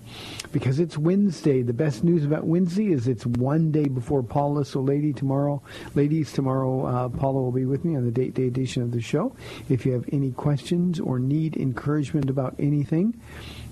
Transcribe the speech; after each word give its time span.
Because 0.52 0.80
it's 0.80 0.96
Wednesday, 0.96 1.64
the 1.64 1.74
best 1.74 2.04
news 2.04 2.24
about 2.24 2.44
Wednesday 2.44 2.92
is 2.92 3.08
it's 3.08 3.26
one 3.26 3.72
day 3.72 3.86
before 3.86 4.22
Paula. 4.22 4.64
So, 4.64 4.80
lady, 4.80 5.12
tomorrow, 5.12 5.60
ladies, 5.96 6.32
tomorrow, 6.32 6.86
uh, 6.86 7.10
Paula 7.10 7.42
will 7.42 7.52
be 7.52 7.66
with 7.66 7.84
me 7.84 7.96
on 7.96 8.06
the 8.06 8.12
date 8.12 8.36
day 8.36 8.46
edition 8.46 8.84
of 8.84 8.92
the 8.92 9.02
show. 9.02 9.36
If 9.72 9.86
you 9.86 9.94
have 9.94 10.04
any 10.12 10.32
questions 10.32 11.00
or 11.00 11.18
need 11.18 11.56
encouragement 11.56 12.30
about 12.30 12.56
anything, 12.60 13.18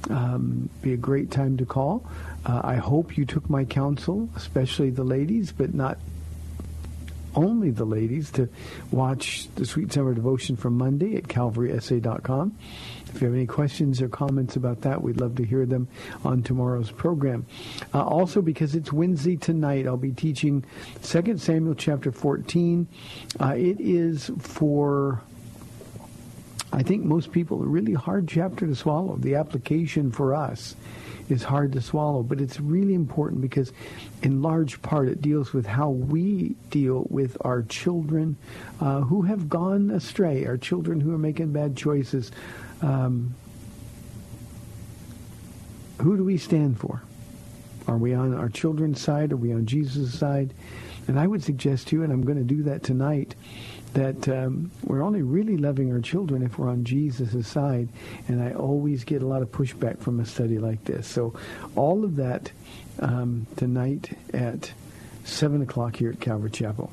um, 0.10 0.70
be 0.82 0.94
a 0.94 0.98
great 0.98 1.30
time 1.30 1.58
to 1.58 1.66
call. 1.66 2.06
Uh, 2.46 2.62
I 2.64 2.76
hope 2.76 3.18
you 3.18 3.26
took 3.26 3.50
my 3.50 3.66
counsel, 3.66 4.30
especially 4.38 4.92
the 4.92 5.04
ladies, 5.04 5.52
but 5.52 5.74
not 5.74 5.98
only 7.36 7.72
the 7.72 7.84
ladies, 7.84 8.32
to 8.32 8.48
watch 8.92 9.50
the 9.56 9.66
Sweet 9.66 9.92
Summer 9.92 10.14
Devotion 10.14 10.56
from 10.56 10.78
Monday 10.78 11.18
at 11.18 11.24
calvarysa.com. 11.24 12.56
If 13.14 13.22
you 13.22 13.28
have 13.28 13.36
any 13.36 13.46
questions 13.46 14.02
or 14.02 14.08
comments 14.08 14.56
about 14.56 14.81
that, 14.81 15.02
we'd 15.02 15.20
love 15.20 15.36
to 15.36 15.44
hear 15.44 15.66
them 15.66 15.90
on 16.24 16.44
tomorrow's 16.44 16.92
program. 16.92 17.46
Uh, 17.94 18.04
also, 18.04 18.42
because 18.42 18.74
it's 18.74 18.94
Wednesday 18.94 19.36
tonight, 19.36 19.86
I'll 19.86 19.98
be 19.98 20.14
teaching 20.14 20.64
2 21.04 21.38
Samuel 21.40 21.76
chapter 21.76 22.14
14. 22.14 22.88
Uh, 23.40 23.56
it 23.58 23.81
is 23.81 24.31
for 24.40 25.22
I 26.72 26.84
think 26.84 27.03
most 27.03 27.31
people 27.31 27.62
a 27.62 27.66
really 27.66 27.94
hard 27.94 28.28
chapter 28.28 28.68
to 28.68 28.75
swallow. 28.75 29.18
The 29.18 29.35
application 29.35 30.12
for 30.12 30.35
us 30.35 30.75
is 31.30 31.44
hard 31.44 31.74
to 31.74 31.81
swallow, 31.81 32.24
but 32.24 32.41
it's 32.41 32.59
really 32.59 32.94
important 32.94 33.41
because 33.41 33.72
in 34.22 34.41
large 34.41 34.81
part 34.81 35.07
it 35.07 35.22
deals 35.22 35.53
with 35.53 35.66
how 35.66 35.90
we 35.90 36.56
deal 36.69 37.06
with 37.09 37.38
our 37.41 37.63
children 37.63 38.38
uh, 38.81 39.02
who 39.02 39.24
have 39.24 39.50
gone 39.50 39.91
astray, 39.91 40.46
our 40.46 40.57
children 40.57 41.00
who 41.00 41.13
are 41.13 41.19
making 41.19 41.52
bad 41.53 41.75
choices. 41.75 42.31
Um, 42.81 43.36
who 46.01 46.18
do 46.18 46.24
we 46.24 46.38
stand 46.38 46.80
for? 46.80 47.01
Are 47.88 47.97
we 47.97 48.13
on 48.13 48.36
our 48.36 48.50
children's 48.50 49.01
side? 49.01 49.31
Are 49.31 49.38
we 49.38 49.51
on 49.53 49.66
Jesus' 49.66 50.18
side? 50.18 50.53
And 51.07 51.19
I 51.19 51.25
would 51.25 51.44
suggest 51.44 51.88
to 51.88 51.96
you, 51.96 52.03
and 52.03 52.13
I'm 52.13 52.22
going 52.22 52.38
to 52.38 52.44
do 52.44 52.63
that 52.63 52.84
tonight, 52.84 53.34
that 53.94 54.28
um, 54.30 54.72
we're 54.84 55.02
only 55.02 55.22
really 55.22 55.58
loving 55.58 55.92
our 55.92 56.00
children 56.00 56.44
if 56.44 56.58
we're 56.58 56.70
on 56.70 56.84
Jesus' 56.84 57.48
side. 57.48 57.90
And 58.28 58.42
I 58.42 58.54
always 58.54 59.04
get 59.04 59.22
a 59.22 59.28
lot 59.28 59.42
of 59.42 59.52
pushback 59.52 60.00
from 60.00 60.20
a 60.20 60.26
study 60.26 60.60
like 60.60 60.84
this. 60.86 61.08
So 61.08 61.34
all 61.76 62.04
of 62.04 62.16
that 62.18 62.52
um, 63.00 63.48
tonight 63.56 64.18
at 64.34 64.72
7 65.24 65.62
o'clock 65.62 65.96
here 65.96 66.12
at 66.12 66.20
Calvary 66.20 66.52
Chapel. 66.52 66.92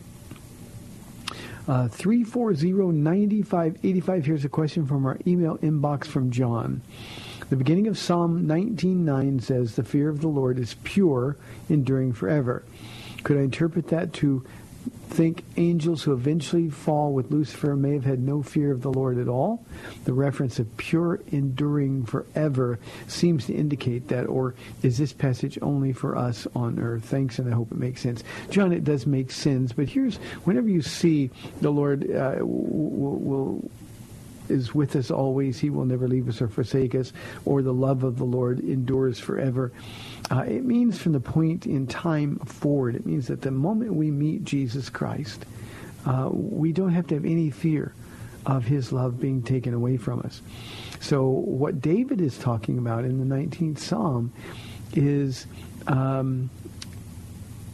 Uh, 1.69 1.89
340-9585. 1.89 4.25
Here's 4.25 4.45
a 4.45 4.49
question 4.49 4.87
from 4.87 5.05
our 5.05 5.19
email 5.27 5.59
inbox 5.59 6.07
from 6.07 6.31
John. 6.31 6.81
The 7.51 7.57
beginning 7.57 7.89
of 7.89 7.99
Psalm 7.99 8.47
19.9 8.47 9.43
says, 9.43 9.75
The 9.75 9.85
fear 9.85 10.09
of 10.09 10.21
the 10.21 10.29
Lord 10.29 10.61
is 10.61 10.77
pure, 10.85 11.37
enduring 11.69 12.13
forever. 12.13 12.65
Could 13.25 13.39
I 13.39 13.41
interpret 13.41 13.89
that 13.89 14.13
to 14.15 14.45
think 15.09 15.45
angels 15.57 16.03
who 16.03 16.13
eventually 16.13 16.69
fall 16.69 17.13
with 17.13 17.31
Lucifer 17.31 17.77
may 17.77 17.95
have 17.95 18.05
had 18.05 18.21
no 18.21 18.43
fear 18.43 18.73
of 18.73 18.83
the 18.83 18.93
Lord 18.93 19.19
at 19.19 19.29
all. 19.29 19.65
The 20.05 20.13
reference 20.13 20.59
of 20.59 20.77
pure 20.77 21.21
enduring 21.33 22.05
forever 22.05 22.79
seems 23.07 23.47
to 23.47 23.55
indicate 23.55 24.09
that, 24.09 24.27
or 24.27 24.55
is 24.83 24.99
this 24.99 25.13
passage 25.13 25.59
only 25.63 25.93
for 25.93 26.17
us 26.17 26.47
on 26.55 26.79
earth? 26.79 27.05
Thanks, 27.05 27.39
and 27.39 27.49
I 27.49 27.55
hope 27.55 27.73
it 27.73 27.79
makes 27.79 28.03
sense. 28.03 28.23
John, 28.51 28.73
it 28.73 28.85
does 28.85 29.07
make 29.07 29.31
sense, 29.31 29.73
but 29.73 29.89
here's, 29.89 30.17
whenever 30.45 30.69
you 30.69 30.83
see 30.83 31.31
the 31.61 31.71
Lord 31.71 32.11
uh, 32.11 32.37
will, 32.41 33.19
will 33.19 33.71
is 34.51 34.75
with 34.75 34.97
us 34.97 35.11
always. 35.11 35.59
He 35.59 35.71
will 35.71 35.85
never 35.85 36.09
leave 36.09 36.29
us 36.29 36.41
or 36.41 36.49
forsake 36.49 36.95
us, 36.95 37.13
or 37.45 37.63
the 37.63 37.73
love 37.73 38.05
of 38.05 38.19
the 38.19 38.25
Lord 38.25 38.61
endures 38.61 39.19
forever. 39.19 39.73
Uh, 40.31 40.41
it 40.41 40.65
means 40.65 40.99
from 40.99 41.13
the 41.13 41.21
point 41.21 41.67
in 41.67 41.87
time 41.87 42.39
forward. 42.41 42.97
It 42.97 43.07
means 43.07 43.29
that 43.29 43.43
the 43.43 43.51
moment 43.51 43.95
we 43.95 44.11
meet 44.11 44.45
Jesus 44.45 44.89
Christ, 44.89 45.45
uh, 46.05 46.29
we 46.33 46.73
don't 46.73 46.93
have 46.93 47.07
to 47.09 47.15
have 47.15 47.25
any 47.25 47.51
fear 47.51 47.95
of 48.47 48.65
his 48.65 48.93
love 48.93 49.21
being 49.21 49.43
taken 49.43 49.75
away 49.75 49.97
from 49.97 50.21
us. 50.21 50.41
So 51.01 51.27
what 51.27 51.81
David 51.81 52.21
is 52.21 52.39
talking 52.39 52.79
about 52.79 53.05
in 53.05 53.19
the 53.19 53.35
19th 53.35 53.79
Psalm 53.79 54.33
is 54.95 55.47
um, 55.87 56.49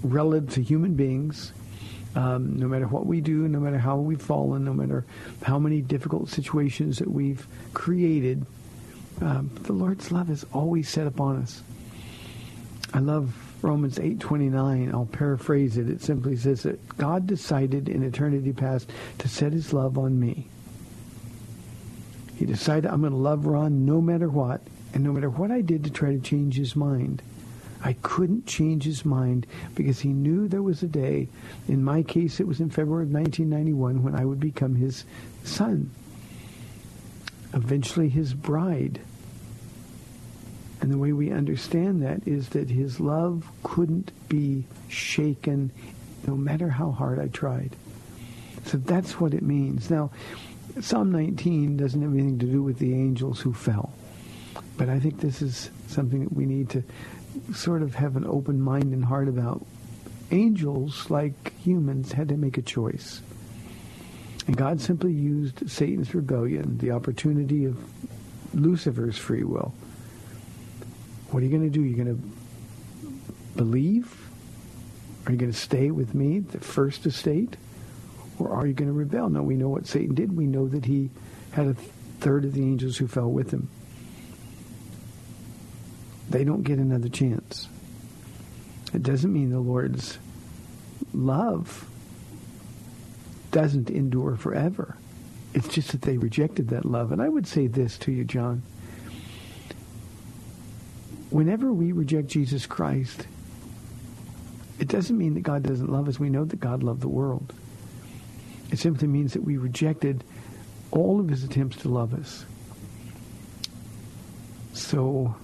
relative 0.03 0.55
to 0.55 0.63
human 0.63 0.95
beings 0.95 1.53
um, 2.15 2.57
no 2.57 2.69
matter 2.69 2.87
what 2.87 3.07
we 3.07 3.21
do, 3.21 3.49
no 3.49 3.59
matter 3.61 3.79
how 3.79 3.97
we've 3.97 4.21
fallen, 4.21 4.65
no 4.65 4.75
matter 4.75 5.05
how 5.43 5.59
many 5.59 5.81
difficult 5.81 6.29
situations 6.29 6.99
that 6.99 7.11
we've 7.11 7.47
created, 7.73 8.45
um, 9.21 9.51
the 9.63 9.73
Lord's 9.73 10.13
love 10.13 10.31
is 10.31 10.45
always 10.53 10.89
set 10.89 11.07
upon 11.07 11.37
us. 11.37 11.63
I 12.93 12.99
love 12.99 13.35
Romans 13.63 13.99
8:29, 13.99 14.93
I'll 14.93 15.07
paraphrase 15.07 15.79
it. 15.79 15.89
It 15.89 16.03
simply 16.03 16.37
says 16.37 16.65
that 16.65 16.97
God 16.99 17.27
decided 17.27 17.89
in 17.89 18.03
eternity 18.03 18.53
past 18.53 18.91
to 19.19 19.29
set 19.29 19.53
his 19.53 19.73
love 19.73 19.97
on 19.97 20.19
me. 20.19 20.49
He 22.37 22.45
decided 22.45 22.91
I'm 22.91 23.01
going 23.01 23.13
to 23.13 23.19
love 23.19 23.47
Ron 23.47 23.87
no 23.87 24.01
matter 24.01 24.29
what, 24.29 24.63
and 24.93 25.05
no 25.05 25.13
matter 25.13 25.31
what 25.31 25.51
I 25.51 25.61
did 25.61 25.85
to 25.85 25.91
try 25.91 26.11
to 26.13 26.19
change 26.19 26.57
his 26.57 26.75
mind. 26.75 27.23
I 27.85 27.95
couldn't 28.03 28.47
change 28.47 28.85
his 28.85 29.05
mind 29.05 29.47
because 29.75 30.01
he 30.01 30.13
knew 30.13 30.47
there 30.47 30.63
was 30.63 30.83
a 30.83 30.89
day, 30.89 31.29
in 31.69 31.83
my 31.83 32.03
case 32.03 32.39
it 32.39 32.47
was 32.47 32.61
in 32.61 32.71
February 32.71 33.05
of 33.05 33.13
1991, 33.13 34.03
when 34.03 34.15
I 34.15 34.25
would 34.25 34.41
become 34.41 34.77
his 34.77 35.05
son. 35.45 35.91
Eventually 37.53 38.09
his 38.09 38.35
bride. 38.35 39.01
And 40.81 40.91
the 40.91 40.99
way 40.99 41.13
we 41.13 41.31
understand 41.31 42.03
that 42.03 42.27
is 42.27 42.51
that 42.51 42.71
his 42.71 42.99
love 42.99 43.51
couldn't 43.63 44.11
be 44.29 44.65
shaken 44.89 45.71
no 46.27 46.37
matter 46.37 46.69
how 46.69 46.91
hard 46.91 47.19
I 47.19 47.29
tried. 47.29 47.77
So 48.65 48.79
that's 48.79 49.21
what 49.21 49.35
it 49.35 49.43
means. 49.43 49.91
Now, 49.91 50.11
Psalm 50.81 51.13
19 51.13 51.77
doesn't 51.77 52.01
have 52.01 52.13
anything 52.13 52.39
to 52.39 52.47
do 52.47 52.63
with 52.63 52.79
the 52.79 52.95
angels 52.95 53.41
who 53.41 53.53
fell. 53.53 53.93
But 54.77 54.89
I 54.89 54.99
think 54.99 55.21
this 55.21 55.43
is 55.43 55.71
something 55.89 56.25
that 56.25 56.33
we 56.33 56.47
need 56.47 56.71
to 56.71 56.83
sort 57.55 57.83
of 57.83 57.95
have 57.95 58.17
an 58.17 58.27
open 58.27 58.61
mind 58.61 58.93
and 58.93 59.05
heart 59.05 59.29
about. 59.29 59.65
Angels, 60.31 61.11
like 61.11 61.57
humans, 61.59 62.13
had 62.13 62.29
to 62.29 62.37
make 62.37 62.59
a 62.59 62.63
choice. 62.63 63.23
And 64.47 64.57
God 64.57 64.81
simply 64.81 65.13
used 65.13 65.71
Satan's 65.71 66.15
rebellion, 66.15 66.79
the 66.79 66.91
opportunity 66.91 67.65
of 67.65 67.79
Lucifer's 68.55 69.19
free 69.19 69.45
will, 69.45 69.75
what 71.33 71.43
are 71.43 71.47
you 71.47 71.51
going 71.51 71.63
to 71.63 71.71
do? 71.71 71.83
You're 71.83 72.05
going 72.05 72.15
to 72.15 73.09
believe? 73.57 74.29
Are 75.25 75.33
you 75.33 75.39
going 75.39 75.51
to 75.51 75.59
stay 75.59 75.91
with 75.91 76.15
me, 76.15 76.41
the 76.41 76.61
first 76.61 77.07
estate? 77.07 77.57
Or 78.39 78.51
are 78.51 78.67
you 78.67 78.75
going 78.75 78.89
to 78.89 78.93
rebel? 78.93 79.31
Now, 79.31 79.43
we 79.43 79.57
know 79.57 79.71
what 79.71 79.87
Satan 79.87 80.15
did. 80.15 80.37
We 80.37 80.47
know 80.47 80.69
that 80.69 80.85
he 80.85 81.11
had 81.53 81.69
a 81.69 81.75
third 82.21 82.45
of 82.45 82.53
the 82.53 82.61
angels 82.61 82.99
who 82.99 83.07
fell 83.07 83.31
with 83.31 83.51
him. 83.51 83.71
They 86.33 86.45
don't 86.45 86.63
get 86.63 86.79
another 86.79 87.09
chance. 87.09 87.69
It 88.93 89.03
doesn't 89.03 89.33
mean 89.33 89.51
the 89.51 89.61
Lord's 89.61 90.19
love 91.15 91.89
doesn't 93.51 93.91
endure 93.91 94.37
forever. 94.37 94.97
It's 95.55 95.69
just 95.69 95.93
that 95.93 96.03
they 96.03 96.17
rejected 96.17 96.69
that 96.69 96.85
love. 96.85 97.13
And 97.13 97.23
I 97.23 97.29
would 97.29 97.47
say 97.47 97.67
this 97.67 97.99
to 97.99 98.13
you, 98.13 98.25
John 98.25 98.63
whenever 101.33 101.73
we 101.73 101.93
reject 101.93 102.29
Jesus 102.29 102.67
Christ, 102.67 103.27
it 104.79 104.89
doesn't 104.89 105.17
mean 105.17 105.35
that 105.35 105.41
God 105.41 105.63
doesn't 105.63 105.91
love 105.91 106.09
us. 106.09 106.21
We 106.21 106.29
know 106.29 106.45
that 106.45 106.61
God 106.61 106.83
loved 106.83 107.01
the 107.01 107.09
world. 107.09 107.53
It 108.71 108.79
simply 108.79 109.09
means 109.09 109.33
that 109.33 109.43
we 109.43 109.57
rejected 109.57 110.25
all 110.91 111.21
of 111.21 111.29
his 111.29 111.43
attempts 111.43 111.79
to 111.79 111.89
love 111.89 112.15
us. 112.15 112.45
So 114.75 115.35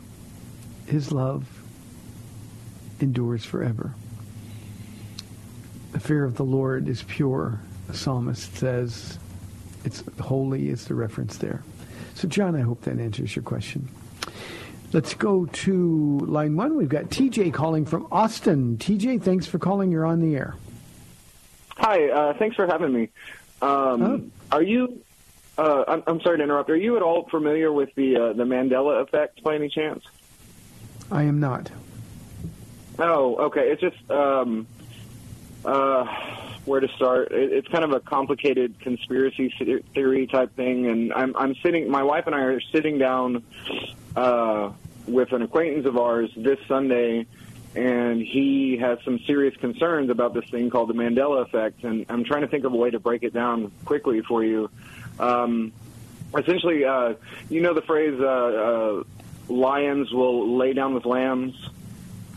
his 0.89 1.13
love 1.13 1.47
endures 3.01 3.45
forever. 3.45 3.95
The 5.93 6.01
fear 6.01 6.25
of 6.25 6.37
the 6.37 6.45
Lord 6.45 6.89
is 6.89 7.03
pure, 7.03 7.61
the 7.87 7.95
psalmist 7.95 8.57
says. 8.57 9.19
It's 9.85 10.03
holy 10.21 10.69
is 10.69 10.87
the 10.87 10.95
reference 10.95 11.39
there. 11.39 11.63
So 12.15 12.27
John, 12.27 12.57
I 12.57 12.61
hope 12.61 12.83
that 12.83 12.99
answers 12.99 13.37
your 13.37 13.43
question. 13.43 13.89
Let's 14.93 15.15
go 15.15 15.45
to 15.45 16.19
line 16.21 16.57
one. 16.57 16.77
We've 16.77 16.89
got 16.89 17.05
TJ 17.05 17.53
calling 17.53 17.85
from 17.85 18.09
Austin. 18.11 18.79
TJ, 18.79 19.23
thanks 19.23 19.47
for 19.47 19.59
calling. 19.59 19.93
You're 19.93 20.07
on 20.07 20.21
the 20.21 20.35
air. 20.35 20.57
Hi, 21.77 22.09
uh, 22.09 22.35
thanks 22.39 22.57
for 22.57 22.67
having 22.67 22.93
me. 22.93 23.11
Um, 23.61 24.03
oh. 24.03 24.23
Are 24.51 24.63
you? 24.63 25.03
Uh, 25.59 25.85
I'm, 25.87 26.03
I'm, 26.07 26.21
sorry 26.21 26.39
to 26.39 26.45
interrupt. 26.45 26.71
Are 26.71 26.77
you 26.77 26.97
at 26.97 27.03
all 27.03 27.29
familiar 27.29 27.73
with 27.73 27.95
the 27.97 28.17
uh, 28.17 28.33
the 28.33 28.45
Mandela 28.45 29.03
effect 29.03 29.43
by 29.43 29.57
any 29.57 29.69
chance? 29.69 30.05
I 31.11 31.23
am 31.25 31.41
not. 31.41 31.71
Oh, 32.99 33.37
okay. 33.47 33.71
It's 33.71 33.81
just 33.81 34.11
um, 34.11 34.67
uh, 35.65 36.05
where 36.65 36.81
to 36.81 36.89
start. 36.89 37.33
It, 37.33 37.53
it's 37.53 37.69
kind 37.69 37.85
of 37.85 37.93
a 37.93 38.01
complicated 38.01 38.79
conspiracy 38.81 39.53
theory 39.95 40.27
type 40.27 40.55
thing, 40.57 40.87
and 40.87 41.13
I'm 41.13 41.35
I'm 41.37 41.55
sitting. 41.57 41.91
My 41.91 42.03
wife 42.03 42.27
and 42.27 42.35
I 42.35 42.41
are 42.41 42.61
sitting 42.61 42.99
down 42.99 43.45
uh, 44.17 44.73
with 45.07 45.33
an 45.33 45.43
acquaintance 45.43 45.87
of 45.87 45.97
ours 45.97 46.31
this 46.37 46.59
Sunday, 46.67 47.27
and 47.75 48.21
he 48.21 48.77
has 48.79 48.99
some 49.05 49.19
serious 49.21 49.57
concerns 49.57 50.11
about 50.11 50.35
this 50.35 50.49
thing 50.51 50.69
called 50.71 50.89
the 50.89 50.95
Mandela 50.95 51.43
effect. 51.43 51.85
And 51.85 52.05
I'm 52.09 52.25
trying 52.25 52.43
to 52.43 52.49
think 52.49 52.65
of 52.65 52.73
a 52.73 52.77
way 52.77 52.91
to 52.91 52.99
break 52.99 53.23
it 53.23 53.33
down 53.33 53.71
quickly 53.85 54.21
for 54.23 54.45
you. 54.45 54.71
Um, 55.19 55.73
essentially, 56.37 56.85
uh, 56.85 57.15
you 57.49 57.61
know 57.61 57.75
the 57.75 57.83
phrase 57.83 58.19
uh, 58.21 58.25
uh, 58.25 59.05
"lions 59.49 60.13
will 60.13 60.57
lay 60.57 60.73
down 60.73 60.95
with 60.95 61.05
lambs." 61.05 61.55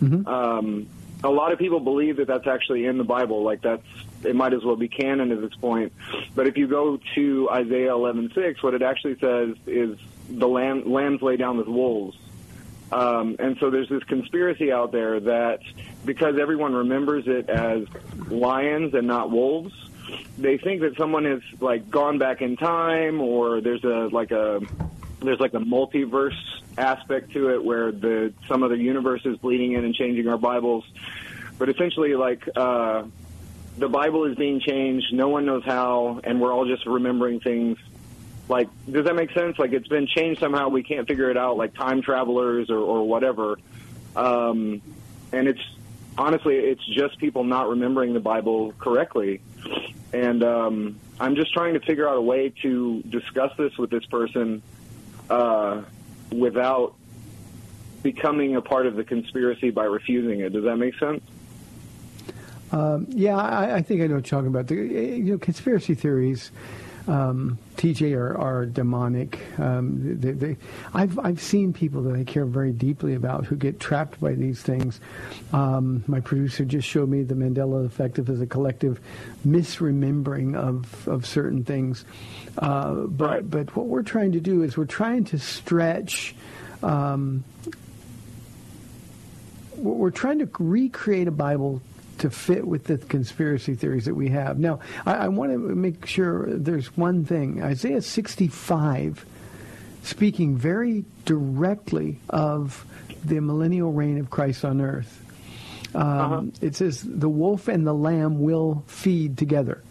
Mm-hmm. 0.01 0.27
Um, 0.27 0.87
a 1.23 1.29
lot 1.29 1.51
of 1.51 1.59
people 1.59 1.79
believe 1.79 2.17
that 2.17 2.27
that's 2.27 2.47
actually 2.47 2.85
in 2.85 2.97
the 2.97 3.03
Bible. 3.03 3.43
Like 3.43 3.61
that's 3.61 3.85
it 4.23 4.35
might 4.35 4.53
as 4.53 4.63
well 4.63 4.75
be 4.75 4.87
canon 4.87 5.31
at 5.31 5.41
this 5.41 5.53
point. 5.55 5.93
But 6.35 6.47
if 6.47 6.57
you 6.57 6.67
go 6.67 6.99
to 7.15 7.49
Isaiah 7.51 7.91
11:6, 7.91 8.63
what 8.63 8.73
it 8.73 8.81
actually 8.81 9.17
says 9.19 9.55
is 9.67 9.97
the 10.29 10.47
lamb, 10.47 10.91
lambs 10.91 11.21
lay 11.21 11.37
down 11.37 11.57
with 11.57 11.67
wolves. 11.67 12.17
Um, 12.91 13.37
and 13.39 13.57
so 13.59 13.69
there's 13.69 13.87
this 13.87 14.03
conspiracy 14.03 14.71
out 14.71 14.91
there 14.91 15.19
that 15.21 15.61
because 16.03 16.37
everyone 16.37 16.73
remembers 16.73 17.25
it 17.25 17.49
as 17.49 17.85
lions 18.27 18.93
and 18.93 19.07
not 19.07 19.31
wolves, 19.31 19.73
they 20.37 20.57
think 20.57 20.81
that 20.81 20.97
someone 20.97 21.23
has 21.25 21.41
like 21.61 21.89
gone 21.89 22.17
back 22.17 22.41
in 22.41 22.57
time 22.57 23.21
or 23.21 23.61
there's 23.61 23.83
a 23.83 24.09
like 24.11 24.31
a 24.31 24.61
there's 25.21 25.39
like 25.39 25.53
a 25.53 25.59
multiverse 25.59 26.60
aspect 26.77 27.31
to 27.33 27.49
it 27.49 27.63
where 27.63 27.91
the 27.91 28.33
some 28.47 28.63
other 28.63 28.75
universe 28.75 29.21
is 29.25 29.37
bleeding 29.37 29.73
in 29.73 29.83
and 29.83 29.93
changing 29.93 30.27
our 30.27 30.37
Bibles. 30.37 30.85
But 31.57 31.69
essentially 31.69 32.15
like 32.15 32.47
uh 32.55 33.03
the 33.77 33.87
Bible 33.87 34.25
is 34.25 34.35
being 34.35 34.59
changed, 34.59 35.13
no 35.13 35.29
one 35.29 35.45
knows 35.45 35.63
how, 35.63 36.19
and 36.23 36.41
we're 36.41 36.51
all 36.53 36.65
just 36.65 36.85
remembering 36.85 37.39
things 37.39 37.77
like, 38.51 38.67
does 38.91 39.05
that 39.05 39.15
make 39.15 39.31
sense? 39.31 39.57
Like, 39.57 39.71
it's 39.71 39.87
been 39.87 40.07
changed 40.07 40.41
somehow. 40.41 40.67
We 40.67 40.83
can't 40.83 41.07
figure 41.07 41.31
it 41.31 41.37
out, 41.37 41.55
like 41.55 41.73
time 41.73 42.01
travelers 42.01 42.69
or, 42.69 42.79
or 42.79 43.07
whatever. 43.07 43.57
Um, 44.13 44.81
and 45.31 45.47
it's 45.47 45.61
honestly, 46.17 46.57
it's 46.57 46.85
just 46.85 47.17
people 47.17 47.45
not 47.45 47.69
remembering 47.69 48.13
the 48.13 48.19
Bible 48.19 48.73
correctly. 48.77 49.39
And 50.11 50.43
um, 50.43 50.99
I'm 51.17 51.35
just 51.35 51.53
trying 51.53 51.75
to 51.75 51.79
figure 51.79 52.09
out 52.09 52.17
a 52.17 52.21
way 52.21 52.49
to 52.61 53.01
discuss 53.03 53.51
this 53.57 53.77
with 53.77 53.89
this 53.89 54.05
person 54.07 54.61
uh, 55.29 55.83
without 56.31 56.95
becoming 58.03 58.55
a 58.55 58.61
part 58.61 58.87
of 58.87 58.95
the 58.95 59.03
conspiracy 59.03 59.69
by 59.69 59.83
refusing 59.83 60.39
it. 60.39 60.53
Does 60.53 60.63
that 60.63 60.77
make 60.77 60.97
sense? 60.97 61.21
Um, 62.71 63.05
yeah, 63.09 63.35
I, 63.35 63.75
I, 63.75 63.81
think 63.81 64.01
I 64.01 64.07
know 64.07 64.15
what 64.15 64.31
you're 64.31 64.39
talking 64.39 64.47
about. 64.47 64.67
The, 64.67 64.75
you 64.75 65.33
know, 65.33 65.37
conspiracy 65.37 65.93
theories 65.93 66.51
um, 67.11 67.59
TJ 67.75 68.15
are, 68.15 68.37
are 68.37 68.65
demonic. 68.65 69.37
Um, 69.59 70.17
they, 70.21 70.31
they, 70.31 70.57
I've 70.93 71.19
I've 71.19 71.41
seen 71.41 71.73
people 71.73 72.03
that 72.03 72.15
I 72.15 72.23
care 72.23 72.45
very 72.45 72.71
deeply 72.71 73.15
about 73.15 73.45
who 73.45 73.57
get 73.57 73.81
trapped 73.81 74.21
by 74.21 74.33
these 74.33 74.61
things. 74.61 75.01
Um, 75.51 76.05
my 76.07 76.21
producer 76.21 76.63
just 76.63 76.87
showed 76.87 77.09
me 77.09 77.23
the 77.23 77.35
Mandela 77.35 77.85
effect 77.85 78.17
as 78.17 78.39
a 78.39 78.45
collective 78.45 79.01
misremembering 79.45 80.55
of 80.55 81.05
of 81.05 81.25
certain 81.25 81.65
things. 81.65 82.05
Uh, 82.57 82.93
but 82.93 83.29
right. 83.29 83.49
but 83.49 83.75
what 83.75 83.87
we're 83.87 84.03
trying 84.03 84.31
to 84.31 84.39
do 84.39 84.63
is 84.63 84.77
we're 84.77 84.85
trying 84.85 85.25
to 85.25 85.37
stretch. 85.37 86.33
Um, 86.81 87.43
we're 89.75 90.11
trying 90.11 90.39
to 90.39 90.49
recreate 90.59 91.27
a 91.27 91.31
Bible 91.31 91.81
to 92.21 92.29
fit 92.29 92.65
with 92.65 92.85
the 92.85 92.97
conspiracy 92.97 93.73
theories 93.73 94.05
that 94.05 94.13
we 94.13 94.29
have. 94.29 94.59
Now, 94.59 94.79
I, 95.05 95.13
I 95.13 95.27
want 95.27 95.51
to 95.51 95.57
make 95.57 96.05
sure 96.05 96.45
there's 96.47 96.95
one 96.95 97.25
thing. 97.25 97.61
Isaiah 97.61 98.01
65, 98.01 99.25
speaking 100.03 100.55
very 100.55 101.03
directly 101.25 102.19
of 102.29 102.85
the 103.23 103.39
millennial 103.39 103.91
reign 103.91 104.19
of 104.19 104.29
Christ 104.29 104.63
on 104.63 104.81
earth. 104.81 105.19
Um, 105.93 106.03
uh-huh. 106.03 106.41
It 106.61 106.75
says, 106.75 107.03
the 107.03 107.29
wolf 107.29 107.67
and 107.67 107.85
the 107.85 107.93
lamb 107.93 108.39
will 108.39 108.83
feed 108.87 109.37
together. 109.37 109.83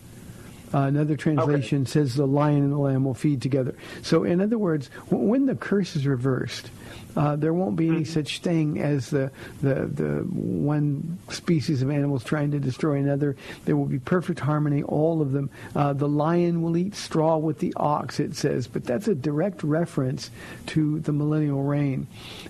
Uh, 0.72 0.82
another 0.82 1.16
translation 1.16 1.82
okay. 1.82 1.90
says 1.90 2.14
the 2.14 2.26
lion 2.26 2.62
and 2.62 2.72
the 2.72 2.78
lamb 2.78 3.04
will 3.04 3.14
feed 3.14 3.42
together. 3.42 3.74
So, 4.02 4.22
in 4.22 4.40
other 4.40 4.56
words, 4.56 4.86
when 5.10 5.46
the 5.46 5.56
curse 5.56 5.96
is 5.96 6.06
reversed, 6.06 6.70
uh, 7.16 7.36
there 7.36 7.52
won't 7.52 7.76
be 7.76 7.88
any 7.88 8.04
such 8.04 8.40
thing 8.40 8.80
as 8.80 9.10
the, 9.10 9.30
the 9.62 9.74
the 9.86 10.10
one 10.30 11.18
species 11.28 11.82
of 11.82 11.90
animals 11.90 12.24
trying 12.24 12.50
to 12.52 12.58
destroy 12.58 12.94
another. 12.96 13.36
There 13.64 13.76
will 13.76 13.86
be 13.86 13.98
perfect 13.98 14.40
harmony, 14.40 14.82
all 14.82 15.20
of 15.22 15.32
them. 15.32 15.50
Uh, 15.74 15.92
the 15.92 16.08
lion 16.08 16.62
will 16.62 16.76
eat 16.76 16.94
straw 16.94 17.36
with 17.36 17.58
the 17.58 17.72
ox, 17.76 18.20
it 18.20 18.36
says, 18.36 18.66
but 18.66 18.84
that's 18.84 19.08
a 19.08 19.14
direct 19.14 19.62
reference 19.62 20.30
to 20.66 21.00
the 21.00 21.12
millennial 21.12 21.62
reign. 21.62 22.06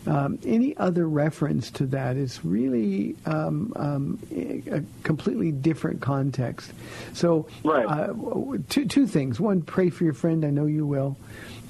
Um, 0.07 0.38
any 0.45 0.76
other 0.76 1.09
reference 1.09 1.71
to 1.73 1.87
that 1.87 2.17
is 2.17 2.45
really 2.45 3.17
um, 3.26 3.73
um, 3.76 4.19
a 4.71 4.83
completely 5.02 5.52
different 5.52 6.00
context. 6.00 6.73
So, 7.12 7.47
Right. 7.64 7.87
uh, 7.87 8.12
two 8.69 8.87
two 8.87 9.07
things. 9.07 9.40
One, 9.40 9.62
pray 9.62 9.90
for 9.90 10.05
your 10.05 10.12
friend. 10.14 10.45
I 10.45 10.50
know 10.50 10.67
you 10.67 10.87
will, 10.87 11.17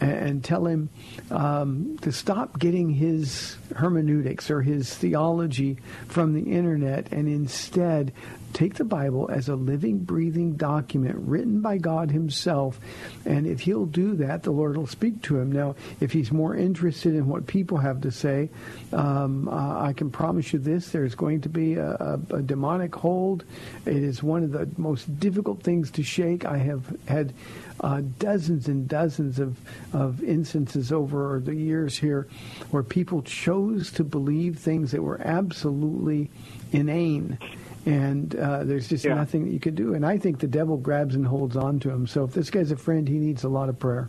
and, 0.01 0.43
tell 0.43 0.67
him 0.67 0.89
um, 1.31 1.99
to 1.99 2.11
stop 2.13 2.59
getting 2.59 2.91
his 2.91 3.57
hermeneutics 3.77 4.51
or 4.51 4.63
his 4.63 4.95
theology 4.95 5.77
from 6.09 6.33
the 6.33 6.53
internet, 6.53 7.13
and 7.13 7.29
instead 7.29 8.13
take 8.53 8.75
the 8.75 8.85
Bible 8.85 9.31
as 9.31 9.49
a 9.49 9.55
living, 9.55 9.99
breathing 9.99 10.55
document 10.57 11.17
written 11.19 11.61
by 11.61 11.79
God 11.79 12.11
Himself. 12.11 12.81
And 13.25 13.47
if 13.47 13.61
he'll 13.61 13.87
do 13.87 14.17
that, 14.17 14.43
the 14.43 14.51
Lord 14.51 14.77
will 14.77 14.87
speak 14.87 15.23
to 15.23 15.39
him. 15.39 15.53
Now, 15.53 15.77
if 16.01 16.13
he's 16.13 16.33
more 16.33 16.57
interested 16.57 17.15
in 17.15 17.29
what 17.29 17.47
people 17.47 17.79
have 17.79 18.01
to 18.03 18.11
say, 18.11 18.51
um, 18.93 19.49
uh, 19.49 19.81
I 19.81 19.93
can 19.93 20.11
promise 20.11 20.53
you 20.53 20.59
this: 20.59 20.91
there's 20.91 21.15
going 21.15 21.43
to 21.43 21.49
be 21.49 21.75
a, 21.75 21.91
a, 21.91 22.37
a 22.37 22.43
demonic 22.43 22.95
hold. 22.95 23.45
It 23.87 23.97
is 23.97 24.23
one 24.23 24.43
of 24.43 24.53
the 24.53 24.69
most 24.77 25.21
difficult 25.21 25.63
things 25.63 25.91
to 25.93 26.03
shake. 26.03 26.45
I 26.45 26.59
have 26.59 26.85
had 27.07 27.33
uh, 27.81 28.03
dozens 28.19 28.69
and 28.69 28.87
dozens 28.89 29.39
of, 29.39 29.57
of 29.93 30.23
instances 30.23 30.93
over 30.93 31.41
the 31.43 31.55
years 31.55 31.97
here 31.97 32.27
where 32.71 32.83
people 32.83 33.23
chose 33.23 33.91
to 33.93 34.05
believe 34.05 34.59
things 34.59 34.91
that 34.93 35.03
were 35.03 35.21
absolutely 35.25 36.31
inane. 36.73 37.39
And 37.87 38.37
uh, 38.37 38.65
there's 38.65 38.89
just 38.89 39.05
Yeah. 39.05 39.15
nothing 39.15 39.47
that 39.47 39.51
you 39.53 39.61
could 39.61 39.75
do. 39.75 39.95
And 39.95 40.05
I 40.05 40.19
think 40.19 40.39
the 40.41 40.47
devil 40.47 40.77
grabs 40.77 41.15
and 41.15 41.27
holds 41.27 41.57
on 41.57 41.81
to 41.81 41.91
him. 41.91 42.07
So 42.07 42.25
if 42.25 42.33
this 42.35 42.51
guy's 42.51 42.71
a 42.71 42.77
friend, 42.77 43.09
he 43.09 43.15
needs 43.19 43.45
a 43.45 43.49
lot 43.49 43.69
of 43.71 43.79
prayer. 43.79 44.09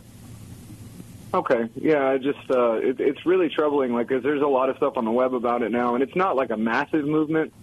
Okay, 1.34 1.66
yeah, 1.76 2.06
I 2.10 2.18
just 2.18 2.50
uh, 2.50 2.72
it, 2.72 3.00
it's 3.00 3.24
really 3.24 3.48
troubling. 3.48 3.94
Like, 3.94 4.10
'cause 4.10 4.22
there's 4.22 4.42
a 4.42 4.46
lot 4.46 4.68
of 4.68 4.76
stuff 4.76 4.98
on 4.98 5.06
the 5.06 5.10
web 5.10 5.32
about 5.32 5.62
it 5.62 5.72
now, 5.72 5.94
and 5.94 6.02
it's 6.02 6.14
not 6.14 6.36
like 6.36 6.50
a 6.50 6.58
massive 6.58 7.06
movement 7.06 7.54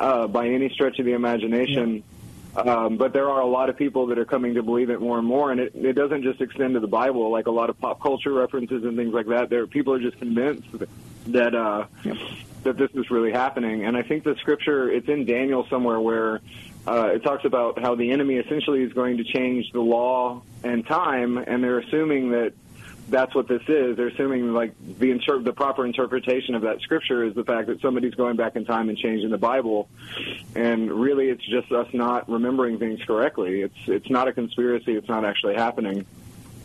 uh, 0.00 0.26
by 0.28 0.48
any 0.48 0.70
stretch 0.70 0.98
of 0.98 1.04
the 1.04 1.12
imagination. 1.12 2.02
Um, 2.56 2.96
but 2.96 3.12
there 3.12 3.28
are 3.30 3.40
a 3.40 3.46
lot 3.46 3.68
of 3.68 3.76
people 3.76 4.06
that 4.06 4.18
are 4.18 4.24
coming 4.24 4.54
to 4.54 4.62
believe 4.62 4.90
it 4.90 5.00
more 5.00 5.18
and 5.18 5.26
more, 5.26 5.52
and 5.52 5.60
it, 5.60 5.72
it 5.74 5.92
doesn't 5.92 6.22
just 6.22 6.40
extend 6.40 6.74
to 6.74 6.80
the 6.80 6.88
Bible. 6.88 7.30
Like 7.30 7.46
a 7.46 7.50
lot 7.50 7.70
of 7.70 7.78
pop 7.78 8.00
culture 8.00 8.32
references 8.32 8.84
and 8.84 8.96
things 8.96 9.12
like 9.12 9.26
that. 9.26 9.50
There, 9.50 9.66
people 9.66 9.92
are 9.92 10.00
just 10.00 10.18
convinced 10.18 10.66
that 10.72 10.88
that, 11.28 11.54
uh, 11.54 11.86
that 12.64 12.76
this 12.78 12.90
is 12.94 13.10
really 13.10 13.32
happening. 13.32 13.84
And 13.84 13.96
I 13.96 14.02
think 14.02 14.24
the 14.24 14.34
scripture 14.40 14.90
it's 14.90 15.08
in 15.08 15.24
Daniel 15.24 15.66
somewhere 15.68 16.00
where 16.00 16.40
uh, 16.86 17.10
it 17.14 17.22
talks 17.22 17.44
about 17.44 17.78
how 17.80 17.94
the 17.94 18.10
enemy 18.10 18.36
essentially 18.36 18.82
is 18.82 18.92
going 18.92 19.18
to 19.18 19.24
change 19.24 19.70
the 19.72 19.80
law 19.80 20.42
and 20.64 20.86
time, 20.86 21.36
and 21.38 21.62
they're 21.62 21.80
assuming 21.80 22.30
that 22.30 22.54
that's 23.08 23.34
what 23.34 23.48
this 23.48 23.62
is. 23.68 23.96
They're 23.96 24.08
assuming 24.08 24.52
like 24.52 24.72
the 24.98 25.10
inter- 25.10 25.40
the 25.40 25.52
proper 25.52 25.84
interpretation 25.84 26.54
of 26.54 26.62
that 26.62 26.80
scripture 26.80 27.24
is 27.24 27.34
the 27.34 27.44
fact 27.44 27.68
that 27.68 27.80
somebody's 27.80 28.14
going 28.14 28.36
back 28.36 28.56
in 28.56 28.64
time 28.64 28.88
and 28.88 28.98
changing 28.98 29.30
the 29.30 29.38
Bible, 29.38 29.88
and 30.54 30.90
really 30.92 31.28
it's 31.28 31.44
just 31.44 31.72
us 31.72 31.88
not 31.92 32.28
remembering 32.28 32.78
things 32.78 33.00
correctly. 33.06 33.62
It's 33.62 33.78
it's 33.86 34.10
not 34.10 34.28
a 34.28 34.32
conspiracy. 34.32 34.94
It's 34.94 35.08
not 35.08 35.24
actually 35.24 35.54
happening. 35.54 36.06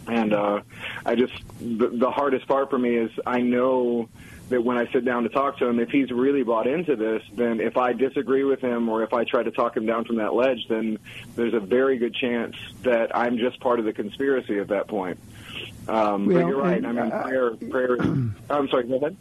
And 0.07 0.33
uh, 0.33 0.61
I 1.05 1.15
just 1.15 1.33
the, 1.59 1.87
the 1.87 2.11
hardest 2.11 2.47
part 2.47 2.69
for 2.69 2.77
me 2.77 2.95
is 2.95 3.11
I 3.25 3.41
know 3.41 4.09
that 4.49 4.61
when 4.61 4.77
I 4.77 4.91
sit 4.91 5.05
down 5.05 5.23
to 5.23 5.29
talk 5.29 5.57
to 5.59 5.65
him, 5.65 5.79
if 5.79 5.89
he's 5.89 6.11
really 6.11 6.43
bought 6.43 6.67
into 6.67 6.95
this, 6.95 7.23
then 7.33 7.61
if 7.61 7.77
I 7.77 7.93
disagree 7.93 8.43
with 8.43 8.59
him 8.59 8.89
or 8.89 9.03
if 9.03 9.13
I 9.13 9.23
try 9.23 9.41
to 9.41 9.51
talk 9.51 9.77
him 9.77 9.85
down 9.85 10.03
from 10.03 10.17
that 10.17 10.33
ledge, 10.33 10.67
then 10.67 10.99
there's 11.35 11.53
a 11.53 11.59
very 11.59 11.97
good 11.97 12.13
chance 12.13 12.55
that 12.83 13.15
I'm 13.15 13.37
just 13.37 13.59
part 13.61 13.79
of 13.79 13.85
the 13.85 13.93
conspiracy 13.93 14.59
at 14.59 14.67
that 14.67 14.87
point. 14.87 15.17
Um, 15.87 16.25
Well, 16.27 16.41
but 16.43 16.47
you're 16.47 16.61
right. 16.61 16.77
and, 16.83 16.87
I 16.87 16.91
mean, 17.03 17.11
uh, 17.11 17.23
prayer, 17.23 17.51
prayer. 17.69 17.97
I'm 18.01 18.67
sorry. 18.69 18.87
Go 18.87 18.95
ahead. 18.95 19.17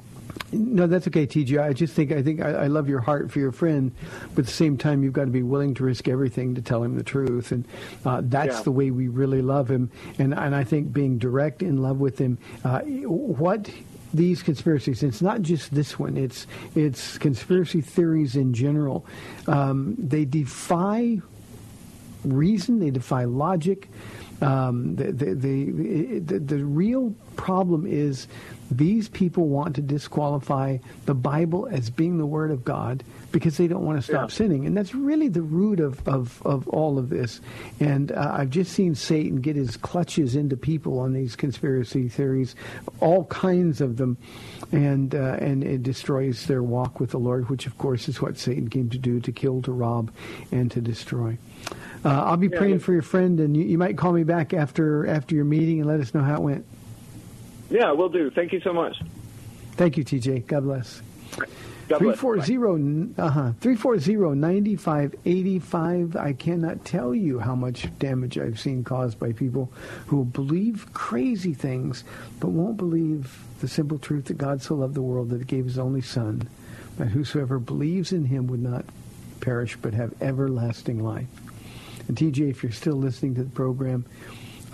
No, 0.55 0.87
that's 0.87 1.09
okay, 1.09 1.27
TJ. 1.27 1.59
I 1.63 1.73
just 1.73 1.95
think 1.95 2.13
I 2.13 2.23
think 2.23 2.43
I, 2.43 2.51
I 2.51 2.67
love 2.67 2.87
your 2.89 3.01
heart 3.01 3.31
for 3.31 3.39
your 3.39 3.53
friend, 3.53 3.91
but 4.35 4.41
at 4.41 4.47
the 4.47 4.53
same 4.53 4.77
time, 4.77 5.03
you've 5.03 5.15
got 5.15 5.25
to 5.25 5.31
be 5.31 5.43
willing 5.43 5.73
to 5.75 5.85
risk 5.85 6.09
everything 6.09 6.55
to 6.57 6.63
tell 6.63 6.83
him 6.83 6.97
the 6.97 7.03
truth, 7.03 7.53
and 7.53 7.65
uh, 8.05 8.21
that's 8.25 8.57
Yeah. 8.59 8.63
the 8.63 8.71
way 8.71 8.91
we 8.91 9.09
really 9.09 9.41
love 9.41 9.71
him. 9.71 9.91
And 10.19 10.35
and 10.35 10.55
I 10.55 10.65
think 10.65 10.93
being 10.93 11.17
direct 11.19 11.63
in 11.63 11.81
love 11.83 12.01
with 12.01 12.19
him, 12.19 12.37
uh, 12.65 12.81
what 12.81 13.71
these 14.13 14.43
conspiracies. 14.43 15.03
It's 15.03 15.23
not 15.23 15.41
just 15.41 15.75
this 15.75 15.99
one. 15.99 16.19
It's 16.19 16.47
it's 16.75 17.17
conspiracy 17.17 17.81
theories 17.81 18.37
in 18.37 18.53
general. 18.53 19.07
Um, 19.47 19.95
they 19.99 20.27
defy 20.27 21.19
reason. 22.25 22.79
They 22.79 22.91
defy 22.91 23.25
logic. 23.25 23.89
Um, 24.43 24.97
the, 24.97 25.13
the, 25.13 25.35
the, 25.35 26.19
the, 26.19 26.39
the 26.41 26.65
real 26.65 27.15
problem 27.37 27.87
is 27.87 28.27
these 28.73 29.09
people 29.09 29.49
want 29.49 29.77
to 29.77 29.83
disqualify 29.83 30.79
the 31.07 31.15
Bible 31.15 31.69
as 31.71 31.91
being 31.91 32.19
the 32.19 32.27
Word 32.27 32.51
of 32.51 32.65
God 32.65 33.05
because 33.31 33.57
they 33.57 33.69
don't 33.69 33.85
want 33.85 33.99
to 33.99 34.03
stop 34.03 34.31
Yeah. 34.31 34.35
sinning. 34.35 34.67
And 34.67 34.77
that's 34.77 34.95
really 34.95 35.29
the 35.29 35.43
root 35.43 35.79
of, 35.79 36.07
of, 36.09 36.43
of 36.45 36.67
all 36.69 36.99
of 36.99 37.09
this. 37.09 37.41
And 37.81 38.13
uh, 38.13 38.33
I've 38.35 38.51
just 38.51 38.73
seen 38.73 38.95
Satan 38.95 39.41
get 39.41 39.57
his 39.57 39.77
clutches 39.77 40.35
into 40.35 40.57
people 40.57 40.99
on 40.99 41.13
these 41.13 41.37
conspiracy 41.37 42.09
theories, 42.09 42.55
all 43.01 43.25
kinds 43.27 43.81
of 43.81 43.97
them. 43.97 44.17
And, 44.73 45.15
uh, 45.15 45.37
and 45.39 45.63
it 45.63 45.83
destroys 45.83 46.47
their 46.47 46.63
walk 46.63 46.99
with 46.99 47.11
the 47.11 47.19
Lord, 47.19 47.49
which, 47.51 47.67
of 47.67 47.77
course, 47.79 48.09
is 48.09 48.21
what 48.23 48.39
Satan 48.39 48.69
came 48.69 48.89
to 48.91 48.99
do, 48.99 49.21
to 49.21 49.33
kill, 49.33 49.61
to 49.63 49.73
rob, 49.73 50.11
and 50.51 50.71
to 50.73 50.81
destroy. 50.81 51.37
Uh, 52.05 52.09
I'll 52.09 52.37
be 52.37 52.49
Yeah, 52.49 52.59
praying 52.59 52.79
for 52.81 52.93
your 52.93 53.03
friend, 53.03 53.39
and 53.41 53.57
you, 53.57 53.63
you 53.65 53.79
might 53.79 53.97
call 53.97 54.13
me 54.13 54.25
back 54.25 54.53
after 54.53 55.07
after 55.07 55.35
your 55.35 55.45
meeting 55.45 55.81
and 55.81 55.89
let 55.89 56.01
us 56.01 56.15
know 56.15 56.23
how 56.23 56.37
it 56.37 56.43
went. 56.43 56.67
Yeah, 57.71 57.93
we'll 57.93 58.09
do. 58.09 58.31
Thank 58.31 58.53
you 58.53 58.61
so 58.61 58.73
much. 58.73 59.01
Thank 59.73 59.97
you, 59.97 60.05
TJ. 60.05 60.47
God 60.47 60.65
bless. 60.65 61.01
God 61.89 61.99
Three 61.99 62.09
bless. 62.09 62.19
four 62.21 62.39
uh 62.39 63.29
huh 63.31 63.53
three 63.61 63.77
four 63.77 63.99
zero 63.99 64.35
ninety 64.35 64.77
five 64.77 65.15
eighty 65.25 65.59
five. 65.59 66.17
I 66.17 66.33
cannot 66.33 66.85
tell 66.85 67.15
you 67.15 67.39
how 67.39 67.55
much 67.55 67.87
damage 67.99 68.39
I've 68.39 68.61
seen 68.61 68.85
caused 68.85 69.19
by 69.19 69.33
people 69.33 69.73
who 70.07 70.25
believe 70.25 70.93
crazy 70.95 71.55
things 71.55 72.05
but 72.41 72.49
won't 72.49 72.77
believe 72.77 73.43
the 73.61 73.69
simple 73.69 73.99
truth 73.99 74.27
that 74.27 74.39
God 74.39 74.63
so 74.63 74.75
loved 74.75 74.95
the 74.95 75.03
world 75.03 75.31
that 75.31 75.39
He 75.39 75.45
gave 75.45 75.65
His 75.65 75.79
only 75.79 76.01
Son, 76.03 76.49
that 76.99 77.09
whosoever 77.09 77.59
believes 77.59 78.13
in 78.13 78.25
Him 78.27 78.47
would 78.49 78.63
not 78.63 78.85
perish 79.41 79.77
but 79.77 79.93
have 79.95 80.15
everlasting 80.23 81.03
life. 81.03 81.27
And 82.13 82.35
TJ, 82.35 82.51
if 82.51 82.63
you're 82.63 82.73
still 82.73 82.97
listening 82.97 83.37
to 83.37 83.43
the 83.43 83.49
program, 83.49 84.05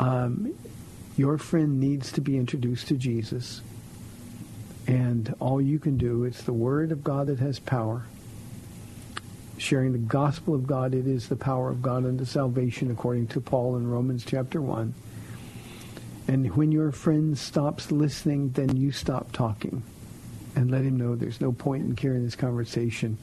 um, 0.00 0.52
your 1.16 1.38
friend 1.38 1.78
needs 1.78 2.10
to 2.10 2.20
be 2.20 2.36
introduced 2.36 2.88
to 2.88 2.96
Jesus. 2.96 3.60
And 4.88 5.32
all 5.38 5.60
you 5.60 5.78
can 5.78 5.96
do, 5.96 6.24
it's 6.24 6.42
the 6.42 6.52
Word 6.52 6.90
of 6.90 7.04
God 7.04 7.28
that 7.28 7.38
has 7.38 7.60
power. 7.60 8.06
Sharing 9.56 9.92
the 9.92 9.98
gospel 9.98 10.52
of 10.52 10.66
God, 10.66 10.94
it 10.94 11.06
is 11.06 11.28
the 11.28 11.36
power 11.36 11.70
of 11.70 11.80
God 11.80 12.04
unto 12.04 12.24
salvation, 12.24 12.90
according 12.90 13.28
to 13.28 13.40
Paul 13.40 13.76
in 13.76 13.86
Romans 13.86 14.24
chapter 14.26 14.60
1. 14.60 14.92
And 16.26 16.56
when 16.56 16.72
your 16.72 16.90
friend 16.90 17.38
stops 17.38 17.92
listening, 17.92 18.50
then 18.50 18.76
you 18.76 18.90
stop 18.90 19.30
talking. 19.30 19.84
And 20.56 20.72
let 20.72 20.82
him 20.82 20.96
know 20.96 21.14
there's 21.14 21.40
no 21.40 21.52
point 21.52 21.84
in 21.84 21.94
carrying 21.94 22.24
this 22.24 22.34
conversation. 22.34 23.16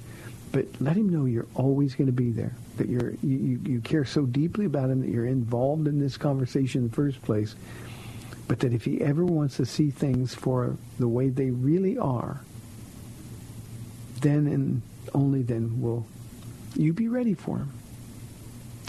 But 0.56 0.68
let 0.80 0.96
him 0.96 1.10
know 1.10 1.26
you're 1.26 1.48
always 1.54 1.96
going 1.96 2.08
to 2.08 2.14
be 2.14 2.32
there. 2.32 2.54
That 2.78 2.88
you're, 2.88 3.12
you, 3.22 3.60
you, 3.66 3.82
care 3.82 4.06
so 4.06 4.26
deeply 4.26 4.66
about 4.66 4.90
him 4.90 5.02
that 5.02 5.10
you're 5.10 5.26
involved 5.26 5.86
in 5.88 6.00
this 6.00 6.16
conversation 6.16 6.84
in 6.84 6.90
the 6.90 6.96
first 6.96 7.22
place 7.24 7.56
but 8.48 8.60
that 8.60 8.74
if 8.74 8.86
he 8.86 9.02
ever 9.02 9.26
wants 9.26 9.58
to 9.58 9.66
see 9.66 9.90
things 9.90 10.36
for 10.36 10.78
the 11.00 11.08
way 11.08 11.30
they 11.30 11.50
really 11.50 11.98
are, 11.98 12.42
then 14.22 14.48
and 14.48 14.82
only 15.14 15.42
then 15.42 15.82
will 15.82 16.06
you 16.76 16.94
be 16.94 17.08
ready 17.08 17.34
for 17.34 17.58
him. 17.58 17.72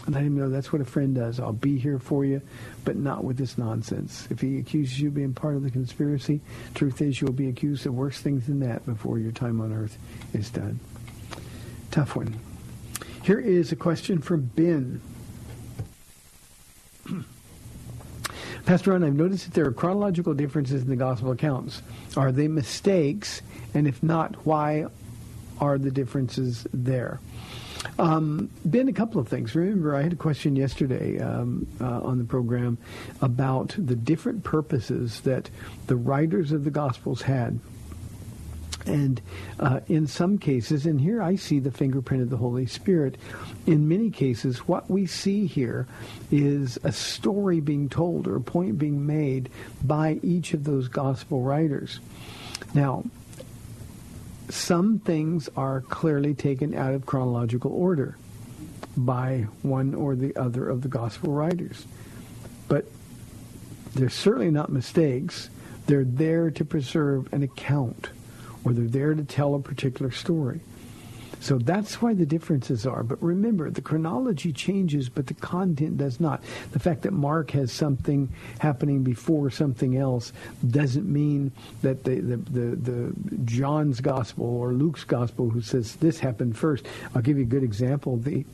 Let 0.08 0.22
him 0.22 0.38
know 0.38 0.48
that's 0.48 0.72
what 0.72 0.82
a 0.82 0.84
friend 0.84 1.16
does. 1.16 1.40
I'll 1.40 1.52
be 1.52 1.78
here 1.78 1.98
for 1.98 2.24
you, 2.24 2.40
but 2.84 2.96
not 2.96 3.24
with 3.24 3.38
this 3.38 3.58
nonsense. 3.58 4.28
If 4.30 4.40
he 4.40 4.58
accuses 4.58 5.00
you 5.00 5.08
of 5.08 5.14
being 5.14 5.34
part 5.34 5.56
of 5.56 5.64
the 5.64 5.70
conspiracy, 5.70 6.40
truth 6.74 7.02
is 7.02 7.20
you'll 7.20 7.32
be 7.32 7.48
accused 7.48 7.86
of 7.86 7.94
worse 7.94 8.20
things 8.20 8.46
than 8.46 8.60
that 8.60 8.86
before 8.86 9.18
your 9.18 9.32
time 9.32 9.60
on 9.60 9.72
earth 9.72 9.98
is 10.32 10.48
done. 10.50 10.78
Tough 11.96 12.14
one. 12.14 12.38
Here 13.22 13.40
is 13.40 13.72
a 13.72 13.76
question 13.76 14.20
from 14.20 14.42
Ben. 14.54 15.00
Pastor 18.66 18.90
Ron, 18.90 19.02
I've 19.02 19.14
noticed 19.14 19.46
that 19.46 19.54
there 19.54 19.64
are 19.64 19.72
chronological 19.72 20.34
differences 20.34 20.82
in 20.82 20.90
the 20.90 20.96
gospel 20.96 21.30
accounts. 21.30 21.80
Are 22.14 22.32
they 22.32 22.48
mistakes? 22.48 23.40
And 23.72 23.88
if 23.88 24.02
not, 24.02 24.34
why 24.44 24.88
are 25.58 25.78
the 25.78 25.90
differences 25.90 26.66
there? 26.74 27.18
Um, 27.98 28.50
ben, 28.62 28.90
a 28.90 28.92
couple 28.92 29.18
of 29.18 29.28
things. 29.28 29.54
Remember, 29.54 29.96
I 29.96 30.02
had 30.02 30.12
a 30.12 30.16
question 30.16 30.54
yesterday 30.54 31.18
um, 31.18 31.66
uh, 31.80 32.02
on 32.02 32.18
the 32.18 32.24
program 32.24 32.76
about 33.22 33.74
the 33.78 33.96
different 33.96 34.44
purposes 34.44 35.22
that 35.22 35.48
the 35.86 35.96
writers 35.96 36.52
of 36.52 36.64
the 36.64 36.70
Gospels 36.70 37.22
had 37.22 37.58
And 38.86 39.20
uh, 39.58 39.80
in 39.88 40.06
some 40.06 40.38
cases, 40.38 40.86
and 40.86 41.00
here 41.00 41.20
I 41.20 41.34
see 41.34 41.58
the 41.58 41.72
fingerprint 41.72 42.22
of 42.22 42.30
the 42.30 42.36
Holy 42.36 42.66
Spirit, 42.66 43.16
in 43.66 43.88
many 43.88 44.10
cases, 44.10 44.68
what 44.68 44.88
we 44.88 45.06
see 45.06 45.46
here 45.46 45.88
is 46.30 46.78
a 46.84 46.92
story 46.92 47.60
being 47.60 47.88
told 47.88 48.28
or 48.28 48.36
a 48.36 48.40
point 48.40 48.78
being 48.78 49.04
made 49.04 49.50
by 49.82 50.20
each 50.22 50.54
of 50.54 50.64
those 50.64 50.86
gospel 50.86 51.42
writers. 51.42 51.98
Now, 52.74 53.04
some 54.48 55.00
things 55.00 55.48
are 55.56 55.80
clearly 55.80 56.34
taken 56.34 56.72
out 56.72 56.94
of 56.94 57.06
chronological 57.06 57.72
order 57.72 58.16
by 58.96 59.46
one 59.62 59.94
or 59.94 60.14
the 60.14 60.34
other 60.36 60.68
of 60.68 60.82
the 60.82 60.88
gospel 60.88 61.32
writers. 61.32 61.84
But 62.68 62.86
they're 63.94 64.08
certainly 64.08 64.52
not 64.52 64.70
mistakes. 64.70 65.50
They're 65.86 66.04
there 66.04 66.50
to 66.52 66.64
preserve 66.64 67.32
an 67.32 67.42
account 67.42 68.10
or 68.66 68.72
they're 68.72 68.88
there 68.88 69.14
to 69.14 69.22
tell 69.22 69.54
a 69.54 69.60
particular 69.60 70.10
story. 70.10 70.60
So 71.38 71.58
that's 71.58 72.02
why 72.02 72.14
the 72.14 72.26
differences 72.26 72.84
are. 72.84 73.04
But 73.04 73.22
remember, 73.22 73.70
the 73.70 73.80
chronology 73.80 74.52
changes, 74.52 75.08
but 75.08 75.28
the 75.28 75.34
content 75.34 75.98
does 75.98 76.18
not. 76.18 76.42
The 76.72 76.80
fact 76.80 77.02
that 77.02 77.12
Mark 77.12 77.52
has 77.52 77.70
something 77.70 78.28
happening 78.58 79.04
before 79.04 79.50
something 79.50 79.96
else 79.96 80.32
doesn't 80.68 81.06
mean 81.06 81.52
that 81.82 82.02
the, 82.02 82.16
the, 82.16 82.36
the, 82.38 82.76
the 82.90 83.36
John's 83.44 84.00
gospel 84.00 84.46
or 84.46 84.72
Luke's 84.72 85.04
gospel, 85.04 85.48
who 85.48 85.60
says 85.60 85.94
this 85.96 86.18
happened 86.18 86.56
first. 86.56 86.86
I'll 87.14 87.22
give 87.22 87.36
you 87.36 87.44
a 87.44 87.46
good 87.46 87.62
example. 87.62 88.16
The 88.16 88.44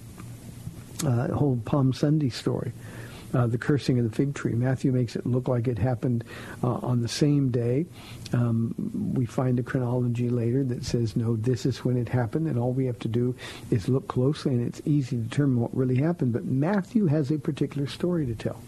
uh, 1.07 1.28
whole 1.28 1.59
Palm 1.64 1.95
Sunday 1.95 2.28
story 2.28 2.73
uh, 3.34 3.46
the 3.46 3.58
cursing 3.58 3.98
of 3.98 4.08
the 4.08 4.14
fig 4.14 4.34
tree. 4.34 4.52
Matthew 4.52 4.92
makes 4.92 5.16
it 5.16 5.26
look 5.26 5.48
like 5.48 5.68
it 5.68 5.78
happened 5.78 6.24
uh, 6.62 6.74
on 6.74 7.02
the 7.02 7.08
same 7.08 7.50
day. 7.50 7.86
Um, 8.32 8.74
we 9.14 9.26
find 9.26 9.58
a 9.58 9.62
chronology 9.62 10.30
later 10.30 10.64
that 10.64 10.84
says, 10.84 11.16
no, 11.16 11.36
this 11.36 11.66
is 11.66 11.84
when 11.84 11.96
it 11.96 12.08
happened, 12.08 12.46
and 12.46 12.58
all 12.58 12.72
we 12.72 12.86
have 12.86 12.98
to 13.00 13.08
do 13.08 13.34
is 13.70 13.88
look 13.88 14.08
closely, 14.08 14.54
and 14.54 14.66
it's 14.66 14.82
easy 14.84 15.16
to 15.16 15.22
determine 15.22 15.60
what 15.60 15.74
really 15.76 15.96
happened. 15.96 16.32
But 16.32 16.44
Matthew 16.44 17.06
has 17.06 17.30
a 17.30 17.38
particular 17.38 17.86
story 17.86 18.26
to 18.26 18.34
tell. 18.34 18.60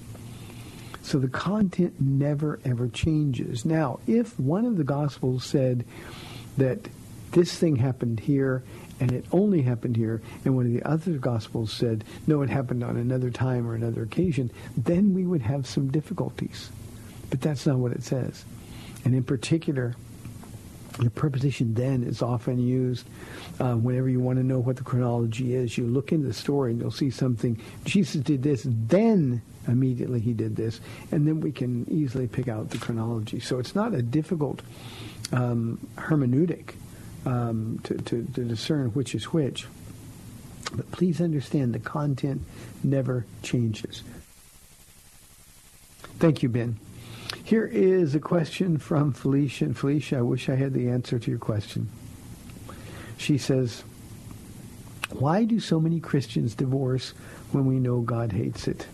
So 1.02 1.18
the 1.18 1.28
content 1.28 2.00
never, 2.00 2.61
ever 2.64 2.88
changes. 2.88 3.66
Now, 3.66 4.00
if 4.06 4.40
one 4.40 4.64
of 4.64 4.78
the 4.78 4.85
Gospels 4.85 5.44
said 5.44 5.85
that 6.56 6.78
this 7.33 7.59
thing 7.59 7.76
happened 7.76 8.21
here 8.21 8.62
and 9.01 9.13
it 9.13 9.25
only 9.33 9.63
happened 9.63 9.97
here, 9.97 10.23
and 10.45 10.55
one 10.55 10.67
of 10.67 10.73
the 10.73 10.83
other 10.83 11.19
Gospels 11.19 11.73
said, 11.73 12.05
no, 12.27 12.43
it 12.43 12.51
happened 12.51 12.85
on 12.85 12.97
another 12.97 13.31
time 13.31 13.67
or 13.67 13.75
another 13.75 14.03
occasion, 14.03 14.51
then 14.77 15.15
we 15.15 15.27
would 15.27 15.43
have 15.43 15.67
some 15.67 15.91
difficulties. 15.91 16.71
But 17.31 17.41
that's 17.41 17.67
not 17.67 17.79
what 17.79 17.93
it 17.93 18.03
says. 18.03 18.45
And 19.05 19.15
in 19.15 19.25
particular, 19.25 19.97
the 20.99 21.11
preposition 21.11 21.75
then 21.75 22.05
is 22.05 22.23
often 22.23 22.59
used 22.59 23.07
uh, 23.59 23.75
whenever 23.75 24.09
you 24.09 24.21
want 24.21 24.39
to 24.39 24.45
know 24.45 24.61
what 24.61 24.77
the 24.77 24.85
chronology 24.85 25.55
is. 25.55 25.77
You 25.77 25.87
look 25.87 26.13
into 26.13 26.29
the 26.29 26.35
story 26.35 26.71
and 26.71 26.81
you'll 26.81 26.93
see 26.93 27.11
something. 27.11 27.61
Jesus 27.85 28.23
did 28.23 28.43
this, 28.43 28.65
then 28.65 29.43
immediately 29.67 30.21
he 30.21 30.33
did 30.33 30.55
this, 30.55 30.81
and 31.11 31.27
then 31.27 31.41
we 31.41 31.51
can 31.51 31.87
easily 31.91 32.29
pick 32.29 32.49
out 32.49 32.71
the 32.71 32.79
chronology. 32.79 33.41
So 33.41 33.59
it's 33.59 33.75
not 33.75 33.93
a 33.93 34.03
difficult 34.03 34.63
um, 35.33 35.79
hermeneutic 35.97 36.75
um, 37.25 37.81
to, 37.85 37.95
to, 37.95 38.26
to 38.35 38.45
discern 38.45 38.90
which 38.90 39.14
is 39.14 39.25
which. 39.33 39.66
But 40.73 40.90
please 40.90 41.21
understand 41.21 41.73
the 41.73 41.78
content 41.78 42.43
never 42.83 43.25
changes. 43.43 44.02
Thank 46.19 46.43
you, 46.43 46.49
Ben. 46.49 46.78
Here 47.45 47.66
is 47.66 48.14
a 48.14 48.21
question 48.21 48.78
from 48.78 49.12
Felicia. 49.12 49.66
And 49.66 49.76
Felicia, 49.76 50.19
I 50.19 50.23
wish 50.23 50.49
I 50.49 50.54
had 50.54 50.73
the 50.73 50.88
answer 50.88 51.19
to 51.19 51.31
your 51.31 51.38
question. 51.38 51.88
She 53.16 53.38
says, 53.38 53.85
why 55.11 55.45
do 55.45 55.61
so 55.61 55.78
many 55.78 56.00
Christians 56.00 56.54
divorce 56.54 57.11
when 57.52 57.66
we 57.66 57.78
know 57.78 58.00
God 58.00 58.33
hates 58.33 58.66
it? 58.66 58.87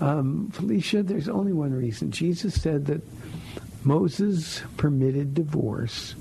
Um, 0.00 0.50
Felicia, 0.50 1.02
there's 1.02 1.28
only 1.28 1.52
one 1.52 1.72
reason. 1.72 2.10
Jesus 2.10 2.60
said 2.60 2.86
that 2.86 3.02
Moses 3.84 4.62
permitted 4.76 5.34
divorce 5.34 6.14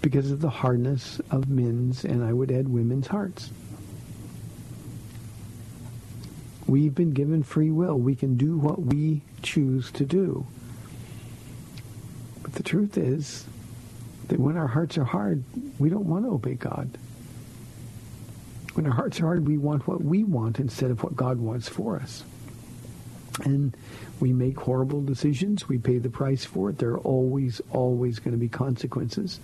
because 0.00 0.30
of 0.30 0.40
the 0.40 0.50
hardness 0.50 1.20
of 1.30 1.48
men's, 1.48 2.04
and 2.04 2.24
I 2.24 2.32
would 2.32 2.50
add 2.50 2.68
women's 2.68 3.08
hearts. 3.08 3.50
We've 6.66 6.94
been 6.94 7.12
given 7.12 7.42
free 7.42 7.70
will. 7.70 7.98
We 7.98 8.14
can 8.14 8.36
do 8.36 8.58
what 8.58 8.80
we 8.80 9.22
choose 9.42 9.90
to 9.92 10.04
do. 10.04 10.46
But 12.42 12.52
the 12.52 12.62
truth 12.62 12.98
is 12.98 13.46
that 14.28 14.38
when 14.38 14.56
our 14.56 14.66
hearts 14.66 14.98
are 14.98 15.04
hard, 15.04 15.42
we 15.78 15.88
don't 15.88 16.06
want 16.06 16.24
to 16.24 16.30
obey 16.32 16.54
God. 16.54 16.90
When 18.74 18.86
our 18.86 18.92
hearts 18.92 19.18
are 19.20 19.24
hard, 19.24 19.46
we 19.46 19.58
want 19.58 19.88
what 19.88 20.04
we 20.04 20.24
want 20.24 20.60
instead 20.60 20.90
of 20.90 21.02
what 21.02 21.16
God 21.16 21.38
wants 21.38 21.68
for 21.68 21.96
us. 21.96 22.22
And 23.44 23.74
we 24.20 24.32
make 24.32 24.58
horrible 24.58 25.00
decisions. 25.00 25.68
We 25.68 25.78
pay 25.78 25.98
the 25.98 26.10
price 26.10 26.44
for 26.44 26.70
it. 26.70 26.78
There 26.78 26.90
are 26.90 26.98
always, 26.98 27.60
always 27.72 28.18
going 28.18 28.32
to 28.32 28.38
be 28.38 28.48
consequences. 28.48 29.40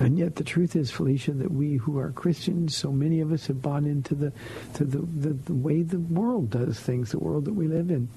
And 0.00 0.18
yet 0.18 0.34
the 0.36 0.44
truth 0.44 0.74
is, 0.74 0.90
Felicia, 0.90 1.32
that 1.32 1.52
we 1.52 1.76
who 1.76 1.98
are 1.98 2.10
Christians, 2.10 2.76
so 2.76 2.90
many 2.90 3.20
of 3.20 3.30
us 3.30 3.46
have 3.46 3.62
bought 3.62 3.84
into 3.84 4.14
the 4.14 4.32
to 4.74 4.84
the, 4.84 4.98
the, 4.98 5.34
the 5.34 5.54
way 5.54 5.82
the 5.82 6.00
world 6.00 6.50
does 6.50 6.80
things, 6.80 7.12
the 7.12 7.18
world 7.18 7.44
that 7.44 7.54
we 7.54 7.68
live 7.68 7.90
in. 7.90 8.08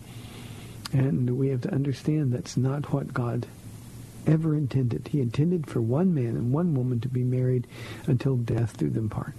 And 0.91 1.37
we 1.37 1.49
have 1.49 1.61
to 1.61 1.71
understand 1.71 2.33
that's 2.33 2.57
not 2.57 2.91
what 2.91 3.13
God 3.13 3.45
ever 4.25 4.55
intended. 4.55 5.07
He 5.07 5.21
intended 5.21 5.67
for 5.67 5.81
one 5.81 6.13
man 6.13 6.35
and 6.35 6.51
one 6.51 6.73
woman 6.73 6.99
to 7.01 7.07
be 7.07 7.23
married 7.23 7.67
until 8.07 8.37
death 8.37 8.77
do 8.77 8.89
them 8.89 9.09
part. 9.09 9.33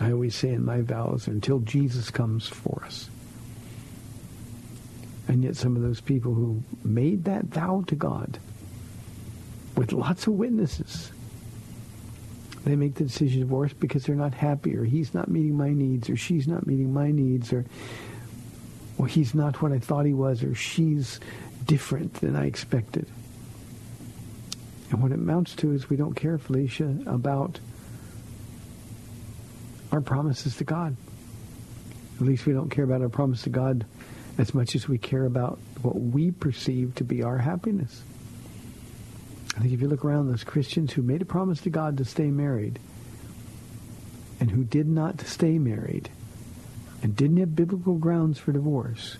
I 0.00 0.12
always 0.12 0.34
say 0.34 0.48
in 0.48 0.64
my 0.64 0.80
vows, 0.80 1.26
until 1.26 1.58
Jesus 1.60 2.10
comes 2.10 2.46
for 2.46 2.82
us. 2.86 3.10
And 5.28 5.44
yet 5.44 5.56
some 5.56 5.76
of 5.76 5.82
those 5.82 6.00
people 6.00 6.34
who 6.34 6.62
made 6.82 7.24
that 7.24 7.44
vow 7.44 7.84
to 7.86 7.94
God 7.94 8.38
with 9.80 9.94
lots 9.94 10.26
of 10.26 10.34
witnesses. 10.34 11.10
They 12.64 12.76
make 12.76 12.96
the 12.96 13.04
decision 13.04 13.38
to 13.40 13.46
divorce 13.46 13.72
because 13.72 14.04
they're 14.04 14.14
not 14.14 14.34
happy, 14.34 14.76
or 14.76 14.84
he's 14.84 15.14
not 15.14 15.28
meeting 15.28 15.56
my 15.56 15.70
needs, 15.70 16.10
or 16.10 16.16
she's 16.16 16.46
not 16.46 16.66
meeting 16.66 16.92
my 16.92 17.10
needs, 17.10 17.50
or 17.50 17.64
he's 19.08 19.34
not 19.34 19.62
what 19.62 19.72
I 19.72 19.78
thought 19.78 20.04
he 20.04 20.12
was, 20.12 20.44
or 20.44 20.54
she's 20.54 21.18
different 21.64 22.12
than 22.20 22.36
I 22.36 22.44
expected. 22.44 23.06
And 24.90 25.00
what 25.00 25.12
it 25.12 25.14
amounts 25.14 25.54
to 25.56 25.72
is 25.72 25.88
we 25.88 25.96
don't 25.96 26.12
care, 26.12 26.36
Felicia, 26.36 26.94
about 27.06 27.58
our 29.92 30.02
promises 30.02 30.56
to 30.56 30.64
God. 30.64 30.94
At 32.16 32.26
least 32.26 32.44
we 32.44 32.52
don't 32.52 32.68
care 32.68 32.84
about 32.84 33.00
our 33.00 33.08
promise 33.08 33.40
to 33.44 33.50
God 33.50 33.86
as 34.36 34.52
much 34.52 34.74
as 34.74 34.86
we 34.86 34.98
care 34.98 35.24
about 35.24 35.58
what 35.80 35.98
we 35.98 36.32
perceive 36.32 36.96
to 36.96 37.04
be 37.04 37.22
our 37.22 37.38
happiness. 37.38 38.02
I 39.60 39.62
think 39.64 39.74
if 39.74 39.82
you 39.82 39.88
look 39.88 40.06
around, 40.06 40.28
those 40.28 40.42
Christians 40.42 40.94
who 40.94 41.02
made 41.02 41.20
a 41.20 41.26
promise 41.26 41.60
to 41.60 41.70
God 41.70 41.98
to 41.98 42.06
stay 42.06 42.30
married 42.30 42.78
and 44.40 44.50
who 44.50 44.64
did 44.64 44.88
not 44.88 45.20
stay 45.20 45.58
married 45.58 46.08
and 47.02 47.14
didn't 47.14 47.36
have 47.36 47.54
biblical 47.54 47.96
grounds 47.96 48.38
for 48.38 48.52
divorce, 48.52 49.18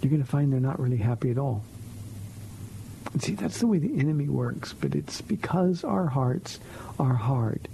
you're 0.00 0.08
going 0.08 0.22
to 0.22 0.28
find 0.28 0.50
they're 0.50 0.60
not 0.60 0.80
really 0.80 0.96
happy 0.96 1.30
at 1.30 1.36
all. 1.36 1.62
And 3.12 3.22
see, 3.22 3.34
that's 3.34 3.58
the 3.58 3.66
way 3.66 3.76
the 3.76 3.98
enemy 3.98 4.30
works, 4.30 4.72
but 4.72 4.94
it's 4.94 5.20
because 5.20 5.84
our 5.84 6.06
hearts 6.06 6.58
are 6.98 7.12
hard. 7.12 7.68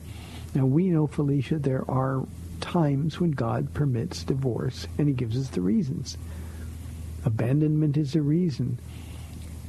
Now, 0.56 0.66
we 0.66 0.88
know, 0.88 1.06
Felicia, 1.06 1.60
there 1.60 1.88
are 1.88 2.26
times 2.60 3.20
when 3.20 3.30
God 3.30 3.74
permits 3.74 4.24
divorce, 4.24 4.88
and 4.98 5.06
he 5.06 5.14
gives 5.14 5.38
us 5.38 5.50
the 5.50 5.60
reasons. 5.60 6.18
Abandonment 7.24 7.96
is 7.96 8.16
a 8.16 8.22
reason. 8.22 8.80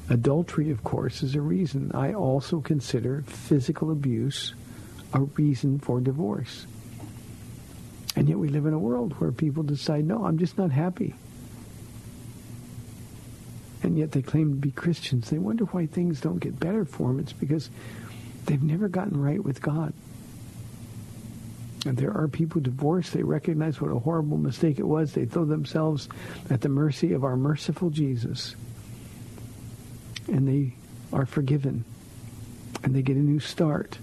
Adultery, 0.10 0.70
of 0.70 0.84
course, 0.84 1.24
is 1.24 1.36
a 1.36 1.42
reason. 1.42 1.92
I 1.94 2.14
also 2.14 2.60
consider 2.60 3.24
physical 3.26 3.92
abuse 3.92 4.54
a 5.14 5.22
reason 5.22 5.80
for 5.80 6.02
divorce. 6.02 6.66
And 8.16 8.28
yet 8.28 8.38
we 8.38 8.50
live 8.50 8.66
in 8.66 8.74
a 8.74 8.80
world 8.80 9.14
where 9.20 9.32
people 9.32 9.64
decide, 9.64 10.06
no, 10.06 10.26
I'm 10.26 10.38
just 10.38 10.58
not 10.58 10.72
happy. 10.72 11.16
And 13.82 13.98
yet 13.98 14.12
they 14.12 14.22
claim 14.22 14.52
to 14.52 14.56
be 14.56 14.72
Christians. 14.72 15.30
They 15.30 15.40
wonder 15.40 15.66
why 15.66 15.86
things 15.86 16.22
don't 16.22 16.40
get 16.40 16.60
better 16.60 16.86
for 16.86 17.08
them. 17.10 17.20
It's 17.20 17.34
because 17.34 17.70
they've 18.46 18.62
never 18.62 18.88
gotten 18.88 19.20
right 19.20 19.44
with 19.44 19.62
God. 19.62 19.94
And 21.86 21.98
there 21.98 22.16
are 22.16 22.28
people 22.28 22.62
divorced. 22.62 23.14
They 23.14 23.24
recognize 23.24 23.82
what 23.82 23.92
a 23.92 24.00
horrible 24.00 24.38
mistake 24.38 24.80
it 24.80 24.88
was. 24.88 25.14
They 25.14 25.26
throw 25.26 25.46
themselves 25.46 26.08
at 26.50 26.62
the 26.62 26.70
mercy 26.70 27.14
of 27.14 27.24
our 27.24 27.36
merciful 27.36 27.90
Jesus 27.90 28.56
and 30.28 30.48
they 30.48 30.74
are 31.12 31.26
forgiven 31.26 31.84
and 32.84 32.96
they 32.96 33.02
get 33.02 33.16
a 33.16 33.20
new 33.20 33.40
start. 33.40 33.98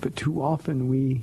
But 0.00 0.14
too 0.16 0.42
often 0.42 0.88
we 0.88 1.22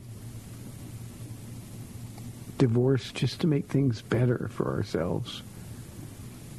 divorce 2.58 3.12
just 3.12 3.42
to 3.42 3.48
make 3.48 3.68
things 3.68 4.02
better 4.02 4.50
for 4.52 4.74
ourselves. 4.74 5.44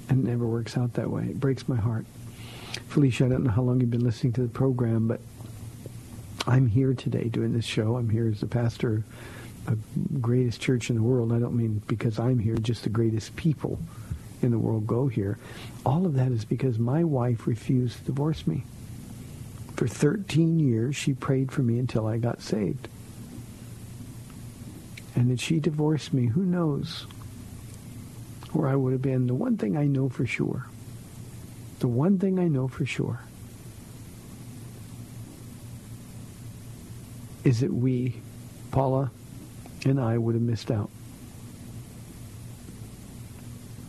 And 0.09 0.27
it 0.27 0.31
never 0.31 0.47
works 0.47 0.77
out 0.77 0.95
that 0.95 1.11
way. 1.11 1.25
It 1.25 1.41
breaks 1.41 1.69
my 1.69 1.77
heart. 1.77 2.07
Felicia, 2.89 3.27
I 3.27 3.29
don't 3.29 3.45
know 3.45 3.51
how 3.51 3.63
long 3.63 3.81
you've 3.81 3.91
been 3.91 4.05
listening 4.05 4.33
to 4.35 4.43
the 4.43 4.49
program, 4.49 5.09
but 5.09 5.21
I'm 6.47 6.69
here 6.69 6.95
today 6.95 7.25
doing 7.25 7.53
this 7.53 7.65
show. 7.65 7.97
I'm 7.97 8.09
here 8.09 8.29
as 8.29 8.41
the 8.41 8.47
pastor 8.47 9.03
of 9.67 9.79
the 10.13 10.19
greatest 10.21 10.61
church 10.61 10.91
in 10.91 10.97
the 10.97 11.03
world. 11.03 11.33
I 11.33 11.39
don't 11.39 11.57
mean 11.57 11.83
because 11.89 12.21
I'm 12.21 12.39
here, 12.39 12.57
just 12.57 12.85
the 12.85 12.89
greatest 12.89 13.35
people 13.35 13.81
in 14.43 14.51
the 14.51 14.59
world 14.59 14.87
go 14.87 15.09
here. 15.09 15.39
All 15.85 16.07
of 16.07 16.15
that 16.15 16.33
is 16.33 16.45
because 16.45 16.79
my 16.79 17.05
wife 17.05 17.47
refused 17.47 17.99
to 17.99 18.05
divorce 18.05 18.47
me. 18.47 18.65
For 19.77 19.87
13 19.87 20.59
years, 20.59 20.97
she 20.97 21.13
prayed 21.13 21.53
for 21.53 21.63
me 21.63 21.79
until 21.79 22.07
I 22.07 22.19
got 22.19 22.41
saved. 22.41 22.89
And 25.15 25.31
if 25.31 25.41
she 25.41 25.61
divorced 25.61 26.13
me, 26.13 26.27
who 26.27 26.43
knows 26.43 27.07
where 28.53 28.69
I 28.69 28.75
would 28.75 28.93
have 28.93 29.03
been. 29.03 29.27
The 29.27 29.35
one 29.35 29.57
thing 29.57 29.77
I 29.77 29.87
know 29.87 30.09
for 30.09 30.27
sure, 30.27 30.67
the 31.79 31.89
one 31.89 32.19
thing 32.19 32.39
I 32.39 32.49
know 32.49 32.69
for 32.69 32.87
sure 32.87 33.21
is 37.45 37.61
that 37.61 37.73
we, 37.73 38.21
Paula 38.71 39.11
and 39.85 40.01
I, 40.01 40.19
would 40.19 40.35
have 40.35 40.43
missed 40.43 40.71
out. 40.71 40.91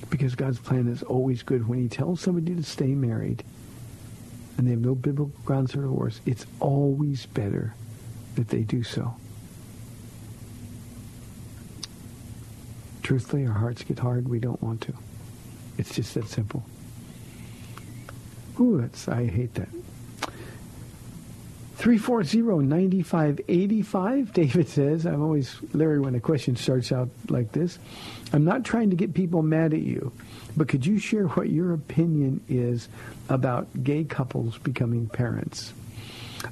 Because 0.09 0.35
God's 0.35 0.59
plan 0.59 0.87
is 0.87 1.03
always 1.03 1.43
good. 1.43 1.67
When 1.67 1.79
he 1.79 1.89
tells 1.89 2.21
somebody 2.21 2.55
to 2.55 2.63
stay 2.63 2.95
married 2.95 3.43
and 4.57 4.65
they 4.65 4.71
have 4.71 4.79
no 4.79 4.95
biblical 4.95 5.33
grounds 5.45 5.73
for 5.73 5.81
divorce, 5.81 6.21
it's 6.25 6.45
always 6.59 7.25
better 7.25 7.75
that 8.35 8.47
they 8.49 8.61
do 8.61 8.83
so. 8.83 9.15
Truthfully, 13.03 13.45
our 13.45 13.53
hearts 13.53 13.83
get 13.83 13.99
hard. 13.99 14.27
We 14.27 14.39
don't 14.39 14.61
want 14.61 14.81
to. 14.81 14.93
It's 15.77 15.93
just 15.95 16.13
that 16.15 16.27
simple. 16.27 16.63
Ooh, 18.59 18.81
that's, 18.81 19.07
I 19.07 19.27
hate 19.27 19.53
that. 19.55 19.69
340-9585, 21.87 24.33
David 24.33 24.67
says, 24.67 25.05
I'm 25.05 25.23
always 25.23 25.55
Larry 25.71 26.01
when 26.01 26.15
a 26.15 26.19
question 26.19 26.57
starts 26.57 26.91
out 26.91 27.07
like 27.29 27.53
this. 27.53 27.79
I'm 28.33 28.43
not 28.43 28.65
trying 28.65 28.89
to 28.89 28.97
get 28.97 29.13
people 29.13 29.41
mad 29.41 29.73
at 29.73 29.79
you, 29.79 30.11
but 30.57 30.67
could 30.67 30.85
you 30.85 30.99
share 30.99 31.27
what 31.27 31.49
your 31.49 31.71
opinion 31.71 32.41
is 32.49 32.89
about 33.29 33.85
gay 33.85 34.03
couples 34.03 34.57
becoming 34.57 35.07
parents? 35.07 35.71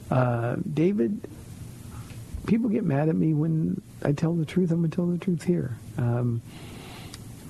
Uh, 0.10 0.56
David, 0.74 1.20
people 2.48 2.70
get 2.70 2.86
mad 2.86 3.10
at 3.10 3.16
me 3.16 3.34
when 3.34 3.82
I 4.06 4.14
tell 4.14 4.36
the 4.36 4.46
truth. 4.46 4.72
I'm 4.72 4.78
going 4.78 4.90
to 4.90 4.96
tell 4.96 5.08
the 5.08 5.18
truth 5.18 5.44
here. 5.44 5.76
Um, 5.98 6.42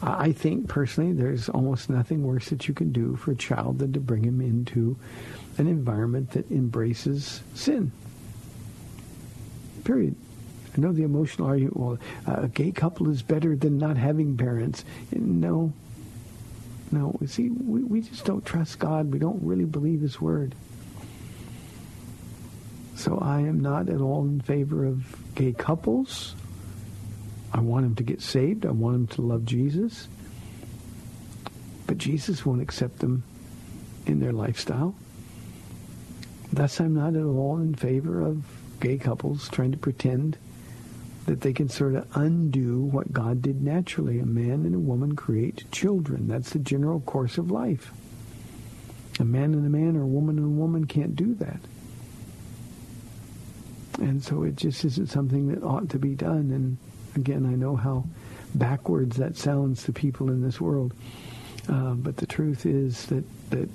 I 0.01 0.31
think 0.31 0.69
personally 0.69 1.13
there's 1.13 1.49
almost 1.49 1.91
nothing 1.91 2.23
worse 2.23 2.49
that 2.49 2.67
you 2.67 2.73
can 2.73 2.91
do 2.91 3.15
for 3.15 3.33
a 3.33 3.35
child 3.35 3.77
than 3.77 3.93
to 3.93 3.99
bring 3.99 4.23
him 4.23 4.41
into 4.41 4.97
an 5.57 5.67
environment 5.67 6.31
that 6.31 6.49
embraces 6.51 7.41
sin. 7.53 7.91
Period. 9.83 10.15
I 10.75 10.81
know 10.81 10.91
the 10.91 11.03
emotional 11.03 11.47
argument, 11.47 11.77
well, 11.77 11.97
uh, 12.27 12.41
a 12.43 12.47
gay 12.49 12.71
couple 12.71 13.09
is 13.09 13.21
better 13.21 13.55
than 13.55 13.77
not 13.77 13.95
having 13.97 14.35
parents. 14.35 14.83
No. 15.11 15.71
No. 16.91 17.17
See, 17.25 17.49
we, 17.49 17.83
we 17.83 18.01
just 18.01 18.25
don't 18.25 18.45
trust 18.45 18.79
God. 18.79 19.13
We 19.13 19.19
don't 19.19 19.41
really 19.41 19.65
believe 19.65 20.01
his 20.01 20.19
word. 20.19 20.53
So 22.95 23.19
I 23.19 23.41
am 23.41 23.59
not 23.59 23.89
at 23.89 24.01
all 24.01 24.23
in 24.23 24.41
favor 24.41 24.85
of 24.85 25.35
gay 25.35 25.53
couples. 25.53 26.35
I 27.53 27.59
want 27.61 27.85
them 27.85 27.95
to 27.95 28.03
get 28.03 28.21
saved. 28.21 28.65
I 28.65 28.71
want 28.71 28.95
them 28.95 29.07
to 29.15 29.21
love 29.21 29.45
Jesus. 29.45 30.09
But 31.87 31.97
Jesus 31.97 32.45
won't 32.45 32.61
accept 32.61 32.99
them 32.99 33.23
in 34.05 34.19
their 34.19 34.33
lifestyle. 34.33 34.95
Thus, 36.55 36.79
I'm 36.79 36.95
not 36.95 37.15
at 37.15 37.23
all 37.23 37.57
in 37.57 37.75
favor 37.75 38.21
of 38.21 38.43
gay 38.79 38.97
couples 38.97 39.49
trying 39.49 39.71
to 39.71 39.77
pretend 39.77 40.37
that 41.25 41.41
they 41.41 41.53
can 41.53 41.69
sort 41.69 41.95
of 41.95 42.07
undo 42.15 42.81
what 42.81 43.11
God 43.11 43.41
did 43.41 43.61
naturally. 43.61 44.19
A 44.19 44.25
man 44.25 44.65
and 44.65 44.75
a 44.75 44.79
woman 44.79 45.15
create 45.15 45.69
children. 45.71 46.27
That's 46.27 46.51
the 46.51 46.59
general 46.59 47.01
course 47.01 47.37
of 47.37 47.51
life. 47.51 47.91
A 49.19 49.25
man 49.25 49.53
and 49.53 49.65
a 49.65 49.69
man 49.69 49.95
or 49.95 50.03
a 50.03 50.07
woman 50.07 50.37
and 50.37 50.45
a 50.45 50.59
woman 50.59 50.85
can't 50.85 51.15
do 51.15 51.33
that. 51.35 51.59
And 53.99 54.23
so 54.23 54.43
it 54.43 54.55
just 54.55 54.85
isn't 54.85 55.07
something 55.07 55.47
that 55.47 55.63
ought 55.63 55.89
to 55.89 55.99
be 55.99 56.15
done. 56.15 56.51
And 56.51 56.77
Again, 57.15 57.45
I 57.45 57.55
know 57.55 57.75
how 57.75 58.05
backwards 58.53 59.17
that 59.17 59.37
sounds 59.37 59.83
to 59.83 59.93
people 59.93 60.29
in 60.29 60.41
this 60.41 60.59
world. 60.59 60.93
Uh, 61.69 61.93
but 61.93 62.17
the 62.17 62.27
truth 62.27 62.65
is 62.65 63.05
that, 63.07 63.23
that 63.51 63.69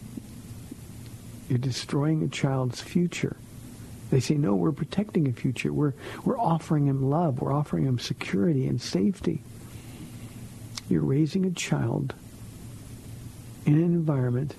you're 1.50 1.58
destroying 1.58 2.22
a 2.22 2.28
child's 2.28 2.80
future. 2.80 3.36
They 4.10 4.20
say, 4.20 4.34
no, 4.34 4.54
we're 4.54 4.72
protecting 4.72 5.28
a 5.28 5.32
future. 5.32 5.72
We're, 5.72 5.94
we're 6.24 6.38
offering 6.38 6.86
him 6.86 7.10
love. 7.10 7.40
We're 7.40 7.52
offering 7.52 7.84
him 7.84 7.98
security 7.98 8.66
and 8.68 8.80
safety. 8.80 9.42
You're 10.88 11.02
raising 11.02 11.44
a 11.44 11.50
child 11.50 12.14
in 13.66 13.74
an 13.74 13.82
environment 13.82 14.54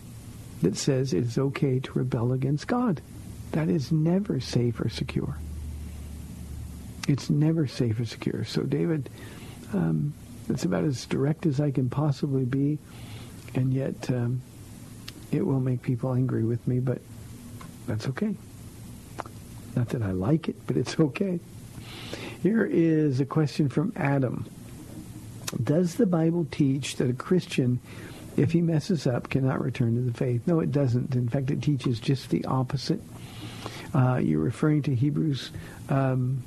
that 0.61 0.75
says 0.77 1.13
it 1.13 1.23
is 1.23 1.37
okay 1.37 1.79
to 1.79 1.91
rebel 1.93 2.33
against 2.33 2.67
God. 2.67 3.01
That 3.53 3.69
is 3.69 3.91
never 3.91 4.39
safe 4.39 4.79
or 4.79 4.89
secure. 4.89 5.37
It's 7.07 7.29
never 7.29 7.67
safe 7.67 7.99
or 7.99 8.05
secure. 8.05 8.45
So, 8.45 8.63
David, 8.63 9.09
um, 9.73 10.13
that's 10.47 10.65
about 10.65 10.83
as 10.83 11.05
direct 11.05 11.45
as 11.45 11.59
I 11.59 11.71
can 11.71 11.89
possibly 11.89 12.45
be, 12.45 12.79
and 13.55 13.73
yet 13.73 14.09
um, 14.09 14.41
it 15.31 15.45
will 15.45 15.59
make 15.59 15.81
people 15.81 16.13
angry 16.13 16.43
with 16.43 16.67
me, 16.67 16.79
but 16.79 17.01
that's 17.87 18.07
okay. 18.07 18.35
Not 19.75 19.89
that 19.89 20.01
I 20.01 20.11
like 20.11 20.49
it, 20.49 20.55
but 20.67 20.77
it's 20.77 20.99
okay. 20.99 21.39
Here 22.43 22.65
is 22.65 23.19
a 23.19 23.25
question 23.25 23.69
from 23.69 23.93
Adam. 23.95 24.45
Does 25.63 25.95
the 25.95 26.05
Bible 26.05 26.47
teach 26.49 26.97
that 26.97 27.09
a 27.09 27.13
Christian, 27.13 27.79
if 28.35 28.51
he 28.51 28.61
messes 28.61 29.05
up, 29.05 29.29
cannot 29.29 29.61
return 29.61 29.95
to 29.95 30.01
the 30.01 30.13
faith? 30.13 30.47
No, 30.47 30.59
it 30.59 30.71
doesn't. 30.71 31.15
In 31.15 31.29
fact, 31.29 31.51
it 31.51 31.61
teaches 31.61 31.99
just 31.99 32.29
the 32.29 32.43
opposite. 32.45 33.01
Uh, 33.93 34.17
you're 34.17 34.39
referring 34.39 34.81
to 34.83 34.95
Hebrews 34.95 35.51
um, 35.89 36.43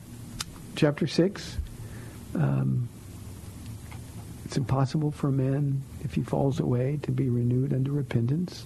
chapter 0.76 1.06
6. 1.06 1.58
Um, 2.34 2.88
it's 4.44 4.56
impossible 4.56 5.10
for 5.10 5.28
a 5.28 5.32
man, 5.32 5.82
if 6.02 6.14
he 6.14 6.22
falls 6.22 6.60
away, 6.60 6.98
to 7.02 7.12
be 7.12 7.28
renewed 7.28 7.72
unto 7.72 7.92
repentance. 7.92 8.64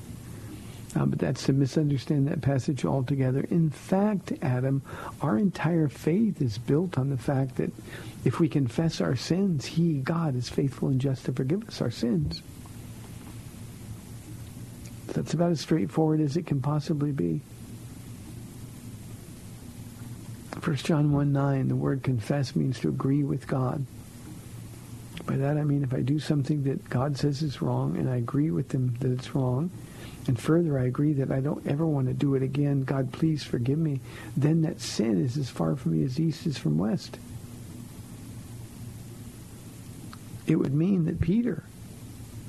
Uh, 0.98 1.06
but 1.06 1.18
that's 1.20 1.44
to 1.44 1.52
misunderstand 1.52 2.26
that 2.26 2.40
passage 2.40 2.84
altogether. 2.84 3.46
In 3.50 3.70
fact, 3.70 4.32
Adam, 4.42 4.82
our 5.22 5.38
entire 5.38 5.86
faith 5.86 6.42
is 6.42 6.58
built 6.58 6.98
on 6.98 7.08
the 7.08 7.16
fact 7.16 7.56
that 7.56 7.70
if 8.24 8.40
we 8.40 8.48
confess 8.48 9.00
our 9.00 9.14
sins, 9.14 9.64
he, 9.64 9.94
God, 9.94 10.34
is 10.34 10.48
faithful 10.48 10.88
and 10.88 11.00
just 11.00 11.24
to 11.26 11.32
forgive 11.32 11.68
us 11.68 11.80
our 11.80 11.92
sins. 11.92 12.42
That's 15.06 15.34
about 15.34 15.52
as 15.52 15.60
straightforward 15.60 16.20
as 16.20 16.36
it 16.36 16.46
can 16.46 16.60
possibly 16.60 17.12
be. 17.12 17.42
1 20.64 20.76
John 20.76 21.12
1 21.12 21.32
9, 21.32 21.68
the 21.68 21.76
word 21.76 22.02
confess 22.02 22.56
means 22.56 22.80
to 22.80 22.88
agree 22.88 23.22
with 23.22 23.46
God. 23.46 23.86
By 25.26 25.36
that 25.36 25.56
I 25.58 25.62
mean 25.62 25.84
if 25.84 25.94
I 25.94 26.00
do 26.00 26.18
something 26.18 26.64
that 26.64 26.90
God 26.90 27.16
says 27.16 27.42
is 27.42 27.62
wrong 27.62 27.96
and 27.96 28.10
I 28.10 28.16
agree 28.16 28.50
with 28.50 28.72
him 28.72 28.96
that 28.98 29.12
it's 29.12 29.34
wrong, 29.34 29.70
and 30.28 30.38
further 30.38 30.78
I 30.78 30.84
agree 30.84 31.14
that 31.14 31.32
I 31.32 31.40
don't 31.40 31.66
ever 31.66 31.86
want 31.86 32.06
to 32.06 32.14
do 32.14 32.34
it 32.34 32.42
again, 32.42 32.84
God 32.84 33.10
please 33.12 33.42
forgive 33.42 33.78
me, 33.78 34.00
then 34.36 34.60
that 34.62 34.80
sin 34.80 35.24
is 35.24 35.38
as 35.38 35.48
far 35.48 35.74
from 35.74 35.98
me 35.98 36.04
as 36.04 36.20
east 36.20 36.46
is 36.46 36.58
from 36.58 36.76
west. 36.76 37.18
It 40.46 40.56
would 40.56 40.74
mean 40.74 41.06
that 41.06 41.20
Peter 41.20 41.64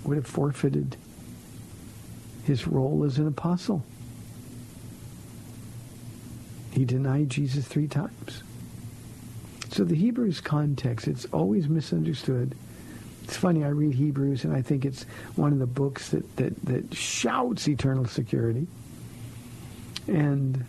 would 0.03 0.17
have 0.17 0.27
forfeited 0.27 0.97
his 2.43 2.67
role 2.67 3.03
as 3.05 3.17
an 3.17 3.27
apostle. 3.27 3.83
He 6.71 6.83
denied 6.83 7.29
Jesus 7.29 7.65
three 7.65 7.87
times. 7.87 8.43
So 9.71 9.85
the 9.85 9.95
Hebrews 9.95 10.41
context, 10.41 11.07
it's 11.07 11.25
always 11.31 11.69
misunderstood. 11.69 12.55
It's 13.29 13.37
funny, 13.37 13.63
I 13.63 13.67
read 13.67 13.93
Hebrews 13.93 14.43
and 14.43 14.55
I 14.55 14.63
think 14.63 14.85
it's 14.85 15.03
one 15.35 15.53
of 15.53 15.59
the 15.59 15.67
books 15.67 16.09
that, 16.09 16.37
that, 16.37 16.65
that 16.65 16.95
shouts 16.95 17.67
eternal 17.67 18.05
security. 18.05 18.65
And 20.07 20.65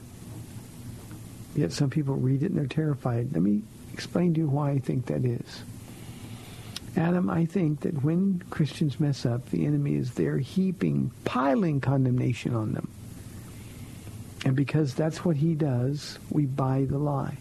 yet 1.56 1.72
some 1.72 1.88
people 1.88 2.16
read 2.16 2.42
it 2.42 2.50
and 2.50 2.58
they're 2.58 2.66
terrified. 2.66 3.32
Let 3.32 3.40
me 3.40 3.62
explain 3.94 4.34
to 4.34 4.40
you 4.40 4.46
why 4.46 4.72
I 4.72 4.78
think 4.78 5.06
that 5.06 5.24
is. 5.24 5.62
Adam, 6.98 7.30
I 7.30 7.46
think 7.46 7.80
that 7.80 8.04
when 8.04 8.42
Christians 8.50 9.00
mess 9.00 9.24
up, 9.24 9.48
the 9.48 9.64
enemy 9.64 9.94
is 9.94 10.12
there 10.12 10.36
heaping, 10.36 11.12
piling 11.24 11.80
condemnation 11.80 12.54
on 12.54 12.74
them. 12.74 12.90
And 14.44 14.54
because 14.54 14.92
that's 14.92 15.24
what 15.24 15.36
he 15.36 15.54
does, 15.54 16.18
we 16.28 16.44
buy 16.44 16.84
the 16.84 16.98
lie. 16.98 17.38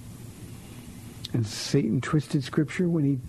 And 1.33 1.45
Satan 1.45 1.99
twisted 1.99 2.45
Scripture 2.45 2.87
when 2.87 3.03
he 3.03 3.19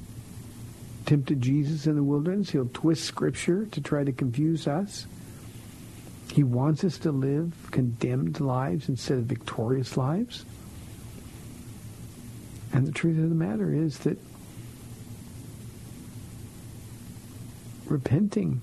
tempted 1.10 1.40
Jesus 1.40 1.88
in 1.88 1.96
the 1.96 2.04
wilderness. 2.04 2.50
He'll 2.50 2.70
twist 2.72 3.02
Scripture 3.02 3.66
to 3.72 3.80
try 3.80 4.04
to 4.04 4.12
confuse 4.12 4.68
us. 4.68 5.08
He 6.30 6.44
wants 6.44 6.84
us 6.84 6.98
to 6.98 7.10
live 7.10 7.52
condemned 7.72 8.38
lives 8.38 8.88
instead 8.88 9.18
of 9.18 9.24
victorious 9.24 9.96
lives. 9.96 10.46
And 12.72 12.86
the 12.86 12.92
truth 12.92 13.18
of 13.18 13.28
the 13.28 13.34
matter 13.34 13.74
is 13.74 13.98
that 13.98 14.18
repenting, 17.86 18.62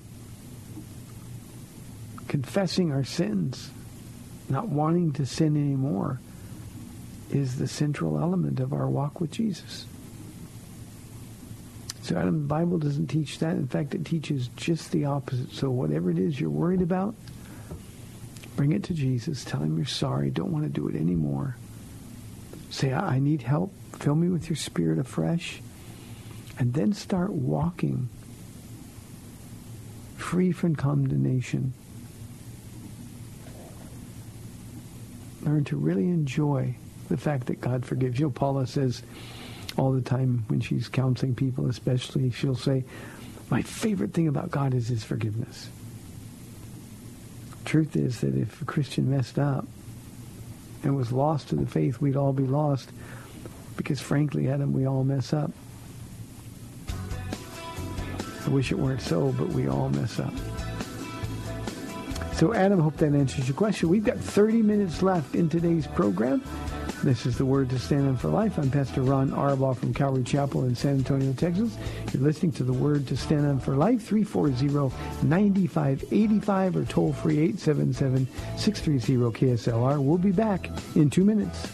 confessing 2.30 2.94
our 2.94 3.04
sins, 3.04 3.72
not 4.48 4.70
wanting 4.70 5.12
to 5.12 5.26
sin 5.26 5.58
anymore, 5.58 6.22
is 7.30 7.58
the 7.58 7.68
central 7.68 8.18
element 8.18 8.62
of 8.62 8.72
our 8.72 8.88
walk 8.88 9.20
with 9.20 9.32
Jesus. 9.32 9.86
So 12.08 12.16
Adam, 12.16 12.30
uh, 12.30 12.32
the 12.32 12.48
Bible 12.48 12.78
doesn't 12.78 13.08
teach 13.08 13.40
that. 13.40 13.58
In 13.58 13.68
fact, 13.68 13.94
it 13.94 14.06
teaches 14.06 14.48
just 14.56 14.94
the 14.94 15.04
opposite. 15.04 15.52
So 15.52 15.70
whatever 15.70 16.10
it 16.10 16.18
is 16.18 16.40
you're 16.40 16.50
worried 16.50 16.82
about, 16.82 17.16
bring 18.56 18.72
it 18.72 18.84
to 18.86 18.94
Jesus. 18.94 19.44
Tell 19.44 19.60
him 19.60 19.76
you're 19.76 19.86
sorry. 19.86 20.30
Don't 20.30 20.54
want 20.54 20.64
to 20.64 20.70
do 20.70 20.88
it 20.88 20.96
anymore. 20.96 21.58
Say, 22.70 22.94
I 22.94 23.20
need 23.20 23.42
help. 23.42 23.74
Fill 24.00 24.16
me 24.16 24.30
with 24.30 24.50
your 24.50 24.56
spirit 24.56 25.00
afresh. 25.00 25.62
And 26.58 26.74
then 26.74 26.94
start 26.94 27.32
walking 27.32 28.08
free 30.16 30.54
from 30.54 30.78
condemnation. 30.78 31.74
Learn 35.42 35.66
to 35.66 35.76
really 35.76 36.08
enjoy 36.08 36.78
the 37.10 37.18
fact 37.18 37.48
that 37.48 37.60
God 37.60 37.86
forgives 37.86 38.18
you. 38.18 38.30
Paula 38.30 38.66
says 38.66 39.04
all 39.78 39.92
the 39.92 40.02
time 40.02 40.44
when 40.48 40.60
she's 40.60 40.90
counseling 40.90 41.36
people, 41.36 41.68
especially, 41.68 42.32
she'll 42.32 42.56
say, 42.56 42.84
my 43.50 43.62
favorite 43.62 44.14
thing 44.14 44.28
about 44.28 44.52
God 44.52 44.74
is 44.74 44.88
his 44.88 45.04
forgiveness. 45.04 45.70
Truth 47.64 47.96
is 47.96 48.22
that 48.22 48.36
if 48.36 48.62
a 48.62 48.66
Christian 48.66 49.10
messed 49.10 49.40
up 49.40 49.66
and 50.84 50.96
was 50.96 51.12
lost 51.12 51.50
to 51.50 51.56
the 51.56 51.66
faith, 51.66 52.02
we'd 52.02 52.16
all 52.16 52.34
be 52.34 52.46
lost 52.46 52.90
because 53.78 54.02
frankly, 54.02 54.50
Adam, 54.50 54.74
we 54.74 54.86
all 54.86 55.04
mess 55.04 55.32
up. 55.32 55.52
I 58.46 58.50
wish 58.50 58.72
it 58.72 58.80
weren't 58.80 59.02
so, 59.02 59.34
but 59.38 59.50
we 59.50 59.68
all 59.68 59.90
mess 59.90 60.20
up. 60.20 60.34
So, 62.34 62.54
Adam, 62.54 62.80
hope 62.80 62.98
that 62.98 63.14
answers 63.14 63.48
your 63.48 63.58
question. 63.58 63.90
We've 63.90 64.04
got 64.04 64.18
30 64.18 64.62
minutes 64.62 65.02
left 65.02 65.36
in 65.36 65.50
today's 65.50 65.88
program. 65.88 66.44
This 67.04 67.28
is 67.28 67.38
the 67.38 67.46
Word 67.46 67.70
to 67.70 67.78
Stand 67.78 68.08
on 68.08 68.18
for 68.18 68.30
Life. 68.30 68.58
I'm 68.58 68.72
Pastor 68.72 69.04
Ron 69.04 69.30
Arbaugh 69.30 69.78
from 69.78 69.94
Calvary 69.94 70.24
Chapel 70.24 70.66
in 70.66 70.76
San 70.76 70.96
Antonio, 70.96 71.32
Texas. 71.34 71.78
You're 72.12 72.24
listening 72.24 72.54
to 72.54 72.64
the 72.64 72.74
Word 72.74 73.06
to 73.08 73.16
Stand 73.16 73.46
on 73.46 73.60
for 73.60 73.76
Life, 73.76 74.10
340-9585 74.10 76.76
or 76.76 76.86
toll 76.86 77.14
free 77.14 77.54
877-630-KSLR. 77.54 80.04
We'll 80.04 80.18
be 80.18 80.32
back 80.32 80.72
in 80.96 81.12
two 81.12 81.24
minutes. 81.24 81.68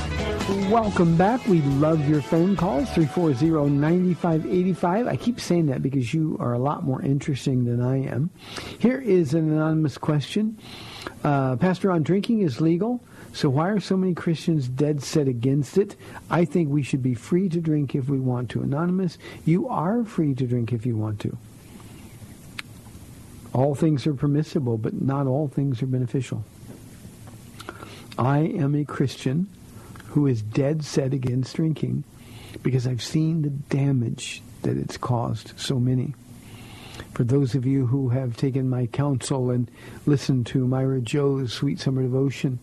Welcome 0.69 1.17
back. 1.17 1.45
We 1.45 1.61
love 1.61 2.07
your 2.07 2.21
phone 2.21 2.55
calls, 2.55 2.87
340-9585. 2.89 5.07
I 5.07 5.17
keep 5.17 5.39
saying 5.39 5.67
that 5.67 5.83
because 5.83 6.11
you 6.13 6.37
are 6.39 6.53
a 6.53 6.59
lot 6.59 6.83
more 6.83 7.01
interesting 7.01 7.65
than 7.65 7.81
I 7.81 8.03
am. 8.05 8.29
Here 8.79 8.99
is 8.99 9.33
an 9.33 9.51
anonymous 9.51 9.97
question. 9.97 10.57
Uh, 11.23 11.55
Pastor, 11.57 11.91
on 11.91 12.03
drinking 12.03 12.41
is 12.41 12.61
legal, 12.61 13.03
so 13.33 13.49
why 13.49 13.69
are 13.69 13.79
so 13.79 13.97
many 13.97 14.13
Christians 14.13 14.67
dead 14.67 15.03
set 15.03 15.27
against 15.27 15.77
it? 15.77 15.95
I 16.29 16.45
think 16.45 16.69
we 16.69 16.83
should 16.83 17.03
be 17.03 17.13
free 17.13 17.49
to 17.49 17.59
drink 17.59 17.93
if 17.93 18.09
we 18.09 18.19
want 18.19 18.49
to. 18.51 18.61
Anonymous, 18.61 19.17
you 19.45 19.67
are 19.67 20.03
free 20.03 20.33
to 20.35 20.47
drink 20.47 20.73
if 20.73 20.85
you 20.85 20.95
want 20.95 21.19
to. 21.21 21.37
All 23.53 23.75
things 23.75 24.05
are 24.07 24.13
permissible, 24.13 24.77
but 24.77 25.01
not 25.01 25.27
all 25.27 25.47
things 25.47 25.81
are 25.81 25.87
beneficial. 25.87 26.43
I 28.17 28.39
am 28.39 28.75
a 28.75 28.85
Christian 28.85 29.47
who 30.07 30.25
is 30.27 30.41
dead 30.41 30.83
set 30.83 31.13
against 31.13 31.55
drinking 31.55 32.03
because 32.63 32.87
I've 32.87 33.03
seen 33.03 33.43
the 33.43 33.49
damage 33.49 34.41
that 34.63 34.77
it's 34.77 34.97
caused 34.97 35.53
so 35.59 35.79
many. 35.79 36.15
For 37.13 37.23
those 37.23 37.55
of 37.55 37.65
you 37.65 37.85
who 37.85 38.09
have 38.09 38.35
taken 38.35 38.69
my 38.69 38.87
counsel 38.87 39.51
and 39.51 39.69
listened 40.05 40.47
to 40.47 40.67
Myra 40.67 41.01
Joe's 41.01 41.53
Sweet 41.53 41.79
Summer 41.79 42.01
Devotion 42.01 42.59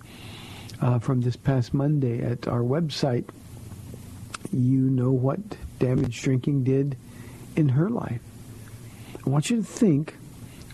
uh, 0.85 0.99
from 0.99 1.23
this 1.23 1.35
past 1.35 1.73
Monday 1.73 2.21
at 2.21 2.47
our 2.47 2.61
website, 2.61 3.27
you 4.53 4.81
know 4.81 5.11
what 5.11 5.39
damage 5.79 6.21
drinking 6.21 6.63
did 6.63 6.95
in 7.57 7.71
her 7.71 7.89
life. 7.89 8.21
I 9.27 9.31
want 9.31 9.49
you 9.49 9.57
to 9.57 9.63
think 9.63 10.15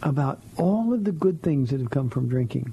about 0.02 0.40
all 0.56 0.92
of 0.92 1.04
the 1.04 1.12
good 1.12 1.42
things 1.42 1.70
that 1.70 1.78
have 1.78 1.90
come 1.90 2.10
from 2.10 2.28
drinking. 2.28 2.72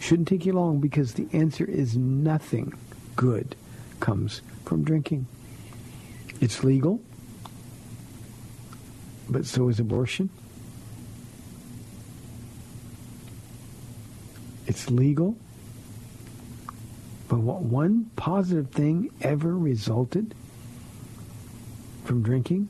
Shouldn't 0.00 0.28
take 0.28 0.44
you 0.44 0.52
long 0.52 0.80
because 0.80 1.14
the 1.14 1.26
answer 1.32 1.64
is 1.64 1.96
nothing 1.96 2.74
good 3.16 3.56
comes 4.00 4.42
from 4.66 4.84
drinking. 4.84 5.26
It's 6.42 6.62
legal, 6.62 7.00
but 9.30 9.46
so 9.46 9.68
is 9.68 9.80
abortion. 9.80 10.28
It's 14.66 14.90
legal, 14.90 15.36
but 17.30 17.38
what 17.38 17.62
one 17.62 18.10
positive 18.16 18.70
thing 18.70 19.08
ever 19.22 19.56
resulted 19.56 20.34
from 22.04 22.24
drinking? 22.24 22.68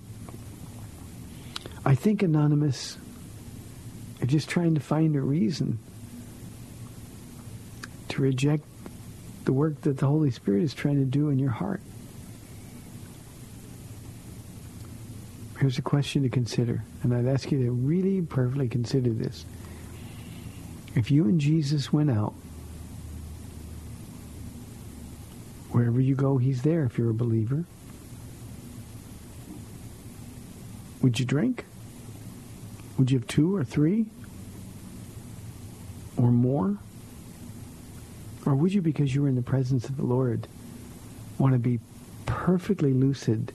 I 1.83 1.95
think 1.95 2.23
Anonymous 2.23 2.99
are 4.21 4.27
just 4.27 4.51
trying 4.51 4.75
to 4.75 4.81
find 4.83 5.17
a 5.17 5.21
reason 5.23 5.79
to 8.11 8.21
reject 8.21 8.63
the 9.47 9.55
work 9.55 9.81
that 9.81 9.97
the 9.97 10.07
Holy 10.07 10.31
Spirit 10.31 10.63
is 10.63 10.75
trying 10.75 10.97
to 10.97 11.07
do 11.07 11.31
in 11.31 11.39
your 11.39 11.53
heart. 11.53 11.81
Here's 15.59 15.79
a 15.79 15.83
question 15.83 16.23
to 16.25 16.29
consider, 16.29 16.85
and 17.03 17.15
I'd 17.15 17.27
ask 17.27 17.51
you 17.51 17.65
to 17.65 17.71
really 17.71 18.21
perfectly 18.21 18.69
consider 18.69 19.09
this. 19.09 19.47
If 20.95 21.11
you 21.11 21.25
and 21.25 21.41
Jesus 21.41 21.91
went 21.91 22.11
out, 22.11 22.35
wherever 25.73 26.01
you 26.01 26.15
go, 26.15 26.39
he's 26.39 26.63
there 26.63 26.85
if 26.85 26.99
you're 26.99 27.11
a 27.11 27.15
believer. 27.15 27.65
Would 31.03 31.19
you 31.19 31.25
drink? 31.25 31.65
Would 32.99 33.11
you 33.11 33.19
have 33.19 33.27
two 33.27 33.55
or 33.55 33.65
three? 33.65 34.07
Or 36.17 36.31
more? 36.31 36.77
Or 38.45 38.55
would 38.55 38.73
you, 38.73 38.83
because 38.83 39.15
you 39.15 39.23
were 39.23 39.29
in 39.29 39.37
the 39.37 39.43
presence 39.43 39.89
of 39.89 39.97
the 39.97 40.05
Lord, 40.05 40.47
want 41.39 41.55
to 41.55 41.59
be 41.59 41.81
perfectly 42.27 42.93
lucid 42.93 43.53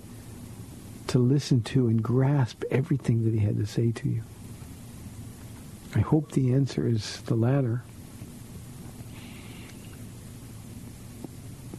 to 1.07 1.19
listen 1.19 1.61
to 1.61 1.87
and 1.87 2.01
grasp 2.01 2.63
everything 2.71 3.25
that 3.25 3.33
he 3.33 3.39
had 3.39 3.57
to 3.57 3.65
say 3.65 3.91
to 3.91 4.09
you? 4.09 4.23
I 5.95 5.99
hope 5.99 6.31
the 6.31 6.53
answer 6.53 6.87
is 6.87 7.21
the 7.21 7.35
latter. 7.35 7.83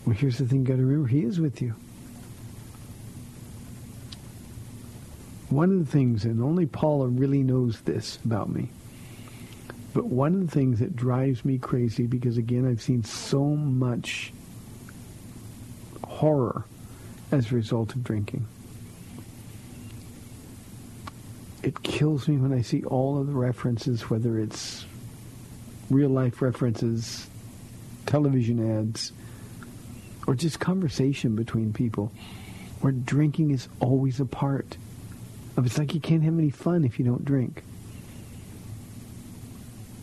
Well, 0.07 0.15
here's 0.15 0.39
the 0.39 0.47
thing 0.47 0.61
you 0.61 0.67
got 0.67 0.77
to 0.77 0.85
remember. 0.85 1.09
He 1.09 1.25
is 1.25 1.41
with 1.41 1.61
you. 1.61 1.75
One 5.51 5.73
of 5.73 5.79
the 5.85 5.91
things, 5.91 6.25
and 6.25 6.43
only 6.43 6.67
Paula 6.67 7.09
really 7.09 7.43
knows 7.43 7.81
this 7.81 8.19
about 8.25 8.49
me, 8.49 8.71
but 9.95 10.07
one 10.07 10.35
of 10.35 10.41
the 10.47 10.51
things 10.53 10.79
that 10.79 10.95
drives 10.95 11.45
me 11.45 11.59
crazy, 11.59 12.07
because 12.07 12.37
again, 12.37 12.67
I've 12.67 12.83
seen 12.83 13.05
so 13.05 13.45
much 13.45 14.33
horror 16.05 16.65
as 17.33 17.51
a 17.51 17.55
result 17.55 17.95
of 17.95 18.05
drinking. 18.05 18.47
It 21.63 21.83
kills 21.83 22.29
me 22.29 22.37
when 22.37 22.53
I 22.53 22.63
see 22.63 22.85
all 22.85 23.21
of 23.21 23.27
the 23.27 23.33
references, 23.33 24.09
whether 24.11 24.39
it's 24.39 24.85
real 25.91 26.11
life 26.11 26.43
references, 26.43 27.29
television 28.07 28.79
ads, 28.79 29.13
or 30.27 30.35
just 30.35 30.61
conversation 30.61 31.37
between 31.37 31.73
people, 31.73 32.13
where 32.81 32.93
drinking 32.93 33.51
is 33.51 33.69
always 33.81 34.21
a 34.21 34.27
part 34.27 34.77
of 35.57 35.65
it's 35.65 35.79
like 35.79 35.95
you 35.95 36.01
can't 36.01 36.23
have 36.23 36.39
any 36.39 36.51
fun 36.51 36.85
if 36.85 36.99
you 36.99 37.05
don't 37.05 37.25
drink. 37.25 37.63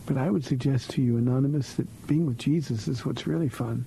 But 0.06 0.18
I 0.18 0.28
would 0.28 0.44
suggest 0.44 0.90
to 0.90 1.02
you, 1.02 1.16
Anonymous, 1.16 1.74
that 1.74 2.06
being 2.06 2.26
with 2.26 2.38
Jesus 2.38 2.88
is 2.88 3.06
what's 3.06 3.26
really 3.26 3.48
fun. 3.48 3.86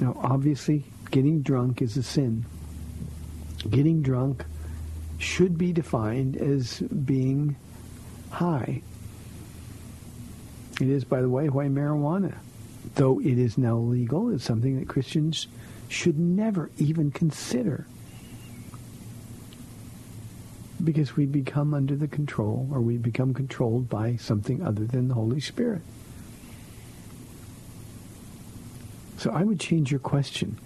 Now, 0.00 0.16
obviously, 0.16 0.84
getting 1.10 1.42
drunk 1.42 1.82
is 1.82 1.96
a 1.96 2.02
sin. 2.02 2.46
Getting 3.68 4.02
drunk 4.02 4.44
should 5.18 5.58
be 5.58 5.72
defined 5.72 6.36
as 6.36 6.80
being 6.80 7.56
high. 8.30 8.82
It 10.80 10.88
is, 10.88 11.04
by 11.04 11.20
the 11.20 11.28
way, 11.28 11.50
why 11.50 11.66
marijuana, 11.66 12.34
though 12.94 13.20
it 13.20 13.38
is 13.38 13.58
now 13.58 13.76
legal, 13.76 14.30
is 14.30 14.42
something 14.42 14.78
that 14.78 14.88
Christians 14.88 15.46
should 15.88 16.18
never 16.18 16.70
even 16.78 17.10
consider. 17.10 17.86
Because 20.82 21.16
we 21.16 21.26
become 21.26 21.74
under 21.74 21.94
the 21.94 22.08
control, 22.08 22.68
or 22.72 22.80
we 22.80 22.96
become 22.96 23.34
controlled 23.34 23.88
by 23.88 24.16
something 24.16 24.62
other 24.62 24.84
than 24.84 25.08
the 25.08 25.14
Holy 25.14 25.40
Spirit. 25.40 25.82
So 29.18 29.30
I 29.30 29.42
would 29.42 29.60
change 29.60 29.90
your 29.90 30.00
question. 30.00 30.58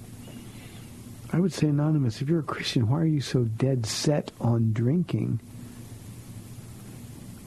I 1.32 1.40
would 1.40 1.52
say, 1.52 1.66
Anonymous, 1.66 2.22
if 2.22 2.28
you're 2.28 2.38
a 2.38 2.44
Christian, 2.44 2.88
why 2.88 3.00
are 3.00 3.04
you 3.04 3.20
so 3.20 3.42
dead 3.42 3.86
set 3.86 4.30
on 4.40 4.72
drinking 4.72 5.40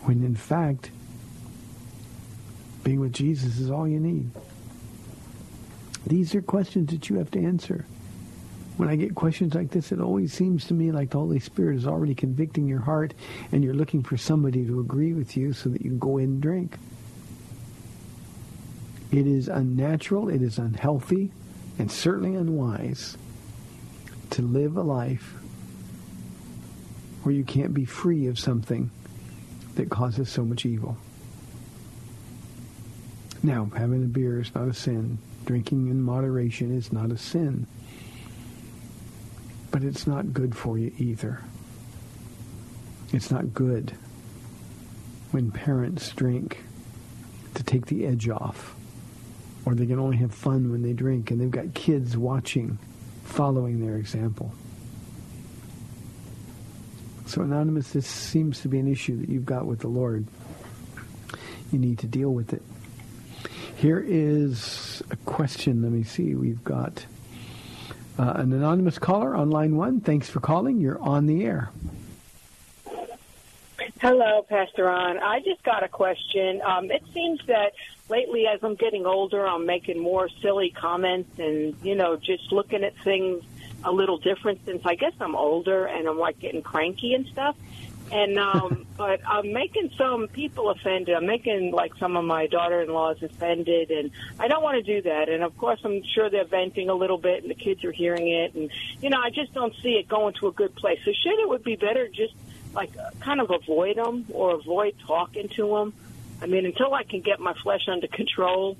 when 0.03 0.25
in 0.25 0.35
fact 0.35 0.91
being 2.83 2.99
with 2.99 3.13
Jesus 3.13 3.59
is 3.59 3.71
all 3.71 3.87
you 3.87 4.01
need? 4.01 4.29
These 6.07 6.33
are 6.35 6.41
questions 6.41 6.91
that 6.91 7.09
you 7.09 7.17
have 7.17 7.31
to 7.31 7.43
answer. 7.43 7.85
When 8.77 8.87
I 8.87 8.95
get 8.95 9.15
questions 9.15 9.55
like 9.55 9.71
this, 9.71 9.91
it 9.91 9.99
always 9.99 10.31
seems 10.31 10.65
to 10.67 10.73
me 10.73 10.91
like 10.91 11.09
the 11.09 11.17
Holy 11.17 11.39
Spirit 11.39 11.77
is 11.77 11.85
already 11.85 12.15
convicting 12.15 12.67
your 12.67 12.79
heart 12.79 13.13
and 13.51 13.63
you're 13.63 13.73
looking 13.73 14.03
for 14.03 14.15
somebody 14.15 14.65
to 14.65 14.79
agree 14.79 15.13
with 15.13 15.35
you 15.35 15.51
so 15.51 15.69
that 15.69 15.81
you 15.81 15.89
can 15.89 15.99
go 15.99 16.17
in 16.17 16.25
and 16.25 16.41
drink. 16.41 16.77
It 19.11 19.27
is 19.27 19.49
unnatural, 19.49 20.29
it 20.29 20.41
is 20.41 20.59
unhealthy, 20.59 21.31
and 21.79 21.91
certainly 21.91 22.35
unwise 22.35 23.17
to 24.29 24.41
live 24.41 24.77
a 24.77 24.83
life 24.83 25.33
where 27.23 27.33
you 27.33 27.43
can't 27.43 27.73
be 27.73 27.85
free 27.85 28.27
of 28.27 28.39
something 28.39 28.91
that 29.75 29.89
causes 29.89 30.29
so 30.29 30.45
much 30.45 30.65
evil. 30.65 30.97
Now, 33.43 33.69
having 33.75 34.03
a 34.03 34.07
beer 34.07 34.39
is 34.39 34.53
not 34.55 34.67
a 34.67 34.73
sin. 34.73 35.17
Drinking 35.47 35.87
in 35.87 36.01
moderation 36.01 36.75
is 36.75 36.91
not 36.91 37.09
a 37.09 37.17
sin. 37.17 37.67
But 39.71 39.81
it's 39.81 40.05
not 40.05 40.33
good 40.33 40.53
for 40.53 40.77
you 40.77 40.91
either. 40.97 41.39
It's 43.13 43.31
not 43.31 43.53
good 43.53 43.97
when 45.31 45.51
parents 45.51 46.09
drink 46.09 46.65
to 47.53 47.63
take 47.63 47.85
the 47.85 48.05
edge 48.05 48.27
off. 48.27 48.75
Or 49.65 49.73
they 49.73 49.85
can 49.85 49.99
only 49.99 50.17
have 50.17 50.33
fun 50.33 50.69
when 50.69 50.81
they 50.81 50.91
drink 50.91 51.31
and 51.31 51.39
they've 51.39 51.49
got 51.49 51.73
kids 51.73 52.17
watching 52.17 52.77
following 53.23 53.79
their 53.79 53.95
example. 53.95 54.53
So, 57.25 57.41
Anonymous, 57.41 57.91
this 57.91 58.05
seems 58.05 58.59
to 58.61 58.67
be 58.67 58.79
an 58.79 58.91
issue 58.91 59.17
that 59.21 59.29
you've 59.29 59.45
got 59.45 59.65
with 59.65 59.79
the 59.79 59.87
Lord. 59.87 60.25
You 61.71 61.79
need 61.79 61.99
to 61.99 62.07
deal 62.07 62.33
with 62.33 62.51
it. 62.51 62.61
Here 63.77 64.03
is 64.05 65.03
a 65.11 65.15
question. 65.17 65.83
Let 65.83 65.91
me 65.91 66.01
see. 66.01 66.33
We've 66.33 66.63
got 66.63 67.05
uh, 68.17 68.33
an 68.37 68.51
anonymous 68.51 68.97
caller 68.97 69.35
on 69.35 69.51
line 69.51 69.75
one. 69.75 70.01
Thanks 70.01 70.27
for 70.27 70.39
calling. 70.39 70.79
You're 70.79 70.99
on 70.99 71.27
the 71.27 71.45
air. 71.45 71.69
Hello, 74.01 74.41
Pastor 74.49 74.85
Ron. 74.85 75.19
I 75.19 75.41
just 75.41 75.61
got 75.61 75.83
a 75.83 75.87
question. 75.87 76.59
Um, 76.63 76.89
it 76.89 77.03
seems 77.13 77.39
that 77.45 77.73
lately, 78.09 78.47
as 78.47 78.63
I'm 78.63 78.73
getting 78.73 79.05
older, 79.05 79.47
I'm 79.47 79.67
making 79.67 79.99
more 79.99 80.27
silly 80.41 80.71
comments 80.71 81.37
and, 81.37 81.75
you 81.83 81.93
know, 81.93 82.15
just 82.15 82.51
looking 82.51 82.83
at 82.83 82.95
things 83.03 83.43
a 83.83 83.91
little 83.91 84.17
different 84.17 84.65
since 84.65 84.87
I 84.87 84.95
guess 84.95 85.13
I'm 85.21 85.35
older 85.35 85.85
and 85.85 86.07
I'm 86.07 86.17
like 86.17 86.39
getting 86.39 86.63
cranky 86.63 87.13
and 87.13 87.27
stuff. 87.27 87.55
And, 88.11 88.37
um, 88.37 88.85
but 88.97 89.21
I'm 89.27 89.53
making 89.53 89.91
some 89.97 90.27
people 90.27 90.69
offended. 90.69 91.15
I'm 91.15 91.25
making 91.25 91.71
like 91.71 91.95
some 91.95 92.15
of 92.15 92.25
my 92.25 92.47
daughter-in-laws 92.47 93.21
offended 93.21 93.91
and 93.91 94.11
I 94.39 94.47
don't 94.47 94.63
want 94.63 94.83
to 94.83 94.83
do 94.83 95.01
that. 95.03 95.29
And 95.29 95.43
of 95.43 95.57
course, 95.57 95.79
I'm 95.83 96.03
sure 96.03 96.29
they're 96.29 96.45
venting 96.45 96.89
a 96.89 96.95
little 96.95 97.17
bit 97.17 97.43
and 97.43 97.51
the 97.51 97.55
kids 97.55 97.83
are 97.83 97.91
hearing 97.91 98.27
it. 98.27 98.55
And, 98.55 98.71
you 99.01 99.09
know, 99.09 99.19
I 99.21 99.29
just 99.29 99.53
don't 99.53 99.73
see 99.83 99.93
it 99.93 100.07
going 100.07 100.33
to 100.35 100.47
a 100.47 100.51
good 100.51 100.75
place. 100.75 100.99
So 101.05 101.11
should 101.11 101.39
it 101.39 101.49
would 101.49 101.63
be 101.63 101.75
better 101.75 102.07
just 102.07 102.33
like 102.73 102.91
kind 103.19 103.41
of 103.41 103.51
avoid 103.51 103.97
them 103.97 104.25
or 104.31 104.55
avoid 104.55 104.95
talking 105.05 105.49
to 105.55 105.67
them. 105.67 105.93
I 106.41 106.45
mean, 106.45 106.65
until 106.65 106.93
I 106.93 107.03
can 107.03 107.21
get 107.21 107.39
my 107.39 107.53
flesh 107.63 107.87
under 107.87 108.07
control, 108.07 108.77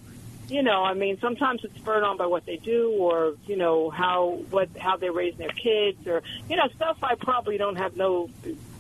you 0.50 0.62
know, 0.62 0.84
I 0.84 0.94
mean, 0.94 1.20
sometimes 1.20 1.64
it's 1.64 1.76
spurred 1.76 2.04
on 2.04 2.18
by 2.18 2.26
what 2.26 2.46
they 2.46 2.58
do 2.58 2.92
or, 2.92 3.36
you 3.48 3.58
know, 3.58 3.90
how, 3.90 4.40
what, 4.50 4.70
how 4.78 4.98
they're 4.98 5.12
raising 5.12 5.40
their 5.40 5.50
kids 5.50 6.08
or, 6.08 6.22
you 6.50 6.56
know, 6.56 6.68
stuff 6.76 6.98
I 7.04 7.16
probably 7.16 7.58
don't 7.58 7.76
have 7.76 7.98
no 7.98 8.30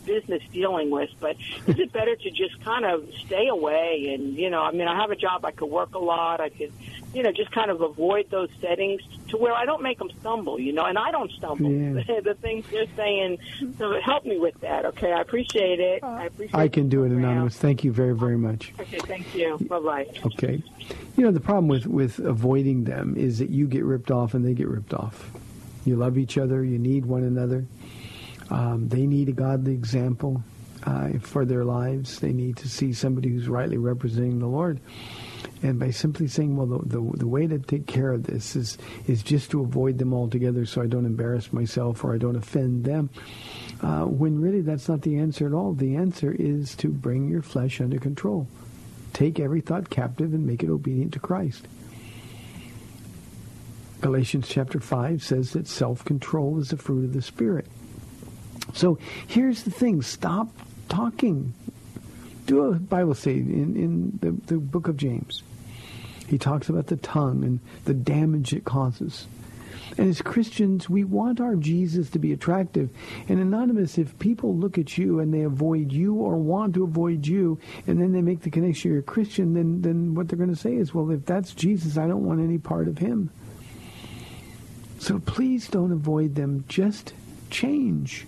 business 0.08 0.41
dealing 0.52 0.89
with, 0.89 1.10
but 1.20 1.36
is 1.67 1.78
it 1.78 1.91
better 1.91 2.15
to 2.15 2.32
just 2.32 2.60
kind 2.63 2.86
of 2.86 3.08
stay 3.26 3.48
away? 3.48 4.13
And, 4.15 4.34
you 4.36 4.50
know, 4.50 4.62
I 4.62 4.72
mean, 4.72 4.88
I 4.88 4.96
have 5.00 5.12
a 5.12 5.15
job, 5.15 5.46
I 5.46 5.52
could 5.52 5.70
work 5.70 5.93
a 5.93 6.00
lot, 6.00 6.39
I 6.39 6.50
could, 6.50 6.72
you 7.13 7.22
know, 7.22 7.32
just 7.32 7.52
kind 7.52 7.70
of 7.70 7.82
avoid 7.82 8.32
those 8.32 8.50
settings 8.60 9.02
to 9.30 9.38
where 9.38 9.54
I 9.54 9.65
don't 9.65 9.84
make 9.84 10.00
them 10.00 10.10
stumble, 10.20 10.60
you 10.60 10.74
know, 10.74 10.86
and 10.86 10.98
I 10.98 11.12
don't 11.12 11.32
stumble. 11.32 11.70
Yeah. 11.70 12.22
the 12.24 12.36
things 12.36 12.65
they're 12.72 12.88
saying, 12.96 13.39
so 13.78 14.00
help 14.02 14.26
me 14.26 14.39
with 14.39 14.60
that, 14.62 14.86
okay? 14.86 15.12
I 15.12 15.22
appreciate 15.22 15.80
it. 15.80 16.04
Uh, 16.04 16.08
I 16.08 16.26
appreciate 16.26 16.56
I 16.60 16.67
can 16.67 16.89
do 16.89 17.04
it, 17.04 17.10
the 17.10 17.15
program. 17.15 17.32
Anonymous. 17.32 17.58
Thank 17.58 17.84
you 17.84 17.91
very, 17.91 18.15
very 18.15 18.38
much. 18.38 18.74
Okay, 18.80 19.00
thank 19.00 19.36
you. 19.36 19.58
Bye-bye. 19.58 20.08
Okay. 20.26 20.63
You 21.17 21.24
know, 21.24 21.32
the 21.32 21.39
problem 21.39 21.67
with, 21.67 21.86
with 21.86 22.20
avoiding 22.20 22.86
them 22.86 23.15
is 23.17 23.39
that 23.39 23.50
you 23.50 23.67
get 23.67 23.84
ripped 23.84 24.12
off 24.12 24.34
and 24.34 24.46
they 24.46 24.54
get 24.54 24.67
ripped 24.67 24.93
off. 24.93 25.30
You 25.86 25.96
love 25.96 26.17
each 26.17 26.38
other. 26.38 26.63
You 26.63 26.78
need 26.78 27.06
one 27.06 27.24
another. 27.24 27.65
Um, 28.50 28.88
they 28.88 29.06
need 29.06 29.30
a 29.30 29.34
godly 29.34 29.74
example 29.74 30.44
uh, 30.86 31.20
for 31.20 31.46
their 31.46 31.66
lives. 31.66 32.20
They 32.20 32.34
need 32.34 32.58
to 32.58 32.70
see 32.70 32.94
somebody 32.94 33.30
who's 33.30 33.48
rightly 33.48 33.78
representing 33.78 34.40
the 34.40 34.48
Lord. 34.48 34.80
And 35.64 35.80
by 35.80 35.92
simply 35.92 36.28
saying, 36.28 36.56
well, 36.56 36.68
the, 36.68 37.00
the, 37.00 37.18
the 37.18 37.28
way 37.28 37.48
to 37.48 37.58
take 37.60 37.88
care 37.88 38.12
of 38.12 38.24
this 38.24 38.56
is, 38.56 38.78
is 39.08 39.24
just 39.24 39.52
to 39.52 39.62
avoid 39.62 39.98
them 39.98 40.14
altogether 40.14 40.66
so 40.66 40.82
I 40.82 40.88
don't 40.88 41.06
embarrass 41.06 41.52
myself 41.52 42.04
or 42.04 42.14
I 42.14 42.18
don't 42.18 42.36
offend 42.36 42.86
them, 42.86 43.10
uh, 43.82 44.04
when 44.06 44.40
really 44.40 44.62
that's 44.62 44.88
not 44.88 45.02
the 45.02 45.18
answer 45.18 45.48
at 45.48 45.54
all. 45.54 45.74
The 45.74 45.96
answer 45.96 46.36
is 46.38 46.76
to 46.76 46.90
bring 46.90 47.28
your 47.28 47.42
flesh 47.42 47.82
under 47.82 48.00
control. 48.00 48.48
Take 49.14 49.40
every 49.40 49.62
thought 49.62 49.90
captive 49.90 50.34
and 50.34 50.46
make 50.46 50.64
it 50.64 50.70
obedient 50.70 51.14
to 51.14 51.20
Christ. 51.20 51.68
Galatians 54.00 54.48
chapter 54.48 54.80
5 54.80 55.24
says 55.24 55.54
that 55.54 55.68
self-control 55.68 56.60
is 56.60 56.70
the 56.70 56.78
fruit 56.78 57.04
of 57.04 57.14
the 57.14 57.22
Spirit. 57.22 57.66
So 58.74 58.98
here's 59.28 59.64
the 59.64 59.72
thing. 59.72 60.02
Stop 60.02 60.50
talking. 60.90 61.54
Do 62.46 62.66
a 62.66 62.76
Bible 62.76 63.16
study 63.16 63.40
in, 63.40 63.76
in 63.76 64.20
the, 64.22 64.54
the 64.54 64.60
book 64.60 64.88
of 64.88 64.98
James. 64.98 65.44
He 66.28 66.38
talks 66.38 66.70
about 66.70 66.88
the 66.88 66.98
tongue 66.98 67.44
and 67.44 67.60
the 67.86 67.94
damage 67.94 68.54
it 68.54 68.66
causes. 68.66 69.28
And 69.98 70.10
as 70.10 70.22
Christians, 70.22 70.90
we 70.90 71.04
want 71.04 71.40
our 71.40 71.56
Jesus 71.56 72.10
to 72.12 72.20
be 72.20 72.34
attractive. 72.34 72.90
And 73.30 73.40
anonymous, 73.40 73.98
if 73.98 74.18
people 74.20 74.56
look 74.56 74.78
at 74.78 74.98
you 74.98 75.20
and 75.20 75.34
they 75.34 75.42
avoid 75.42 75.92
you 75.92 76.16
or 76.16 76.38
want 76.38 76.76
to 76.76 76.84
avoid 76.84 77.26
you, 77.26 77.60
and 77.88 78.00
then 78.00 78.12
they 78.12 78.22
make 78.22 78.42
the 78.42 78.50
connection 78.50 78.92
you're 78.92 79.00
a 79.00 79.04
Christian, 79.04 79.54
then, 79.54 79.82
then 79.82 80.14
what 80.14 80.28
they're 80.28 80.38
going 80.38 80.54
to 80.54 80.56
say 80.56 80.76
is, 80.76 80.94
well, 80.94 81.10
if 81.12 81.26
that's 81.26 81.54
Jesus, 81.54 81.98
I 81.98 82.08
don't 82.08 82.26
want 82.26 82.42
any 82.42 82.58
part 82.58 82.88
of 82.88 82.98
him. 82.98 83.32
So 85.00 85.20
please 85.20 85.68
don't 85.68 85.92
avoid 85.92 86.36
them. 86.36 86.66
Just 86.68 87.14
change. 87.50 88.28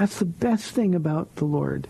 That's 0.00 0.18
the 0.18 0.24
best 0.24 0.70
thing 0.70 0.94
about 0.94 1.36
the 1.36 1.44
Lord. 1.44 1.86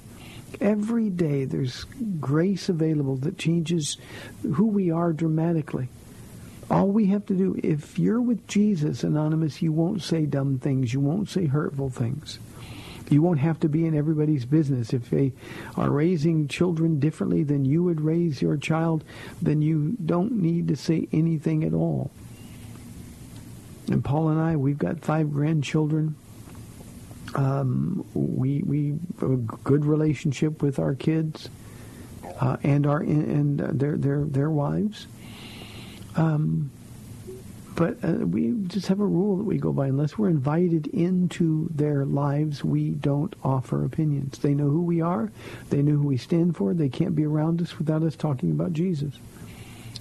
Every 0.61 1.11
day 1.11 1.45
there's 1.45 1.85
grace 2.19 2.69
available 2.69 3.15
that 3.19 3.39
changes 3.39 3.99
who 4.43 4.67
we 4.67 4.91
are 4.91 5.13
dramatically. 5.13 5.87
All 6.69 6.89
we 6.89 7.07
have 7.07 7.25
to 7.27 7.35
do, 7.35 7.55
if 7.63 8.01
you're 8.01 8.21
with 8.21 8.49
Jesus, 8.49 9.05
Anonymous, 9.05 9.63
you 9.63 9.71
won't 9.71 10.03
say 10.03 10.27
dumb 10.27 10.59
things. 10.59 10.93
You 10.93 10.99
won't 10.99 11.29
say 11.29 11.47
hurtful 11.47 11.89
things. 11.89 12.41
You 13.11 13.23
won't 13.23 13.39
have 13.39 13.61
to 13.61 13.69
be 13.69 13.87
in 13.87 13.97
everybody's 13.97 14.45
business. 14.45 14.93
If 14.93 15.09
they 15.09 15.33
are 15.77 15.89
raising 15.89 16.49
children 16.49 16.99
differently 16.99 17.45
than 17.45 17.65
you 17.65 17.85
would 17.85 18.01
raise 18.01 18.43
your 18.43 18.57
child, 18.57 19.05
then 19.41 19.63
you 19.63 19.97
don't 20.05 20.33
need 20.33 20.67
to 20.67 20.75
say 20.75 21.07
anything 21.13 21.63
at 21.63 21.75
all. 21.75 22.11
And 23.87 24.05
Paula 24.05 24.33
and 24.33 24.41
I, 24.41 24.57
we've 24.57 24.79
got 24.79 25.05
five 25.05 25.33
grandchildren. 25.33 26.17
Um, 27.35 28.05
we 28.15 28.63
we 28.63 28.99
have 29.21 29.31
a 29.31 29.37
good 29.37 29.85
relationship 29.85 30.63
with 30.63 30.79
our 30.79 30.95
kids 30.95 31.49
uh, 32.41 32.57
and 32.63 32.87
our 32.87 33.01
and 33.01 33.59
their 33.61 33.97
their 33.97 34.25
their 34.25 34.51
wives. 34.51 35.07
Um, 36.17 36.71
But 37.77 37.97
uh, 38.05 38.27
we 38.27 38.53
just 38.67 38.89
have 38.89 39.01
a 39.01 39.07
rule 39.07 39.39
that 39.39 39.45
we 39.45 39.57
go 39.57 39.73
by. 39.73 39.87
Unless 39.87 40.19
we're 40.19 40.29
invited 40.29 40.89
into 40.89 41.69
their 41.73 42.05
lives, 42.05 42.63
we 42.65 42.91
don't 42.91 43.35
offer 43.43 43.85
opinions. 43.85 44.39
They 44.39 44.53
know 44.55 44.69
who 44.69 44.83
we 44.83 45.01
are. 45.01 45.31
They 45.71 45.81
know 45.81 45.97
who 45.97 46.09
we 46.09 46.19
stand 46.19 46.57
for. 46.57 46.75
They 46.75 46.91
can't 46.91 47.15
be 47.15 47.25
around 47.25 47.63
us 47.63 47.79
without 47.79 48.03
us 48.03 48.17
talking 48.17 48.51
about 48.51 48.75
Jesus. 48.75 49.15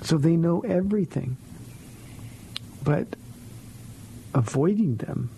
So 0.01 0.17
they 0.17 0.35
know 0.35 0.59
everything. 0.61 1.37
But 2.83 3.15
avoiding 4.33 4.97
them 4.97 5.29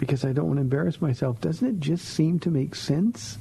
because 0.00 0.24
I 0.24 0.32
don't 0.32 0.46
want 0.46 0.56
to 0.56 0.62
embarrass 0.62 1.02
myself, 1.02 1.42
doesn't 1.42 1.68
it 1.68 1.78
just 1.78 2.06
seem 2.06 2.38
to 2.40 2.50
make 2.50 2.74
sense 2.74 3.36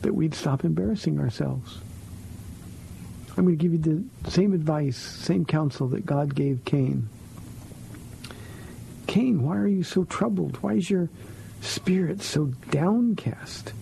that 0.00 0.14
we'd 0.14 0.34
stop 0.34 0.64
embarrassing 0.64 1.20
ourselves? 1.20 1.80
I'm 3.36 3.44
going 3.44 3.58
to 3.58 3.62
give 3.62 3.72
you 3.72 3.78
the 4.24 4.30
same 4.30 4.54
advice, 4.54 4.96
same 4.96 5.44
counsel 5.44 5.86
that 5.88 6.06
God 6.06 6.34
gave 6.34 6.64
Cain. 6.64 7.10
Cain, 9.06 9.42
why 9.42 9.58
are 9.58 9.66
you 9.66 9.82
so 9.82 10.04
troubled? 10.04 10.56
Why 10.62 10.74
is 10.74 10.88
your 10.88 11.10
spirit 11.60 12.22
so 12.22 12.46
downcast? 12.70 13.74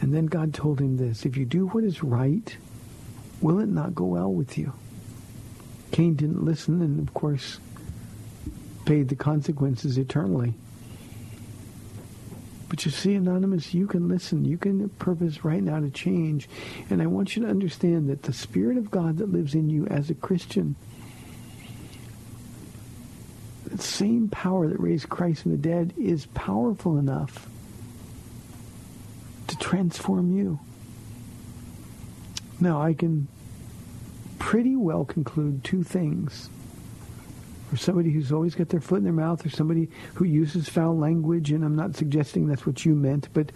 And 0.00 0.14
then 0.14 0.26
God 0.26 0.54
told 0.54 0.80
him 0.80 0.98
this, 0.98 1.26
if 1.26 1.36
you 1.36 1.44
do 1.44 1.66
what 1.66 1.82
is 1.82 2.04
right, 2.04 2.56
will 3.40 3.58
it 3.58 3.68
not 3.68 3.92
go 3.92 4.04
well 4.04 4.32
with 4.32 4.56
you? 4.56 4.72
Cain 5.90 6.14
didn't 6.14 6.44
listen 6.44 6.80
and, 6.80 7.00
of 7.00 7.12
course, 7.12 7.58
paid 8.84 9.08
the 9.08 9.16
consequences 9.16 9.98
eternally. 9.98 10.54
But 12.68 12.84
you 12.84 12.90
see, 12.90 13.14
Anonymous, 13.14 13.72
you 13.72 13.86
can 13.86 14.08
listen. 14.08 14.44
You 14.44 14.58
can 14.58 14.88
purpose 14.88 15.44
right 15.44 15.62
now 15.62 15.80
to 15.80 15.90
change. 15.90 16.48
And 16.90 17.00
I 17.00 17.06
want 17.06 17.36
you 17.36 17.42
to 17.42 17.48
understand 17.48 18.08
that 18.10 18.22
the 18.22 18.32
Spirit 18.32 18.78
of 18.78 18.90
God 18.90 19.18
that 19.18 19.30
lives 19.30 19.54
in 19.54 19.70
you 19.70 19.86
as 19.86 20.10
a 20.10 20.14
Christian, 20.14 20.74
the 23.66 23.80
same 23.80 24.28
power 24.28 24.66
that 24.66 24.80
raised 24.80 25.08
Christ 25.08 25.42
from 25.42 25.52
the 25.52 25.58
dead 25.58 25.94
is 25.96 26.26
powerful 26.26 26.98
enough 26.98 27.48
to 29.46 29.56
transform 29.58 30.36
you. 30.36 30.58
Now, 32.60 32.82
I 32.82 32.94
can 32.94 33.28
pretty 34.38 34.74
well 34.74 35.04
conclude 35.04 35.62
two 35.62 35.82
things 35.82 36.48
or 37.74 37.76
somebody 37.76 38.10
who's 38.10 38.30
always 38.30 38.54
got 38.54 38.68
their 38.68 38.80
foot 38.80 38.98
in 38.98 39.04
their 39.04 39.12
mouth, 39.12 39.44
or 39.44 39.50
somebody 39.50 39.90
who 40.14 40.24
uses 40.24 40.68
foul 40.68 40.96
language, 40.96 41.50
and 41.50 41.64
I'm 41.64 41.74
not 41.74 41.96
suggesting 41.96 42.46
that's 42.46 42.64
what 42.64 42.84
you 42.84 42.94
meant, 42.94 43.28
but 43.34 43.50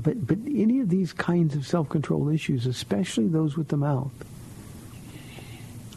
but 0.00 0.24
but 0.24 0.38
any 0.46 0.78
of 0.78 0.88
these 0.88 1.12
kinds 1.12 1.56
of 1.56 1.66
self-control 1.66 2.28
issues, 2.28 2.64
especially 2.64 3.26
those 3.26 3.56
with 3.56 3.68
the 3.68 3.76
mouth, 3.76 4.12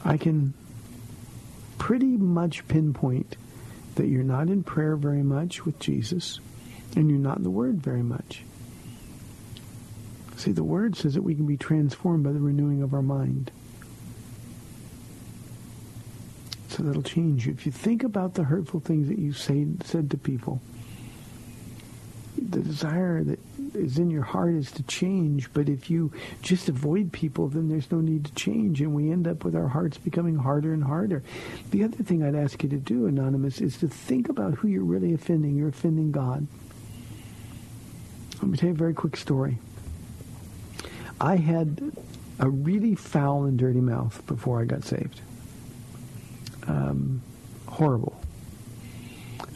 I 0.03 0.17
can 0.17 0.55
pretty 1.77 2.17
much 2.17 2.67
pinpoint 2.67 3.37
that 3.95 4.07
you're 4.07 4.23
not 4.23 4.47
in 4.47 4.63
prayer 4.63 4.95
very 4.95 5.21
much 5.21 5.63
with 5.63 5.77
Jesus, 5.79 6.39
and 6.95 7.07
you're 7.09 7.19
not 7.19 7.37
in 7.37 7.43
the 7.43 7.51
Word 7.51 7.83
very 7.83 8.03
much. 8.03 8.41
See, 10.37 10.51
the 10.51 10.63
Word 10.63 10.95
says 10.95 11.13
that 11.13 11.21
we 11.21 11.35
can 11.35 11.45
be 11.45 11.55
transformed 11.55 12.23
by 12.23 12.31
the 12.31 12.39
renewing 12.39 12.81
of 12.81 12.95
our 12.95 13.03
mind. 13.03 13.51
So 16.75 16.83
that'll 16.83 17.03
change 17.03 17.45
you. 17.47 17.53
If 17.53 17.65
you 17.65 17.71
think 17.71 18.03
about 18.03 18.33
the 18.33 18.43
hurtful 18.43 18.81
things 18.81 19.07
that 19.07 19.17
you 19.17 19.31
say, 19.31 19.65
said 19.85 20.11
to 20.11 20.17
people, 20.17 20.61
the 22.37 22.59
desire 22.59 23.23
that 23.23 23.39
is 23.73 23.97
in 23.97 24.11
your 24.11 24.23
heart 24.23 24.55
is 24.55 24.71
to 24.73 24.83
change, 24.83 25.53
but 25.53 25.69
if 25.69 25.89
you 25.89 26.11
just 26.41 26.67
avoid 26.67 27.13
people, 27.13 27.47
then 27.47 27.69
there's 27.69 27.89
no 27.91 28.01
need 28.01 28.25
to 28.25 28.33
change, 28.33 28.81
and 28.81 28.93
we 28.93 29.09
end 29.09 29.25
up 29.25 29.45
with 29.45 29.55
our 29.55 29.69
hearts 29.69 29.97
becoming 29.97 30.35
harder 30.35 30.73
and 30.73 30.83
harder. 30.83 31.23
The 31.71 31.85
other 31.85 32.03
thing 32.03 32.23
I'd 32.23 32.35
ask 32.35 32.61
you 32.61 32.67
to 32.67 32.77
do, 32.77 33.05
Anonymous, 33.05 33.61
is 33.61 33.77
to 33.77 33.87
think 33.87 34.27
about 34.27 34.55
who 34.55 34.67
you're 34.67 34.83
really 34.83 35.13
offending. 35.13 35.55
You're 35.55 35.69
offending 35.69 36.11
God. 36.11 36.45
Let 38.41 38.43
me 38.43 38.57
tell 38.57 38.67
you 38.67 38.75
a 38.75 38.77
very 38.77 38.93
quick 38.93 39.15
story. 39.15 39.59
I 41.21 41.37
had 41.37 41.93
a 42.37 42.49
really 42.49 42.95
foul 42.95 43.45
and 43.45 43.57
dirty 43.57 43.79
mouth 43.79 44.21
before 44.27 44.61
I 44.61 44.65
got 44.65 44.83
saved 44.83 45.21
um, 46.67 47.21
horrible. 47.67 48.19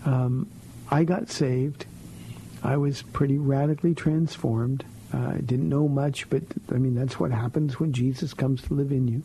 Um, 0.06 0.48
I 0.90 1.04
got 1.04 1.30
saved. 1.30 1.86
I 2.64 2.78
was 2.78 3.02
pretty 3.02 3.38
radically 3.38 3.94
transformed. 3.94 4.84
Uh, 5.14 5.34
I 5.36 5.38
didn't 5.38 5.70
know 5.70 5.88
much, 5.88 6.30
but 6.30 6.44
I 6.72 6.76
mean, 6.76 6.96
that's 6.96 7.20
what 7.20 7.32
happens 7.32 7.80
when 7.80 7.94
Jesus 7.94 8.34
comes 8.34 8.62
to 8.64 8.74
live 8.74 8.92
in 8.92 9.08
you. 9.08 9.24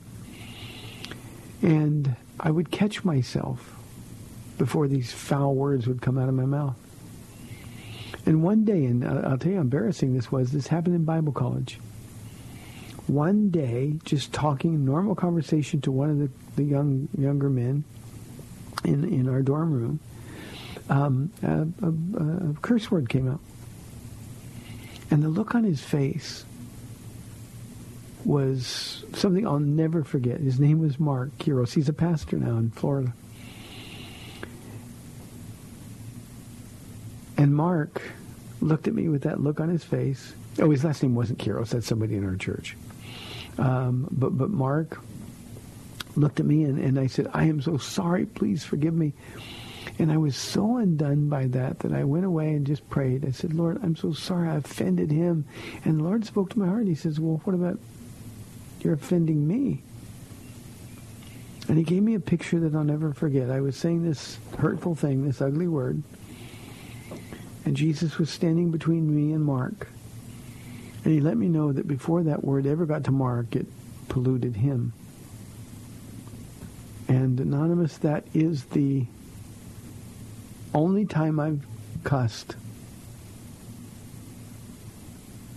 And 1.63 2.17
I 2.39 2.51
would 2.51 2.71
catch 2.71 3.05
myself 3.05 3.75
before 4.59 4.89
these 4.89 5.13
foul 5.13 5.55
words 5.55 5.87
would 5.87 6.01
come 6.01 6.19
out 6.19 6.29
of 6.29 6.35
my 6.35 6.45
mouth. 6.45 6.77
And 8.27 8.43
one 8.43 8.65
day, 8.65 8.85
and 8.87 9.05
I'll 9.05 9.37
tell 9.37 9.51
you 9.51 9.57
how 9.57 9.63
embarrassing 9.63 10.15
this 10.15 10.33
was, 10.33 10.53
this 10.53 10.69
happened 10.69 10.95
in 10.95 11.05
Bible 11.05 11.33
college. 11.33 11.79
One 13.07 13.51
day, 13.51 13.99
just 14.05 14.33
talking 14.33 14.85
normal 14.85 15.15
conversation 15.15 15.81
to 15.83 15.93
one 15.93 16.11
of 16.11 16.19
the 16.19 16.31
the 16.57 16.65
young 16.65 17.09
younger 17.19 17.51
men 17.51 17.85
in 18.85 19.05
in 19.05 19.29
our 19.29 19.43
dorm 19.43 19.73
room, 19.73 20.01
um, 20.89 21.31
a, 21.43 21.67
a, 21.85 22.51
a 22.51 22.55
curse 22.63 22.91
word 22.91 23.09
came 23.09 23.31
out, 23.31 23.41
and 25.11 25.23
the 25.23 25.29
look 25.29 25.55
on 25.55 25.65
his 25.65 25.83
face 25.83 26.45
was 28.25 29.05
something 29.15 29.47
I'll 29.47 29.59
never 29.59 30.03
forget. 30.03 30.41
His 30.41 30.59
name 30.59 30.79
was 30.79 30.99
Mark 30.99 31.37
Kiros. 31.39 31.75
He's 31.75 31.89
a 31.89 31.93
pastor 31.93 32.39
now 32.39 32.57
in 32.57 32.71
Florida. 32.71 33.13
And 37.37 37.55
Mark 37.55 38.01
looked 38.61 38.89
at 38.89 38.95
me 38.95 39.09
with 39.09 39.23
that 39.23 39.41
look 39.41 39.61
on 39.61 39.69
his 39.69 39.85
face. 39.85 40.33
Oh, 40.59 40.71
his 40.71 40.85
last 40.85 41.03
name 41.03 41.15
wasn't 41.15 41.39
Kiros. 41.39 41.71
That's 41.71 41.87
somebody 41.87 42.17
in 42.17 42.25
our 42.25 42.37
church. 42.37 42.77
Um, 43.59 44.09
but 44.11 44.37
but 44.37 44.51
Mark 44.51 45.01
looked 46.17 46.41
at 46.41 46.47
me 46.47 46.65
and, 46.65 46.79
and 46.79 46.99
I 46.99 47.07
said, 47.07 47.29
I 47.33 47.45
am 47.45 47.61
so 47.61 47.77
sorry. 47.77 48.27
Please 48.27 48.65
forgive 48.65 48.95
me. 48.95 49.13
And 49.99 50.11
I 50.11 50.17
was 50.17 50.37
so 50.37 50.79
undone 50.79 51.29
by 51.29 51.47
that 51.49 51.81
that 51.81 51.93
I 51.93 52.05
went 52.05 52.25
away 52.25 52.55
and 52.55 52.67
just 52.67 52.89
prayed. 52.89 53.25
I 53.25 53.31
said, 53.31 53.55
Lord, 53.55 53.81
I'm 53.83 53.95
so 53.95 54.13
sorry 54.13 54.49
I 54.49 54.57
offended 54.57 55.11
him. 55.11 55.45
And 55.85 55.99
the 55.99 56.05
Lord 56.05 56.25
spoke 56.25 56.51
to 56.51 56.59
my 56.59 56.67
heart. 56.67 56.87
He 56.87 56.95
says, 56.95 57.21
well, 57.21 57.41
what 57.45 57.55
about 57.55 57.79
you're 58.81 58.95
offending 58.95 59.47
me? 59.47 59.83
And 61.69 61.79
he 61.79 61.85
gave 61.85 62.03
me 62.03 62.15
a 62.15 62.21
picture 62.21 62.61
that 62.61 62.75
I'll 62.75 62.85
never 62.85 63.15
forget. 63.15 63.51
I 63.51 63.61
was 63.61 63.77
saying 63.77 64.05
this 64.05 64.39
hurtful 64.59 64.95
thing, 64.95 65.25
this 65.25 65.41
ugly 65.41 65.69
word. 65.69 66.03
And 67.65 67.77
Jesus 67.77 68.19
was 68.19 68.31
standing 68.31 68.71
between 68.71 69.15
me 69.15 69.33
and 69.33 69.45
Mark. 69.45 69.89
And 71.05 71.13
he 71.13 71.21
let 71.21 71.37
me 71.37 71.49
know 71.49 71.71
that 71.71 71.87
before 71.87 72.23
that 72.23 72.43
word 72.43 72.67
ever 72.67 72.87
got 72.87 73.05
to 73.05 73.11
Mark, 73.11 73.55
it 73.55 73.67
polluted 74.09 74.57
him. 74.57 74.95
And 77.09 77.39
Anonymous, 77.39 77.99
that 77.99 78.25
is 78.33 78.65
the 78.65 79.05
only 80.73 81.05
time 81.05 81.39
I've 81.39 81.65
cussed 82.05 82.57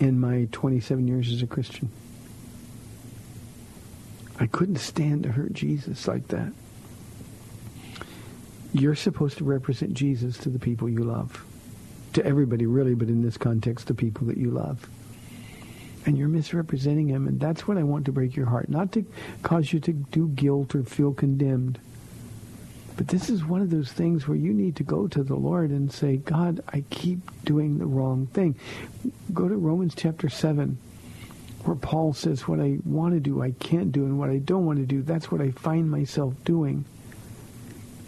in 0.02 0.20
my 0.20 0.50
27 0.52 1.08
years 1.08 1.32
as 1.32 1.42
a 1.42 1.48
Christian. 1.48 1.90
I 4.40 4.48
couldn't 4.48 4.78
stand 4.78 5.24
to 5.24 5.32
hurt 5.32 5.54
Jesus 5.54 6.08
like 6.08 6.28
that. 6.28 6.52
You're 8.74 8.96
supposed 8.96 9.38
to 9.38 9.46
represent 9.46 9.94
Jesus 9.94 10.38
to 10.40 10.50
the 10.50 10.60
people 10.60 10.90
you 10.90 11.04
love. 11.06 11.44
To 12.14 12.26
everybody, 12.26 12.66
really, 12.66 12.96
but 12.96 13.08
in 13.08 13.24
this 13.24 13.38
context, 13.38 13.88
the 13.88 13.94
people 13.94 14.28
that 14.28 14.38
you 14.38 14.52
love 14.52 14.88
and 16.08 16.18
you're 16.18 16.30
misrepresenting 16.30 17.08
him. 17.08 17.28
And 17.28 17.40
that's 17.40 17.68
what 17.68 17.78
I 17.78 17.84
want 17.84 18.06
to 18.06 18.12
break 18.12 18.36
your 18.36 18.48
heart, 18.48 18.70
not 18.70 18.92
to 18.94 19.06
cause 19.44 19.74
you 19.74 19.80
to 19.82 19.94
do 19.94 20.30
guilt 20.30 20.74
or 20.74 20.84
feel 20.84 21.14
condemned. 21.14 21.80
But 22.96 23.10
this 23.10 23.30
is 23.30 23.46
one 23.46 23.62
of 23.62 23.70
those 23.70 23.92
things 23.92 24.28
where 24.28 24.38
you 24.38 24.54
need 24.54 24.78
to 24.78 24.84
go 24.84 25.08
to 25.08 25.22
the 25.22 25.36
Lord 25.36 25.70
and 25.70 25.92
say, 25.92 26.18
God, 26.18 26.64
I 26.70 26.84
keep 26.90 27.20
doing 27.44 27.78
the 27.78 27.86
wrong 27.86 28.26
thing. 28.28 28.56
Go 29.34 29.48
to 29.48 29.56
Romans 29.56 29.94
chapter 29.96 30.30
7, 30.30 30.78
where 31.66 31.76
Paul 31.76 32.14
says, 32.14 32.48
what 32.48 32.60
I 32.60 32.80
want 32.86 33.14
to 33.14 33.20
do, 33.20 33.44
I 33.44 33.52
can't 33.52 33.92
do, 33.92 34.06
and 34.06 34.18
what 34.18 34.32
I 34.32 34.38
don't 34.38 34.66
want 34.66 34.80
to 34.80 34.86
do, 34.86 35.04
that's 35.04 35.32
what 35.32 35.42
I 35.42 35.52
find 35.52 35.92
myself 35.92 36.34
doing. 36.44 36.86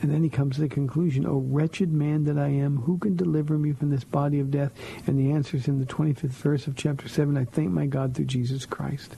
And 0.01 0.11
then 0.11 0.23
he 0.23 0.29
comes 0.29 0.55
to 0.55 0.61
the 0.61 0.69
conclusion, 0.69 1.25
O 1.25 1.37
wretched 1.37 1.91
man 1.91 2.23
that 2.23 2.37
I 2.37 2.47
am, 2.47 2.77
who 2.77 2.97
can 2.97 3.17
deliver 3.17 3.57
me 3.57 3.73
from 3.73 3.89
this 3.89 4.05
body 4.05 4.39
of 4.39 4.49
death? 4.49 4.71
And 5.05 5.19
the 5.19 5.31
answer 5.31 5.57
is 5.57 5.67
in 5.67 5.79
the 5.79 5.85
25th 5.85 6.29
verse 6.29 6.67
of 6.67 6.77
chapter 6.77 7.09
7, 7.09 7.37
I 7.37 7.43
thank 7.43 7.71
my 7.71 7.85
God 7.85 8.15
through 8.15 8.25
Jesus 8.25 8.65
Christ. 8.65 9.15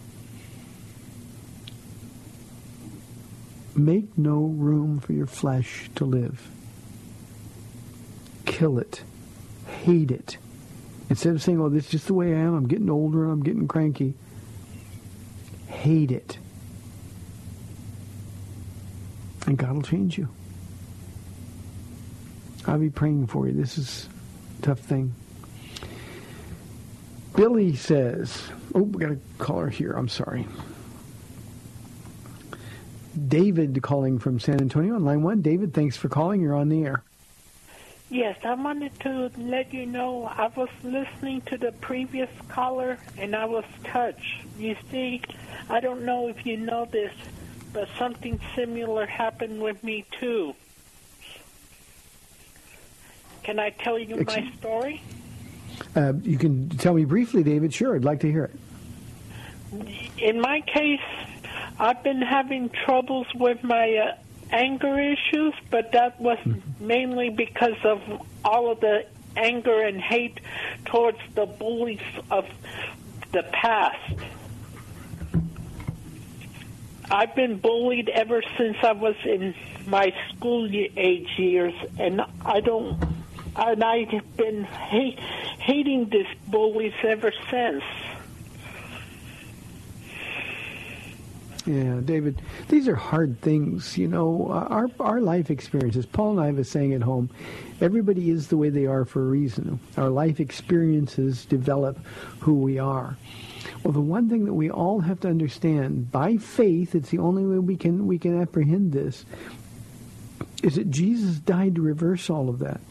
Make 3.76 4.18
no 4.18 4.42
room 4.42 5.00
for 5.00 5.14
your 5.14 5.28
flesh 5.28 5.90
to 5.96 6.06
live. 6.06 6.50
Kill 8.46 8.80
it. 8.80 9.04
Hate 9.84 10.12
it. 10.12 10.38
Instead 11.10 11.36
of 11.36 11.44
saying, 11.44 11.62
oh, 11.62 11.70
this 11.70 11.86
is 11.86 11.92
just 11.92 12.08
the 12.08 12.14
way 12.14 12.34
I 12.34 12.40
am, 12.40 12.56
I'm 12.56 12.68
getting 12.68 12.90
older, 12.90 13.24
and 13.24 13.34
I'm 13.34 13.44
getting 13.44 13.68
cranky. 13.68 14.16
Hate 15.68 16.12
it. 16.12 16.38
And 19.46 19.58
God 19.58 19.74
will 19.74 19.82
change 19.84 20.18
you. 20.18 20.28
I'll 22.68 22.78
be 22.78 22.90
praying 22.90 23.28
for 23.28 23.48
you. 23.48 23.54
This 23.54 23.78
is 23.78 24.08
a 24.60 24.62
tough 24.62 24.80
thing. 24.80 25.14
Billy 27.36 27.76
says, 27.76 28.44
oh, 28.76 28.82
we 28.82 29.00
got 29.00 29.12
a 29.12 29.18
caller 29.38 29.70
here. 29.70 29.92
I'm 29.92 30.10
sorry. 30.10 30.48
David 33.28 33.82
calling 33.82 34.20
from 34.20 34.40
San 34.40 34.62
Antonio 34.62 34.96
on 34.96 35.06
line 35.06 35.22
one. 35.22 35.42
David, 35.42 35.74
thanks 35.74 35.98
for 35.98 36.10
calling. 36.10 36.42
You're 36.42 36.56
on 36.56 36.70
the 36.70 36.84
air. 36.84 37.04
Yes, 38.10 38.38
I 38.44 38.54
wanted 38.56 39.00
to 39.02 39.32
let 39.38 39.74
you 39.74 39.86
know 39.86 40.26
I 40.26 40.48
was 40.48 40.70
listening 40.84 41.42
to 41.44 41.58
the 41.58 41.72
previous 41.72 42.30
caller 42.50 42.98
and 43.18 43.34
I 43.34 43.46
was 43.46 43.64
touched. 43.86 44.44
You 44.60 44.76
see, 44.92 45.22
I 45.70 45.80
don't 45.80 46.04
know 46.04 46.28
if 46.28 46.46
you 46.46 46.58
know 46.58 46.86
this, 46.86 47.14
but 47.72 47.88
something 47.98 48.40
similar 48.54 49.06
happened 49.06 49.62
with 49.62 49.82
me 49.82 50.06
too. 50.20 50.54
Can 53.52 53.60
I 53.60 53.72
tell 53.72 54.00
you 54.00 54.18
Ex- 54.18 54.34
my 54.34 54.50
story? 54.60 55.04
Uh, 55.94 56.14
you 56.24 56.38
can 56.38 56.70
tell 56.70 56.94
me 56.94 57.04
briefly, 57.04 57.44
David. 57.44 57.74
Sure, 57.74 57.98
I'd 57.98 58.06
like 58.06 58.22
to 58.22 58.32
hear 58.32 58.46
it. 58.46 58.56
In 60.18 60.40
my 60.40 60.62
case, 60.62 61.02
I've 61.78 62.02
been 62.02 62.22
having 62.22 62.70
troubles 62.70 63.28
with 63.36 63.62
my 63.62 63.94
uh, 63.98 64.16
anger 64.54 64.98
issues, 64.98 65.54
but 65.70 65.92
that 65.92 66.18
was 66.22 66.38
mainly 66.80 67.30
because 67.30 67.76
of 67.84 68.02
all 68.46 68.72
of 68.72 68.80
the 68.80 69.06
anger 69.36 69.82
and 69.82 70.00
hate 70.00 70.40
towards 70.86 71.20
the 71.36 71.46
bullies 71.46 72.00
of 72.30 72.48
the 73.34 73.44
past. 73.52 74.16
I've 77.10 77.36
been 77.36 77.58
bullied 77.58 78.08
ever 78.08 78.42
since 78.58 78.78
I 78.82 78.94
was 78.94 79.16
in 79.26 79.54
my 79.88 80.14
school 80.30 80.70
age 80.72 81.28
years, 81.38 81.74
and 82.00 82.22
I 82.46 82.62
don't. 82.62 83.21
And 83.56 83.84
I've 83.84 84.38
been 84.38 84.64
hating 84.64 86.10
these 86.10 86.28
bullies 86.48 86.94
ever 87.04 87.32
since. 87.50 87.84
Yeah, 91.66 92.00
David, 92.04 92.42
these 92.70 92.88
are 92.88 92.96
hard 92.96 93.40
things. 93.42 93.96
You 93.98 94.08
know, 94.08 94.48
uh, 94.50 94.68
our 94.68 94.90
our 95.00 95.22
life 95.22 95.52
experiences. 95.52 96.08
Paula 96.08 96.32
and 96.32 96.42
I 96.42 96.52
was 96.52 96.70
saying 96.70 96.94
at 96.94 97.04
home, 97.04 97.30
everybody 97.80 98.32
is 98.32 98.48
the 98.48 98.58
way 98.58 98.70
they 98.70 98.88
are 98.88 99.06
for 99.06 99.22
a 99.22 99.26
reason. 99.26 99.80
Our 99.96 100.10
life 100.10 100.40
experiences 100.40 101.46
develop 101.46 102.04
who 102.40 102.56
we 102.56 102.80
are. 102.80 103.16
Well, 103.84 103.94
the 103.94 104.02
one 104.02 104.28
thing 104.28 104.46
that 104.46 104.54
we 104.54 104.72
all 104.72 105.02
have 105.02 105.20
to 105.20 105.28
understand, 105.28 106.12
by 106.12 106.38
faith, 106.38 106.96
it's 106.96 107.10
the 107.10 107.20
only 107.20 107.46
way 107.46 107.60
we 107.60 107.76
can 107.78 108.08
we 108.08 108.18
can 108.18 108.42
apprehend 108.42 108.92
this, 108.92 109.24
is 110.64 110.76
that 110.76 110.90
Jesus 110.90 111.38
died 111.38 111.76
to 111.76 111.82
reverse 111.82 112.28
all 112.30 112.50
of 112.50 112.58
that. 112.60 112.82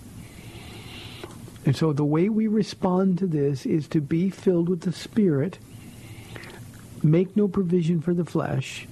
And 1.67 1.77
so 1.77 1.93
the 1.93 2.05
way 2.05 2.29
we 2.29 2.47
respond 2.47 3.19
to 3.19 3.27
this 3.27 3.67
is 3.67 3.87
to 3.89 4.01
be 4.01 4.31
filled 4.31 4.69
with 4.69 4.81
the 4.83 4.93
Spirit 4.93 5.59
make 7.03 7.37
no 7.37 7.49
provision 7.49 8.01
for 8.01 8.15
the 8.15 8.25
flesh, 8.25 8.87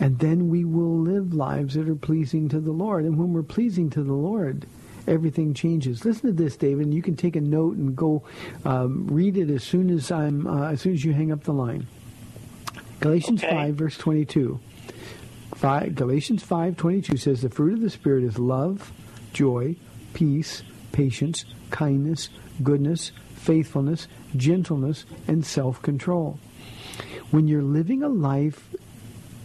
and 0.00 0.18
then 0.18 0.48
we 0.48 0.64
will 0.64 0.98
live 0.98 1.32
lives 1.32 1.74
that 1.74 1.88
are 1.88 1.94
pleasing 1.94 2.48
to 2.50 2.60
the 2.60 2.72
Lord. 2.72 3.04
And 3.04 3.18
when 3.18 3.32
we're 3.32 3.42
pleasing 3.42 3.90
to 3.90 4.02
the 4.02 4.12
Lord, 4.12 4.66
everything 5.06 5.54
changes. 5.54 6.04
Listen 6.04 6.28
to 6.28 6.42
this, 6.42 6.56
David. 6.56 6.86
And 6.86 6.94
you 6.94 7.02
can 7.02 7.16
take 7.16 7.36
a 7.36 7.40
note 7.40 7.76
and 7.76 7.94
go 7.94 8.22
um, 8.64 9.06
read 9.06 9.36
it 9.36 9.50
as 9.50 9.62
soon 9.62 9.90
as 9.90 10.10
I'm 10.10 10.46
uh, 10.46 10.70
as 10.72 10.80
soon 10.80 10.94
as 10.94 11.04
you 11.04 11.12
hang 11.12 11.32
up 11.32 11.44
the 11.44 11.52
line. 11.52 11.86
Galatians 13.00 13.44
Okay. 13.44 13.54
five 13.54 13.74
verse 13.74 13.96
twenty 13.96 14.24
two. 14.24 14.58
Five, 15.54 15.94
Galatians 15.94 16.42
five 16.42 16.76
twenty 16.76 17.00
two 17.00 17.16
says 17.16 17.42
the 17.42 17.50
fruit 17.50 17.74
of 17.74 17.80
the 17.80 17.90
spirit 17.90 18.24
is 18.24 18.38
love, 18.38 18.92
joy, 19.32 19.76
peace, 20.12 20.62
patience, 20.92 21.44
kindness, 21.74 22.28
goodness, 22.62 23.10
faithfulness, 23.34 24.06
gentleness, 24.36 25.04
and 25.26 25.44
self 25.44 25.82
control 25.82 26.38
when 27.34 27.48
you're 27.48 27.62
living 27.62 28.04
a 28.04 28.08
life 28.08 28.72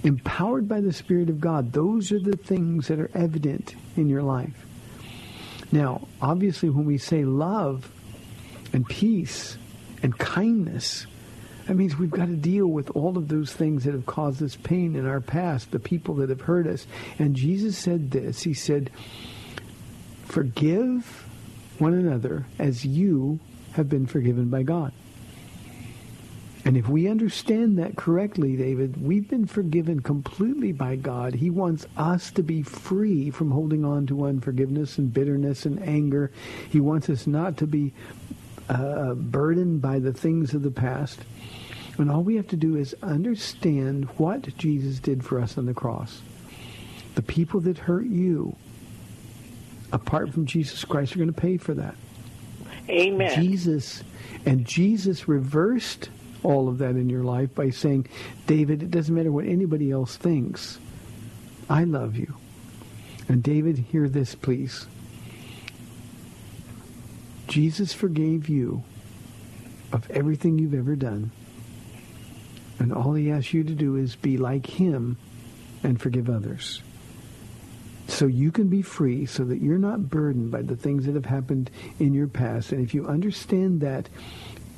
empowered 0.03 0.67
by 0.67 0.79
the 0.79 0.93
Spirit 0.93 1.27
of 1.27 1.41
God, 1.41 1.73
those 1.73 2.11
are 2.11 2.19
the 2.19 2.37
things 2.37 2.87
that 2.87 2.99
are 2.99 3.09
evident 3.15 3.73
in 3.97 4.07
your 4.07 4.21
life. 4.21 4.65
Now, 5.71 6.07
obviously, 6.21 6.69
when 6.69 6.85
we 6.85 6.99
say 6.99 7.25
love 7.25 7.91
and 8.73 8.87
peace 8.87 9.57
and 10.03 10.15
kindness, 10.17 11.07
that 11.65 11.75
means 11.75 11.97
we've 11.97 12.11
got 12.11 12.27
to 12.27 12.35
deal 12.35 12.67
with 12.67 12.91
all 12.91 13.17
of 13.17 13.27
those 13.27 13.51
things 13.53 13.85
that 13.85 13.93
have 13.95 14.05
caused 14.05 14.43
us 14.43 14.55
pain 14.55 14.95
in 14.95 15.07
our 15.07 15.19
past, 15.19 15.71
the 15.71 15.79
people 15.79 16.13
that 16.15 16.29
have 16.29 16.41
hurt 16.41 16.67
us. 16.67 16.85
And 17.17 17.35
Jesus 17.35 17.75
said 17.75 18.11
this. 18.11 18.43
He 18.43 18.53
said, 18.53 18.91
forgive 20.25 21.27
one 21.79 21.93
another 21.93 22.45
as 22.57 22.85
you 22.85 23.39
have 23.73 23.89
been 23.89 24.05
forgiven 24.05 24.49
by 24.49 24.63
God. 24.63 24.91
And 26.65 26.75
if 26.75 26.89
we 26.89 27.07
understand 27.07 27.79
that 27.79 27.95
correctly, 27.95 28.55
David, 28.55 29.01
we've 29.01 29.29
been 29.29 29.47
forgiven 29.47 30.01
completely 30.01 30.71
by 30.71 30.97
God. 30.97 31.33
He 31.33 31.49
wants 31.49 31.87
us 31.95 32.31
to 32.31 32.43
be 32.43 32.63
free 32.63 33.31
from 33.31 33.51
holding 33.51 33.85
on 33.85 34.05
to 34.07 34.25
unforgiveness 34.25 34.97
and 34.97 35.13
bitterness 35.13 35.65
and 35.65 35.81
anger. 35.81 36.31
He 36.69 36.79
wants 36.79 37.09
us 37.09 37.25
not 37.25 37.57
to 37.57 37.67
be 37.67 37.93
uh, 38.67 39.13
burdened 39.15 39.81
by 39.81 39.99
the 39.99 40.13
things 40.13 40.53
of 40.53 40.61
the 40.61 40.71
past. 40.71 41.21
And 41.97 42.11
all 42.11 42.23
we 42.23 42.35
have 42.35 42.47
to 42.49 42.57
do 42.57 42.75
is 42.75 42.95
understand 43.01 44.05
what 44.17 44.55
Jesus 44.57 44.99
did 44.99 45.25
for 45.25 45.39
us 45.39 45.57
on 45.57 45.65
the 45.65 45.73
cross. 45.73 46.21
The 47.15 47.21
people 47.21 47.61
that 47.61 47.77
hurt 47.77 48.05
you, 48.05 48.55
apart 49.91 50.33
from 50.33 50.45
Jesus 50.45 50.83
Christ, 50.85 51.15
are 51.15 51.19
going 51.19 51.33
to 51.33 51.41
pay 51.41 51.57
for 51.57 51.73
that. 51.73 51.95
Amen. 52.89 53.41
Jesus 53.41 54.03
and 54.45 54.65
Jesus 54.65 55.27
reversed 55.27 56.09
all 56.43 56.69
of 56.69 56.77
that 56.79 56.91
in 56.91 57.09
your 57.09 57.23
life 57.23 57.53
by 57.53 57.69
saying, 57.69 58.07
David, 58.47 58.81
it 58.81 58.91
doesn't 58.91 59.13
matter 59.13 59.31
what 59.31 59.45
anybody 59.45 59.91
else 59.91 60.15
thinks. 60.15 60.79
I 61.69 61.83
love 61.83 62.15
you. 62.15 62.33
And 63.27 63.43
David, 63.43 63.77
hear 63.77 64.09
this, 64.09 64.33
please. 64.35 64.87
Jesus 67.47 67.93
forgave 67.93 68.49
you 68.49 68.83
of 69.91 70.09
everything 70.11 70.57
you've 70.57 70.73
ever 70.73 70.95
done. 70.95 71.31
And 72.79 72.93
all 72.93 73.13
he 73.13 73.31
asks 73.31 73.53
you 73.53 73.63
to 73.63 73.73
do 73.73 73.97
is 73.97 74.15
be 74.15 74.37
like 74.37 74.65
him 74.65 75.17
and 75.83 75.99
forgive 75.99 76.29
others. 76.29 76.81
So 78.09 78.25
you 78.25 78.51
can 78.51 78.67
be 78.67 78.81
free 78.81 79.25
so 79.25 79.45
that 79.45 79.61
you're 79.61 79.77
not 79.77 80.09
burdened 80.09 80.51
by 80.51 80.63
the 80.63 80.75
things 80.75 81.05
that 81.05 81.15
have 81.15 81.25
happened 81.25 81.69
in 81.99 82.13
your 82.13 82.27
past. 82.27 82.71
And 82.71 82.83
if 82.83 82.93
you 82.93 83.07
understand 83.07 83.81
that, 83.81 84.09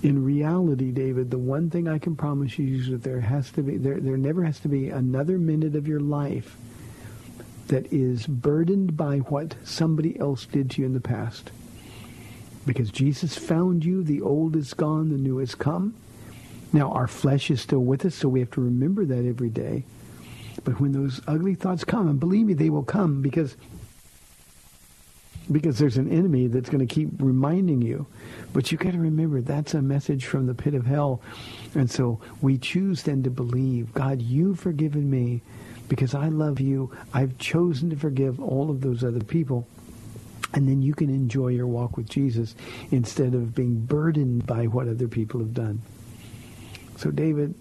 in 0.04 0.24
reality, 0.24 0.92
David, 0.92 1.32
the 1.32 1.38
one 1.38 1.70
thing 1.70 1.88
I 1.88 1.98
can 1.98 2.16
promise 2.16 2.60
you 2.60 2.78
is 2.78 2.90
that 2.90 3.04
there 3.04 3.22
has 3.22 3.52
to 3.52 3.62
be 3.62 3.78
there 3.78 4.00
there 4.00 4.18
never 4.18 4.44
has 4.44 4.60
to 4.62 4.68
be 4.68 4.90
another 4.90 5.38
minute 5.38 5.76
of 5.76 5.88
your 5.88 6.00
life 6.00 6.58
that 7.68 7.92
is 7.94 8.28
burdened 8.28 8.98
by 8.98 9.20
what 9.20 9.56
somebody 9.64 10.20
else 10.20 10.46
did 10.46 10.72
to 10.72 10.82
you 10.82 10.88
in 10.88 10.94
the 10.94 11.00
past. 11.00 11.52
Because 12.66 12.92
Jesus 12.92 13.38
found 13.38 13.86
you, 13.86 14.04
the 14.04 14.22
old 14.22 14.56
is 14.56 14.74
gone, 14.74 15.10
the 15.10 15.18
new 15.18 15.38
has 15.38 15.56
come. 15.56 15.96
Now 16.74 16.92
our 16.92 17.08
flesh 17.08 17.50
is 17.50 17.62
still 17.62 17.80
with 17.80 18.06
us, 18.06 18.16
so 18.16 18.28
we 18.28 18.40
have 18.40 18.52
to 18.52 18.62
remember 18.62 19.06
that 19.06 19.26
every 19.26 19.50
day. 19.50 19.86
But 20.64 20.80
when 20.80 20.92
those 20.92 21.22
ugly 21.28 21.56
thoughts 21.56 21.84
come, 21.84 22.08
and 22.08 22.20
believe 22.20 22.46
me, 22.46 22.54
they 22.54 22.70
will 22.70 22.84
come 22.84 23.22
because 23.22 23.56
because 25.52 25.80
there's 25.80 25.98
an 25.98 26.10
enemy 26.10 26.48
that's 26.48 26.70
going 26.70 26.86
to 26.86 26.94
keep 26.94 27.10
reminding 27.20 27.82
you. 27.82 28.06
But 28.54 28.72
you 28.72 28.78
got 28.78 28.92
to 28.92 29.00
remember 29.00 29.42
that's 29.42 29.74
a 29.74 29.82
message 29.82 30.26
from 30.26 30.46
the 30.46 30.54
pit 30.54 30.76
of 30.76 30.86
hell. 30.86 31.22
And 31.76 31.90
so 31.90 32.22
we 32.42 32.58
choose 32.58 33.04
then 33.04 33.24
to 33.24 33.30
believe, 33.30 33.94
God, 33.94 34.22
you've 34.22 34.60
forgiven 34.60 35.10
me 35.10 35.42
because 35.90 36.14
I 36.14 36.30
love 36.30 36.60
you. 36.60 36.96
I've 37.14 37.38
chosen 37.38 37.90
to 37.90 37.96
forgive 37.96 38.40
all 38.40 38.70
of 38.70 38.82
those 38.82 39.04
other 39.04 39.24
people. 39.24 39.68
And 40.54 40.68
then 40.68 40.82
you 40.82 40.94
can 40.94 41.10
enjoy 41.10 41.50
your 41.50 41.68
walk 41.68 41.98
with 41.98 42.10
Jesus 42.10 42.56
instead 42.92 43.34
of 43.34 43.56
being 43.56 43.80
burdened 43.86 44.46
by 44.46 44.66
what 44.66 44.88
other 44.88 45.08
people 45.08 45.40
have 45.40 45.54
done. 45.54 45.82
So 46.98 47.10
David, 47.10 47.56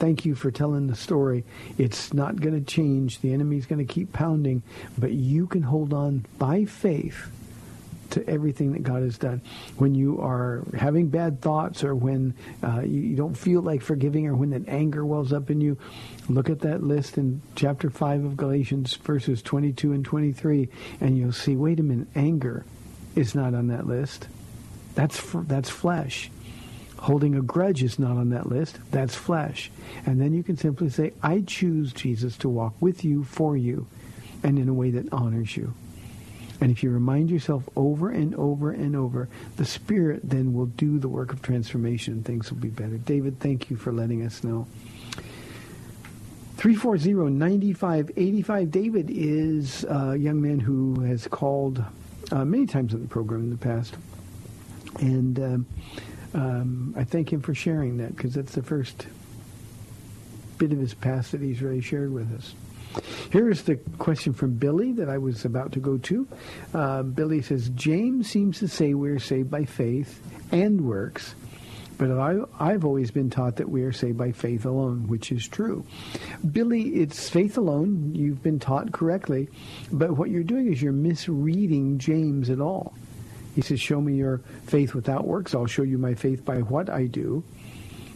thank 0.00 0.24
you 0.24 0.34
for 0.34 0.50
telling 0.50 0.86
the 0.86 0.96
story. 0.96 1.44
It's 1.78 2.12
not 2.12 2.40
going 2.40 2.54
to 2.54 2.72
change. 2.72 3.20
The 3.20 3.32
enemy's 3.32 3.66
going 3.66 3.86
to 3.86 3.92
keep 3.92 4.12
pounding, 4.12 4.62
but 4.98 5.12
you 5.12 5.46
can 5.46 5.62
hold 5.62 5.92
on 5.92 6.24
by 6.38 6.64
faith 6.64 7.30
to 8.10 8.28
everything 8.28 8.72
that 8.72 8.82
God 8.82 9.02
has 9.02 9.18
done. 9.18 9.42
When 9.76 9.94
you 9.94 10.20
are 10.20 10.64
having 10.76 11.08
bad 11.08 11.40
thoughts 11.40 11.84
or 11.84 11.94
when 11.94 12.34
uh, 12.64 12.80
you, 12.80 13.00
you 13.00 13.16
don't 13.16 13.36
feel 13.36 13.60
like 13.60 13.82
forgiving 13.82 14.26
or 14.26 14.34
when 14.34 14.50
that 14.50 14.68
anger 14.68 15.04
wells 15.04 15.32
up 15.32 15.50
in 15.50 15.60
you, 15.60 15.78
look 16.28 16.50
at 16.50 16.60
that 16.60 16.82
list 16.82 17.18
in 17.18 17.42
chapter 17.54 17.90
5 17.90 18.24
of 18.24 18.36
Galatians, 18.36 18.96
verses 18.96 19.42
22 19.42 19.92
and 19.92 20.04
23, 20.04 20.68
and 21.00 21.16
you'll 21.16 21.30
see, 21.30 21.54
wait 21.54 21.78
a 21.78 21.82
minute, 21.84 22.08
anger 22.16 22.64
is 23.14 23.34
not 23.34 23.54
on 23.54 23.68
that 23.68 23.86
list. 23.86 24.26
That's, 24.94 25.18
f- 25.18 25.44
that's 25.46 25.70
flesh. 25.70 26.30
Holding 27.00 27.34
a 27.34 27.42
grudge 27.42 27.82
is 27.82 27.98
not 27.98 28.16
on 28.16 28.30
that 28.30 28.48
list. 28.48 28.78
That's 28.90 29.14
flesh. 29.14 29.70
And 30.06 30.20
then 30.20 30.34
you 30.34 30.42
can 30.42 30.56
simply 30.56 30.90
say, 30.90 31.12
I 31.22 31.42
choose, 31.46 31.92
Jesus, 31.92 32.36
to 32.38 32.48
walk 32.48 32.74
with 32.80 33.04
you, 33.04 33.24
for 33.24 33.56
you. 33.56 33.86
and 34.42 34.58
in 34.58 34.68
a 34.68 34.74
way 34.74 34.90
that 34.90 35.12
honors 35.12 35.56
you. 35.56 35.74
And 36.60 36.70
if 36.70 36.82
you 36.82 36.90
remind 36.90 37.30
yourself 37.30 37.66
over 37.74 38.10
and 38.10 38.34
over 38.34 38.70
and 38.70 38.94
over, 38.94 39.28
the 39.56 39.64
Spirit 39.64 40.20
then 40.24 40.52
will 40.52 40.66
do 40.66 40.98
the 40.98 41.08
work 41.08 41.32
of 41.32 41.40
transformation 41.40 42.14
and 42.14 42.24
things 42.24 42.50
will 42.50 42.58
be 42.58 42.68
better. 42.68 42.98
David, 42.98 43.40
thank 43.40 43.70
you 43.70 43.76
for 43.76 43.92
letting 43.92 44.24
us 44.24 44.44
know. 44.44 44.66
340-9585. 46.58 48.70
David 48.70 49.10
is 49.10 49.84
a 49.84 50.16
young 50.16 50.42
man 50.42 50.60
who 50.60 51.00
has 51.00 51.26
called 51.26 51.82
uh, 52.30 52.44
many 52.44 52.66
times 52.66 52.92
on 52.92 53.00
the 53.00 53.08
program 53.08 53.40
in 53.40 53.50
the 53.50 53.56
past. 53.56 53.94
And 54.98 55.40
um, 55.40 55.66
um, 56.34 56.94
I 56.96 57.04
thank 57.04 57.32
him 57.32 57.40
for 57.40 57.54
sharing 57.54 57.98
that 57.98 58.16
because 58.16 58.34
that's 58.34 58.54
the 58.54 58.62
first 58.62 59.06
bit 60.58 60.72
of 60.72 60.78
his 60.78 60.94
past 60.94 61.32
that 61.32 61.40
he's 61.40 61.62
really 61.62 61.80
shared 61.80 62.12
with 62.12 62.32
us. 62.36 62.54
Here 63.32 63.48
is 63.48 63.62
the 63.62 63.76
question 63.98 64.32
from 64.32 64.54
Billy 64.54 64.92
that 64.92 65.08
I 65.08 65.18
was 65.18 65.44
about 65.44 65.72
to 65.72 65.80
go 65.80 65.96
to. 65.98 66.28
Uh, 66.74 67.02
Billy 67.02 67.40
says, 67.40 67.68
James 67.70 68.28
seems 68.28 68.58
to 68.58 68.68
say 68.68 68.94
we're 68.94 69.20
saved 69.20 69.50
by 69.50 69.64
faith 69.64 70.20
and 70.50 70.80
works, 70.80 71.34
but 71.98 72.10
I, 72.10 72.38
I've 72.58 72.84
always 72.84 73.10
been 73.10 73.30
taught 73.30 73.56
that 73.56 73.68
we 73.68 73.82
are 73.82 73.92
saved 73.92 74.18
by 74.18 74.32
faith 74.32 74.64
alone, 74.64 75.06
which 75.06 75.30
is 75.30 75.46
true. 75.46 75.84
Billy, 76.50 76.82
it's 76.96 77.28
faith 77.28 77.56
alone. 77.56 78.12
You've 78.14 78.42
been 78.42 78.58
taught 78.58 78.90
correctly, 78.92 79.48
but 79.92 80.16
what 80.16 80.30
you're 80.30 80.42
doing 80.42 80.72
is 80.72 80.82
you're 80.82 80.92
misreading 80.92 81.98
James 81.98 82.50
at 82.50 82.60
all. 82.60 82.94
He 83.54 83.62
says, 83.62 83.80
show 83.80 84.00
me 84.00 84.14
your 84.14 84.38
faith 84.66 84.94
without 84.94 85.26
works. 85.26 85.54
I'll 85.54 85.66
show 85.66 85.82
you 85.82 85.98
my 85.98 86.14
faith 86.14 86.44
by 86.44 86.58
what 86.58 86.88
I 86.88 87.06
do. 87.06 87.42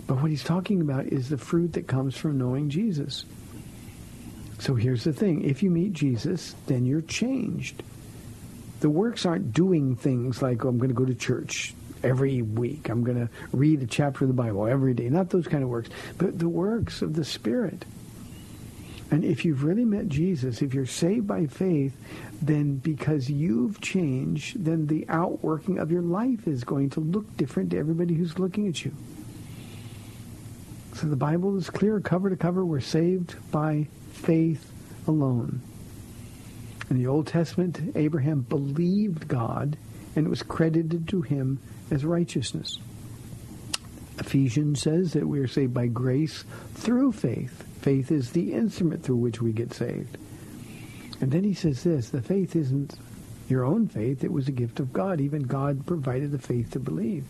But 0.06 0.20
what 0.20 0.30
he's 0.30 0.44
talking 0.44 0.80
about 0.80 1.06
is 1.06 1.28
the 1.28 1.38
fruit 1.38 1.72
that 1.74 1.86
comes 1.86 2.16
from 2.16 2.38
knowing 2.38 2.70
Jesus. 2.70 3.24
So 4.58 4.74
here's 4.74 5.04
the 5.04 5.12
thing. 5.12 5.44
If 5.44 5.62
you 5.62 5.70
meet 5.70 5.92
Jesus, 5.92 6.54
then 6.66 6.84
you're 6.86 7.00
changed. 7.00 7.82
The 8.80 8.90
works 8.90 9.26
aren't 9.26 9.52
doing 9.52 9.96
things 9.96 10.42
like, 10.42 10.64
oh, 10.64 10.68
I'm 10.68 10.78
going 10.78 10.90
to 10.90 10.94
go 10.94 11.06
to 11.06 11.14
church 11.14 11.74
every 12.02 12.42
week. 12.42 12.88
I'm 12.88 13.02
going 13.02 13.18
to 13.18 13.30
read 13.52 13.82
a 13.82 13.86
chapter 13.86 14.24
of 14.24 14.28
the 14.28 14.34
Bible 14.34 14.66
every 14.66 14.94
day. 14.94 15.08
Not 15.08 15.30
those 15.30 15.48
kind 15.48 15.64
of 15.64 15.70
works, 15.70 15.88
but 16.18 16.38
the 16.38 16.48
works 16.48 17.02
of 17.02 17.14
the 17.14 17.24
Spirit. 17.24 17.84
And 19.10 19.24
if 19.24 19.44
you've 19.44 19.64
really 19.64 19.84
met 19.84 20.08
Jesus, 20.08 20.60
if 20.60 20.74
you're 20.74 20.86
saved 20.86 21.26
by 21.26 21.46
faith, 21.46 21.96
then 22.46 22.76
because 22.76 23.30
you've 23.30 23.80
changed, 23.80 24.64
then 24.64 24.86
the 24.86 25.06
outworking 25.08 25.78
of 25.78 25.90
your 25.90 26.02
life 26.02 26.46
is 26.46 26.64
going 26.64 26.90
to 26.90 27.00
look 27.00 27.36
different 27.36 27.70
to 27.70 27.78
everybody 27.78 28.14
who's 28.14 28.38
looking 28.38 28.68
at 28.68 28.84
you. 28.84 28.92
So 30.94 31.06
the 31.06 31.16
Bible 31.16 31.56
is 31.56 31.70
clear, 31.70 31.98
cover 32.00 32.30
to 32.30 32.36
cover. 32.36 32.64
We're 32.64 32.80
saved 32.80 33.34
by 33.50 33.88
faith 34.12 34.70
alone. 35.06 35.60
In 36.90 36.98
the 36.98 37.06
Old 37.06 37.26
Testament, 37.26 37.80
Abraham 37.96 38.42
believed 38.42 39.26
God, 39.26 39.76
and 40.14 40.26
it 40.26 40.30
was 40.30 40.42
credited 40.42 41.08
to 41.08 41.22
him 41.22 41.58
as 41.90 42.04
righteousness. 42.04 42.78
Ephesians 44.18 44.80
says 44.80 45.12
that 45.14 45.26
we 45.26 45.40
are 45.40 45.48
saved 45.48 45.74
by 45.74 45.86
grace 45.86 46.44
through 46.74 47.12
faith. 47.12 47.64
Faith 47.80 48.12
is 48.12 48.30
the 48.30 48.52
instrument 48.52 49.02
through 49.02 49.16
which 49.16 49.42
we 49.42 49.52
get 49.52 49.72
saved. 49.74 50.16
And 51.24 51.32
then 51.32 51.42
he 51.42 51.54
says 51.54 51.82
this, 51.82 52.10
the 52.10 52.20
faith 52.20 52.54
isn't 52.54 52.98
your 53.48 53.64
own 53.64 53.88
faith, 53.88 54.24
it 54.24 54.30
was 54.30 54.46
a 54.46 54.52
gift 54.52 54.78
of 54.78 54.92
God. 54.92 55.22
Even 55.22 55.44
God 55.44 55.86
provided 55.86 56.32
the 56.32 56.38
faith 56.38 56.72
to 56.72 56.78
believe. 56.78 57.24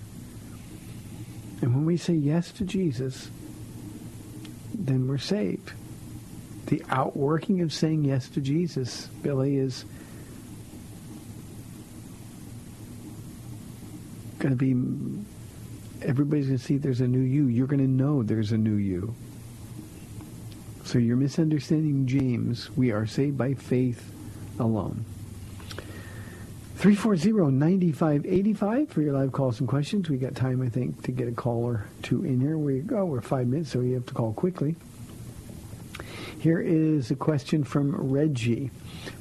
And 1.62 1.72
when 1.72 1.84
we 1.84 1.97
say 1.97 2.14
yes 2.14 2.51
to 2.55 2.64
Jesus, 2.64 3.30
then 4.74 5.07
we're 5.07 5.18
saved. 5.18 5.74
The 6.66 6.82
outworking 6.90 7.61
of 7.61 7.72
saying 7.72 8.07
yes 8.07 8.28
to 8.30 8.40
Jesus, 8.40 9.07
Billy, 9.22 9.59
is 9.59 9.84
going 14.40 14.51
to 14.51 14.57
be, 14.57 14.72
everybody's 16.05 16.47
going 16.47 16.59
to 16.59 16.64
see 16.64 16.78
there's 16.78 17.01
a 17.01 17.07
new 17.07 17.20
you. 17.20 17.47
You're 17.47 17.68
going 17.68 17.78
to 17.78 17.86
know 17.86 18.24
there's 18.24 18.51
a 18.51 18.59
new 18.59 18.74
you. 18.74 19.14
So 20.85 20.99
you're 20.99 21.16
misunderstanding 21.16 22.07
James. 22.07 22.70
We 22.76 22.93
are 22.93 23.07
saved 23.07 23.39
by 23.39 23.55
faith 23.55 24.12
alone. 24.59 25.07
340-9585 26.78 28.91
for 28.91 29.01
your 29.01 29.14
live 29.14 29.32
calls 29.32 29.61
and 29.61 29.68
questions. 29.68 30.11
We 30.11 30.18
got 30.18 30.35
time, 30.35 30.61
I 30.61 30.68
think, 30.68 31.03
to 31.05 31.12
get 31.12 31.26
a 31.26 31.32
caller 31.32 31.87
two 32.03 32.24
in 32.24 32.41
here. 32.41 32.59
We 32.59 32.80
go. 32.80 33.07
We're 33.07 33.22
five 33.22 33.47
minutes, 33.47 33.70
so 33.70 33.80
you 33.80 33.95
have 33.95 34.05
to 34.07 34.14
call 34.14 34.35
quickly. 34.35 34.76
Here 36.39 36.61
is 36.61 37.11
a 37.11 37.16
question 37.16 37.64
from 37.64 38.12
Reggie. 38.12 38.70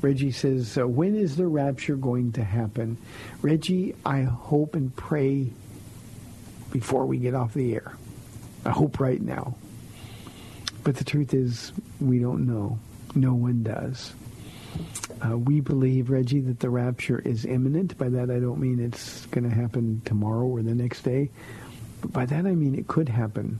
Reggie 0.01 0.31
says, 0.31 0.77
uh, 0.77 0.85
when 0.85 1.15
is 1.15 1.37
the 1.37 1.47
rapture 1.47 1.95
going 1.95 2.33
to 2.33 2.43
happen? 2.43 2.97
Reggie, 3.41 3.95
I 4.05 4.23
hope 4.23 4.75
and 4.75 4.93
pray 4.93 5.47
before 6.71 7.05
we 7.05 7.19
get 7.19 7.33
off 7.33 7.53
the 7.53 7.73
air. 7.73 7.93
I 8.65 8.71
hope 8.71 8.99
right 8.99 9.21
now. 9.21 9.55
But 10.83 10.95
the 10.97 11.03
truth 11.03 11.33
is, 11.33 11.71
we 12.01 12.19
don't 12.19 12.45
know. 12.45 12.79
No 13.15 13.33
one 13.33 13.63
does. 13.63 14.13
Uh, 15.25 15.37
we 15.37 15.61
believe, 15.61 16.09
Reggie, 16.09 16.41
that 16.41 16.59
the 16.59 16.69
rapture 16.69 17.19
is 17.19 17.45
imminent. 17.45 17.97
By 17.97 18.09
that, 18.09 18.29
I 18.29 18.39
don't 18.39 18.59
mean 18.59 18.79
it's 18.79 19.25
going 19.27 19.49
to 19.49 19.55
happen 19.55 20.01
tomorrow 20.05 20.45
or 20.47 20.61
the 20.61 20.75
next 20.75 21.03
day. 21.03 21.29
But 22.01 22.11
by 22.11 22.25
that, 22.25 22.45
I 22.45 22.51
mean 22.53 22.75
it 22.75 22.87
could 22.87 23.07
happen 23.09 23.59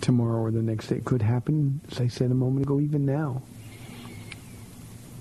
tomorrow 0.00 0.40
or 0.42 0.50
the 0.50 0.62
next 0.62 0.88
day. 0.88 0.96
It 0.96 1.04
could 1.04 1.22
happen, 1.22 1.80
as 1.90 2.00
I 2.00 2.08
said 2.08 2.30
a 2.30 2.34
moment 2.34 2.66
ago, 2.66 2.80
even 2.80 3.04
now. 3.04 3.42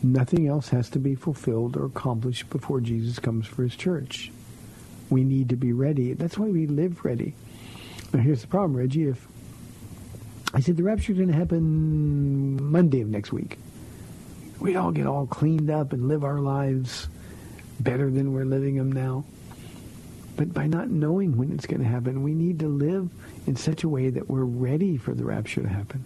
Nothing 0.01 0.47
else 0.47 0.69
has 0.69 0.89
to 0.91 0.99
be 0.99 1.15
fulfilled 1.15 1.77
or 1.77 1.85
accomplished 1.85 2.49
before 2.49 2.81
Jesus 2.81 3.19
comes 3.19 3.47
for 3.47 3.63
his 3.63 3.75
church. 3.75 4.31
We 5.09 5.23
need 5.23 5.49
to 5.49 5.55
be 5.55 5.73
ready. 5.73 6.13
That's 6.13 6.37
why 6.37 6.49
we 6.49 6.67
live 6.67 7.03
ready. 7.05 7.35
Now, 8.13 8.19
here's 8.19 8.41
the 8.41 8.47
problem, 8.47 8.77
Reggie. 8.77 9.07
If 9.07 9.27
I 10.53 10.59
said 10.59 10.77
the 10.77 10.83
rapture 10.83 11.11
is 11.11 11.17
going 11.17 11.31
to 11.31 11.35
happen 11.35 12.71
Monday 12.71 13.01
of 13.01 13.09
next 13.09 13.33
week, 13.33 13.57
we'd 14.59 14.75
all 14.75 14.91
get 14.91 15.07
all 15.07 15.25
cleaned 15.25 15.69
up 15.69 15.93
and 15.93 16.07
live 16.07 16.23
our 16.23 16.39
lives 16.39 17.09
better 17.79 18.09
than 18.09 18.33
we're 18.33 18.45
living 18.45 18.75
them 18.75 18.91
now. 18.91 19.25
But 20.35 20.53
by 20.53 20.67
not 20.67 20.89
knowing 20.89 21.37
when 21.37 21.51
it's 21.51 21.65
going 21.65 21.81
to 21.81 21.87
happen, 21.87 22.23
we 22.23 22.33
need 22.33 22.59
to 22.59 22.67
live 22.67 23.09
in 23.45 23.55
such 23.55 23.83
a 23.83 23.89
way 23.89 24.09
that 24.09 24.29
we're 24.29 24.43
ready 24.43 24.97
for 24.97 25.13
the 25.13 25.25
rapture 25.25 25.61
to 25.61 25.69
happen. 25.69 26.03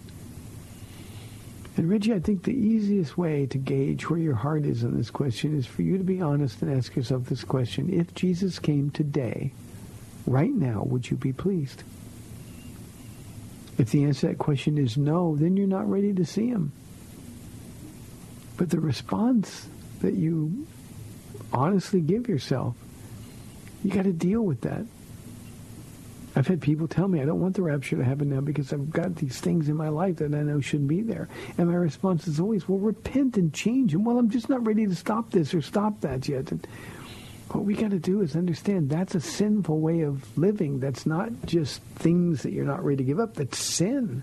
And 1.76 1.88
Reggie, 1.88 2.12
I 2.12 2.18
think 2.18 2.42
the 2.42 2.56
easiest 2.56 3.16
way 3.16 3.46
to 3.46 3.56
gauge 3.56 4.10
where 4.10 4.18
your 4.18 4.34
heart 4.34 4.64
is 4.64 4.82
on 4.82 4.96
this 4.96 5.10
question 5.10 5.56
is 5.56 5.64
for 5.64 5.82
you 5.82 5.96
to 5.96 6.04
be 6.04 6.20
honest 6.20 6.60
and 6.60 6.76
ask 6.76 6.96
yourself 6.96 7.26
this 7.26 7.44
question. 7.44 7.88
If 7.92 8.14
Jesus 8.14 8.58
came 8.58 8.90
today, 8.90 9.52
right 10.26 10.52
now, 10.52 10.82
would 10.82 11.08
you 11.08 11.16
be 11.16 11.32
pleased? 11.32 11.84
If 13.78 13.90
the 13.92 14.04
answer 14.04 14.22
to 14.22 14.26
that 14.28 14.38
question 14.38 14.76
is 14.76 14.96
no, 14.96 15.36
then 15.36 15.56
you're 15.56 15.68
not 15.68 15.88
ready 15.88 16.12
to 16.14 16.24
see 16.24 16.48
him. 16.48 16.72
But 18.56 18.70
the 18.70 18.80
response 18.80 19.68
that 20.00 20.14
you 20.14 20.66
honestly 21.52 22.00
give 22.00 22.28
yourself, 22.28 22.74
you 23.84 23.92
got 23.92 24.02
to 24.02 24.12
deal 24.12 24.42
with 24.42 24.62
that. 24.62 24.84
I've 26.34 26.46
had 26.46 26.60
people 26.60 26.86
tell 26.86 27.08
me 27.08 27.20
I 27.20 27.24
don't 27.24 27.40
want 27.40 27.56
the 27.56 27.62
rapture 27.62 27.96
to 27.96 28.04
happen 28.04 28.30
now 28.30 28.40
because 28.40 28.72
I've 28.72 28.90
got 28.90 29.16
these 29.16 29.40
things 29.40 29.68
in 29.68 29.76
my 29.76 29.88
life 29.88 30.16
that 30.16 30.34
I 30.34 30.42
know 30.42 30.60
shouldn't 30.60 30.88
be 30.88 31.00
there. 31.00 31.28
And 31.56 31.68
my 31.68 31.74
response 31.74 32.28
is 32.28 32.38
always, 32.38 32.68
well, 32.68 32.78
repent 32.78 33.36
and 33.36 33.52
change. 33.52 33.94
And 33.94 34.04
well, 34.04 34.18
I'm 34.18 34.30
just 34.30 34.48
not 34.48 34.64
ready 34.66 34.86
to 34.86 34.94
stop 34.94 35.30
this 35.30 35.54
or 35.54 35.62
stop 35.62 36.00
that 36.02 36.28
yet. 36.28 36.50
And 36.52 36.66
what 37.50 37.64
we 37.64 37.74
got 37.74 37.92
to 37.92 37.98
do 37.98 38.20
is 38.20 38.36
understand 38.36 38.90
that's 38.90 39.14
a 39.14 39.20
sinful 39.20 39.80
way 39.80 40.02
of 40.02 40.36
living. 40.36 40.80
That's 40.80 41.06
not 41.06 41.30
just 41.46 41.82
things 41.96 42.42
that 42.42 42.52
you're 42.52 42.64
not 42.64 42.84
ready 42.84 42.98
to 42.98 43.04
give 43.04 43.18
up. 43.18 43.34
That's 43.34 43.58
sin. 43.58 44.22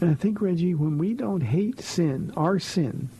And 0.00 0.10
I 0.10 0.14
think, 0.14 0.40
Reggie, 0.40 0.74
when 0.74 0.96
we 0.96 1.12
don't 1.12 1.40
hate 1.40 1.80
sin, 1.80 2.32
our 2.36 2.58
sin, 2.58 3.10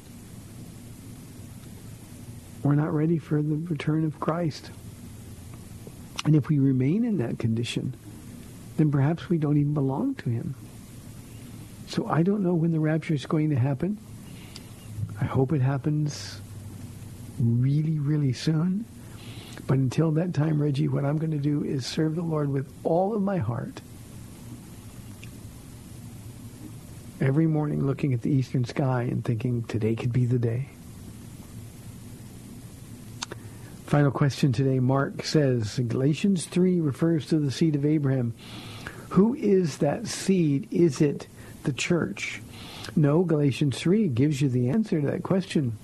we're 2.62 2.76
not 2.76 2.92
ready 2.92 3.18
for 3.18 3.42
the 3.42 3.56
return 3.56 4.04
of 4.04 4.20
Christ. 4.20 4.70
And 6.24 6.36
if 6.36 6.48
we 6.48 6.58
remain 6.58 7.04
in 7.04 7.18
that 7.18 7.38
condition, 7.38 7.94
then 8.76 8.90
perhaps 8.90 9.28
we 9.28 9.38
don't 9.38 9.56
even 9.56 9.74
belong 9.74 10.14
to 10.16 10.30
him. 10.30 10.54
So 11.88 12.06
I 12.06 12.22
don't 12.22 12.42
know 12.42 12.54
when 12.54 12.72
the 12.72 12.80
rapture 12.80 13.14
is 13.14 13.26
going 13.26 13.50
to 13.50 13.56
happen. 13.56 13.98
I 15.20 15.24
hope 15.24 15.52
it 15.52 15.60
happens 15.60 16.40
really, 17.40 17.98
really 17.98 18.32
soon. 18.32 18.84
But 19.66 19.78
until 19.78 20.10
that 20.12 20.34
time, 20.34 20.60
Reggie, 20.60 20.88
what 20.88 21.04
I'm 21.04 21.18
going 21.18 21.30
to 21.30 21.38
do 21.38 21.64
is 21.64 21.86
serve 21.86 22.16
the 22.16 22.22
Lord 22.22 22.50
with 22.50 22.72
all 22.84 23.14
of 23.14 23.22
my 23.22 23.38
heart. 23.38 23.80
Every 27.20 27.46
morning 27.46 27.86
looking 27.86 28.14
at 28.14 28.22
the 28.22 28.30
eastern 28.30 28.64
sky 28.64 29.02
and 29.02 29.24
thinking, 29.24 29.62
today 29.64 29.94
could 29.94 30.12
be 30.12 30.26
the 30.26 30.38
day. 30.38 30.70
Final 33.86 34.10
question 34.10 34.52
today. 34.52 34.78
Mark 34.78 35.24
says, 35.24 35.78
Galatians 35.78 36.46
3 36.46 36.80
refers 36.80 37.26
to 37.26 37.38
the 37.38 37.50
seed 37.50 37.74
of 37.74 37.84
Abraham. 37.84 38.34
Who 39.10 39.34
is 39.34 39.78
that 39.78 40.06
seed? 40.06 40.68
Is 40.70 41.00
it 41.00 41.26
the 41.64 41.72
church? 41.72 42.40
No, 42.96 43.22
Galatians 43.22 43.76
3 43.78 44.08
gives 44.08 44.40
you 44.40 44.48
the 44.48 44.70
answer 44.70 45.00
to 45.00 45.06
that 45.08 45.22
question. 45.22 45.76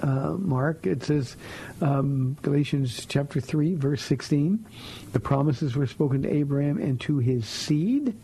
Uh, 0.00 0.34
Mark, 0.38 0.86
it 0.86 1.02
says, 1.02 1.36
um, 1.80 2.36
Galatians 2.42 3.06
chapter 3.06 3.40
3, 3.40 3.74
verse 3.74 4.02
16, 4.02 4.64
the 5.12 5.20
promises 5.20 5.74
were 5.74 5.86
spoken 5.86 6.22
to 6.22 6.32
Abraham 6.32 6.78
and 6.78 7.00
to 7.02 7.18
his 7.18 7.46
seed. 7.46 8.14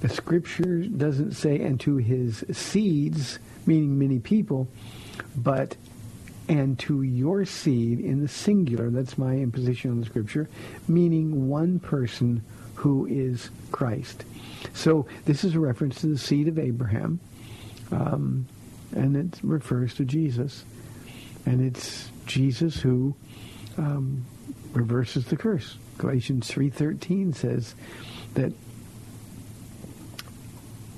The 0.00 0.08
scripture 0.08 0.84
doesn't 0.84 1.32
say 1.32 1.60
and 1.60 1.78
to 1.80 1.96
his 1.96 2.44
seeds, 2.52 3.38
meaning 3.66 3.98
many 3.98 4.18
people, 4.18 4.68
but 5.36 5.76
and 6.48 6.78
to 6.80 7.02
your 7.02 7.44
seed 7.44 8.00
in 8.00 8.20
the 8.20 8.28
singular, 8.28 8.90
that's 8.90 9.16
my 9.16 9.34
imposition 9.36 9.90
on 9.90 10.00
the 10.00 10.06
scripture, 10.06 10.48
meaning 10.86 11.48
one 11.48 11.78
person 11.78 12.42
who 12.74 13.06
is 13.06 13.50
Christ. 13.72 14.24
So 14.74 15.06
this 15.24 15.44
is 15.44 15.54
a 15.54 15.60
reference 15.60 16.00
to 16.02 16.08
the 16.08 16.18
seed 16.18 16.48
of 16.48 16.58
Abraham, 16.58 17.20
um, 17.90 18.46
and 18.92 19.16
it 19.16 19.40
refers 19.42 19.94
to 19.94 20.04
Jesus. 20.04 20.64
And 21.46 21.60
it's 21.60 22.10
Jesus 22.26 22.80
who 22.80 23.14
um, 23.76 24.24
reverses 24.72 25.26
the 25.26 25.36
curse. 25.36 25.76
Galatians 25.98 26.50
3.13 26.50 27.34
says 27.34 27.74
that 28.34 28.52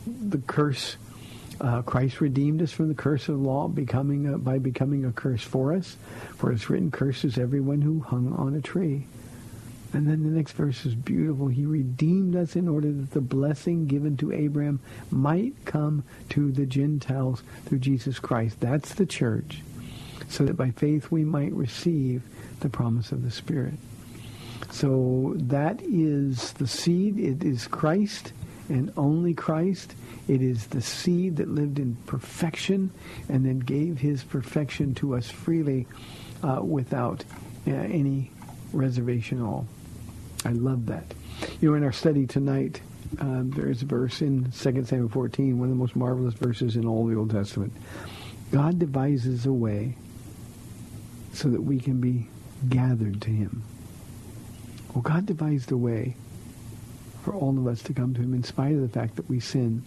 the 0.07 0.39
curse 0.39 0.97
uh, 1.61 1.83
Christ 1.83 2.21
redeemed 2.21 2.63
us 2.63 2.71
from 2.71 2.89
the 2.89 2.95
curse 2.95 3.29
of 3.29 3.39
the 3.39 3.43
law 3.43 3.69
becoming 3.69 4.27
a, 4.27 4.39
by 4.39 4.59
becoming 4.59 5.05
a 5.05 5.13
curse 5.13 5.43
for 5.43 5.73
us. 5.73 5.97
For 6.37 6.53
it's 6.53 6.69
written, 6.69 6.91
curses 6.91 7.39
everyone 7.39 7.81
who 7.81 8.01
hung 8.01 8.33
on 8.35 8.55
a 8.55 8.61
tree. 8.61 9.07
And 9.93 10.07
then 10.07 10.25
the 10.25 10.31
next 10.31 10.53
verse 10.53 10.85
is 10.85 10.95
beautiful. 10.95 11.49
He 11.49 11.65
redeemed 11.65 12.37
us 12.37 12.57
in 12.57 12.69
order 12.69 12.93
that 12.93 13.13
the 13.13 13.21
blessing 13.21 13.87
given 13.87 14.17
to 14.19 14.33
Abraham 14.33 14.81
might 15.11 15.55
come 15.65 16.05
to 16.31 16.53
the 16.53 16.67
Gentiles 16.67 17.43
through 17.65 17.79
Jesus 17.79 18.19
Christ. 18.19 18.61
That's 18.61 18.95
the 18.95 19.07
church. 19.07 19.63
So 20.29 20.45
that 20.45 20.57
by 20.57 20.71
faith 20.71 21.11
we 21.11 21.25
might 21.25 21.53
receive 21.53 22.23
the 22.61 22.69
promise 22.69 23.13
of 23.13 23.23
the 23.23 23.31
Spirit. 23.31 23.75
So 24.71 25.35
that 25.37 25.81
is 25.83 26.53
the 26.55 26.67
seed. 26.67 27.19
It 27.19 27.45
is 27.45 27.67
Christ 27.67 28.33
and 28.69 28.93
only 28.97 29.35
Christ. 29.35 29.95
It 30.29 30.43
is 30.43 30.67
the 30.67 30.83
seed 30.83 31.37
that 31.37 31.49
lived 31.49 31.79
in 31.79 31.97
perfection 32.07 32.91
and 33.29 33.47
then 33.47 33.61
gave 33.61 33.99
his 33.99 34.25
perfection 34.25 34.95
to 34.97 35.15
us 35.15 35.31
freely 35.31 35.87
uh, 36.43 36.61
without 36.63 37.25
uh, 37.67 37.71
any 37.71 38.31
reservation 38.73 39.39
at 39.39 39.45
all. 39.45 39.67
I 40.45 40.51
love 40.51 40.87
that. 40.87 41.05
You 41.61 41.71
know, 41.71 41.77
in 41.77 41.85
our 41.85 41.93
study 41.93 42.27
tonight, 42.27 42.81
uh, 43.21 43.43
there 43.45 43.71
is 43.71 43.83
a 43.83 43.87
verse 43.87 44.21
in 44.21 44.51
2 44.51 44.85
Samuel 44.85 45.09
14, 45.09 45.59
one 45.59 45.69
of 45.69 45.75
the 45.75 45.79
most 45.79 45.97
marvelous 45.97 46.35
verses 46.35 46.77
in 46.77 46.87
all 46.87 47.07
the 47.07 47.17
Old 47.17 47.31
Testament. 47.31 47.73
God 48.51 48.79
devises 48.79 49.47
a 49.47 49.53
way 49.53 49.97
so 51.37 51.51
that 51.51 51.63
we 51.63 51.79
can 51.79 52.01
be 52.01 52.27
gathered 52.69 53.21
to 53.23 53.31
him. 53.31 53.63
Well, 54.95 55.03
God 55.03 55.27
devised 55.27 55.71
a 55.71 55.77
way 55.77 56.17
for 57.23 57.35
all 57.35 57.59
of 57.59 57.67
us 57.67 57.83
to 57.83 57.93
come 57.93 58.15
to 58.15 58.23
him 58.23 58.33
in 58.33 58.43
spite 58.43 58.75
of 58.75 58.81
the 58.81 58.89
fact 58.89 59.17
that 59.17 59.29
we 59.29 59.41
sin. 59.41 59.85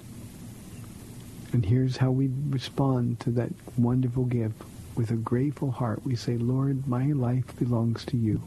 And 1.52 1.66
here's 1.66 1.98
how 1.98 2.12
we 2.12 2.30
respond 2.50 3.20
to 3.22 3.32
that 3.32 3.50
wonderful 3.78 4.26
gift. 4.26 4.62
With 4.96 5.10
a 5.12 5.16
grateful 5.16 5.72
heart, 5.72 6.06
we 6.06 6.16
say, 6.16 6.38
Lord, 6.38 6.86
my 6.88 7.08
life 7.14 7.58
belongs 7.58 8.06
to 8.06 8.18
you. 8.18 8.42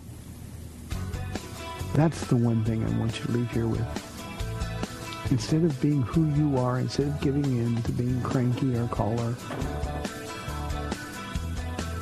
That's 1.95 2.27
the 2.27 2.37
one 2.37 2.63
thing 2.65 2.85
I 2.85 2.99
want 2.99 3.19
you 3.19 3.25
to 3.25 3.33
leave 3.33 3.51
here 3.51 3.67
with. 3.67 5.31
Instead 5.31 5.65
of 5.65 5.81
being 5.81 6.03
who 6.03 6.29
you 6.35 6.59
are, 6.59 6.79
instead 6.79 7.07
of 7.07 7.21
giving 7.21 7.45
in 7.45 7.83
to 7.83 7.93
being 7.93 8.21
cranky 8.23 8.77
or 8.77 8.87
caller, 8.89 9.35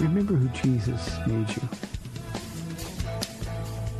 remember 0.00 0.34
who 0.34 0.48
Jesus 0.48 1.10
made 1.26 1.48
you. 1.48 1.62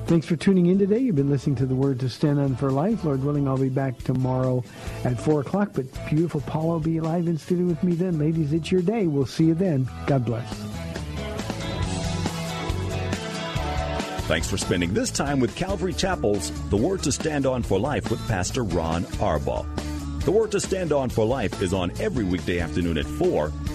Thanks 0.07 0.27
for 0.27 0.35
tuning 0.35 0.67
in 0.67 0.77
today. 0.77 0.99
You've 0.99 1.15
been 1.15 1.31
listening 1.31 1.55
to 1.57 1.67
the 1.67 1.75
Word 1.77 2.01
to 2.01 2.09
Stand 2.09 2.41
on 2.41 2.57
for 2.57 2.73
Life. 2.73 3.05
Lord 3.05 3.23
willing, 3.23 3.47
I'll 3.47 3.57
be 3.57 3.69
back 3.69 3.97
tomorrow 3.99 4.65
at 5.05 5.21
4 5.21 5.43
o'clock, 5.43 5.71
but 5.73 5.85
beautiful 6.09 6.41
Paula 6.41 6.73
will 6.73 6.81
be 6.81 6.99
live 6.99 7.29
in 7.29 7.39
studio 7.39 7.67
with 7.67 7.85
me 7.85 7.95
then. 7.95 8.19
Ladies, 8.19 8.53
it's 8.53 8.73
your 8.73 8.83
day. 8.83 9.07
We'll 9.07 9.25
see 9.25 9.45
you 9.45 9.55
then. 9.55 9.89
God 10.07 10.25
bless. 10.25 10.49
Thanks 14.27 14.49
for 14.49 14.59
spending 14.59 14.95
this 14.95 15.13
time 15.13 15.39
with 15.39 15.55
Calvary 15.55 15.93
Chapel's 15.93 16.51
The 16.71 16.77
Word 16.77 17.05
to 17.05 17.13
Stand 17.13 17.47
On 17.47 17.63
for 17.63 17.79
Life 17.79 18.11
with 18.11 18.27
Pastor 18.27 18.65
Ron 18.65 19.05
Arbaugh. 19.05 19.65
The 20.25 20.31
Word 20.33 20.51
to 20.53 20.61
Stand 20.61 20.93
On 20.93 21.09
for 21.09 21.25
Life 21.25 21.63
is 21.63 21.73
on 21.73 21.93
every 22.01 22.25
weekday 22.25 22.59
afternoon 22.59 22.99
at 22.99 23.07
4, 23.07 23.53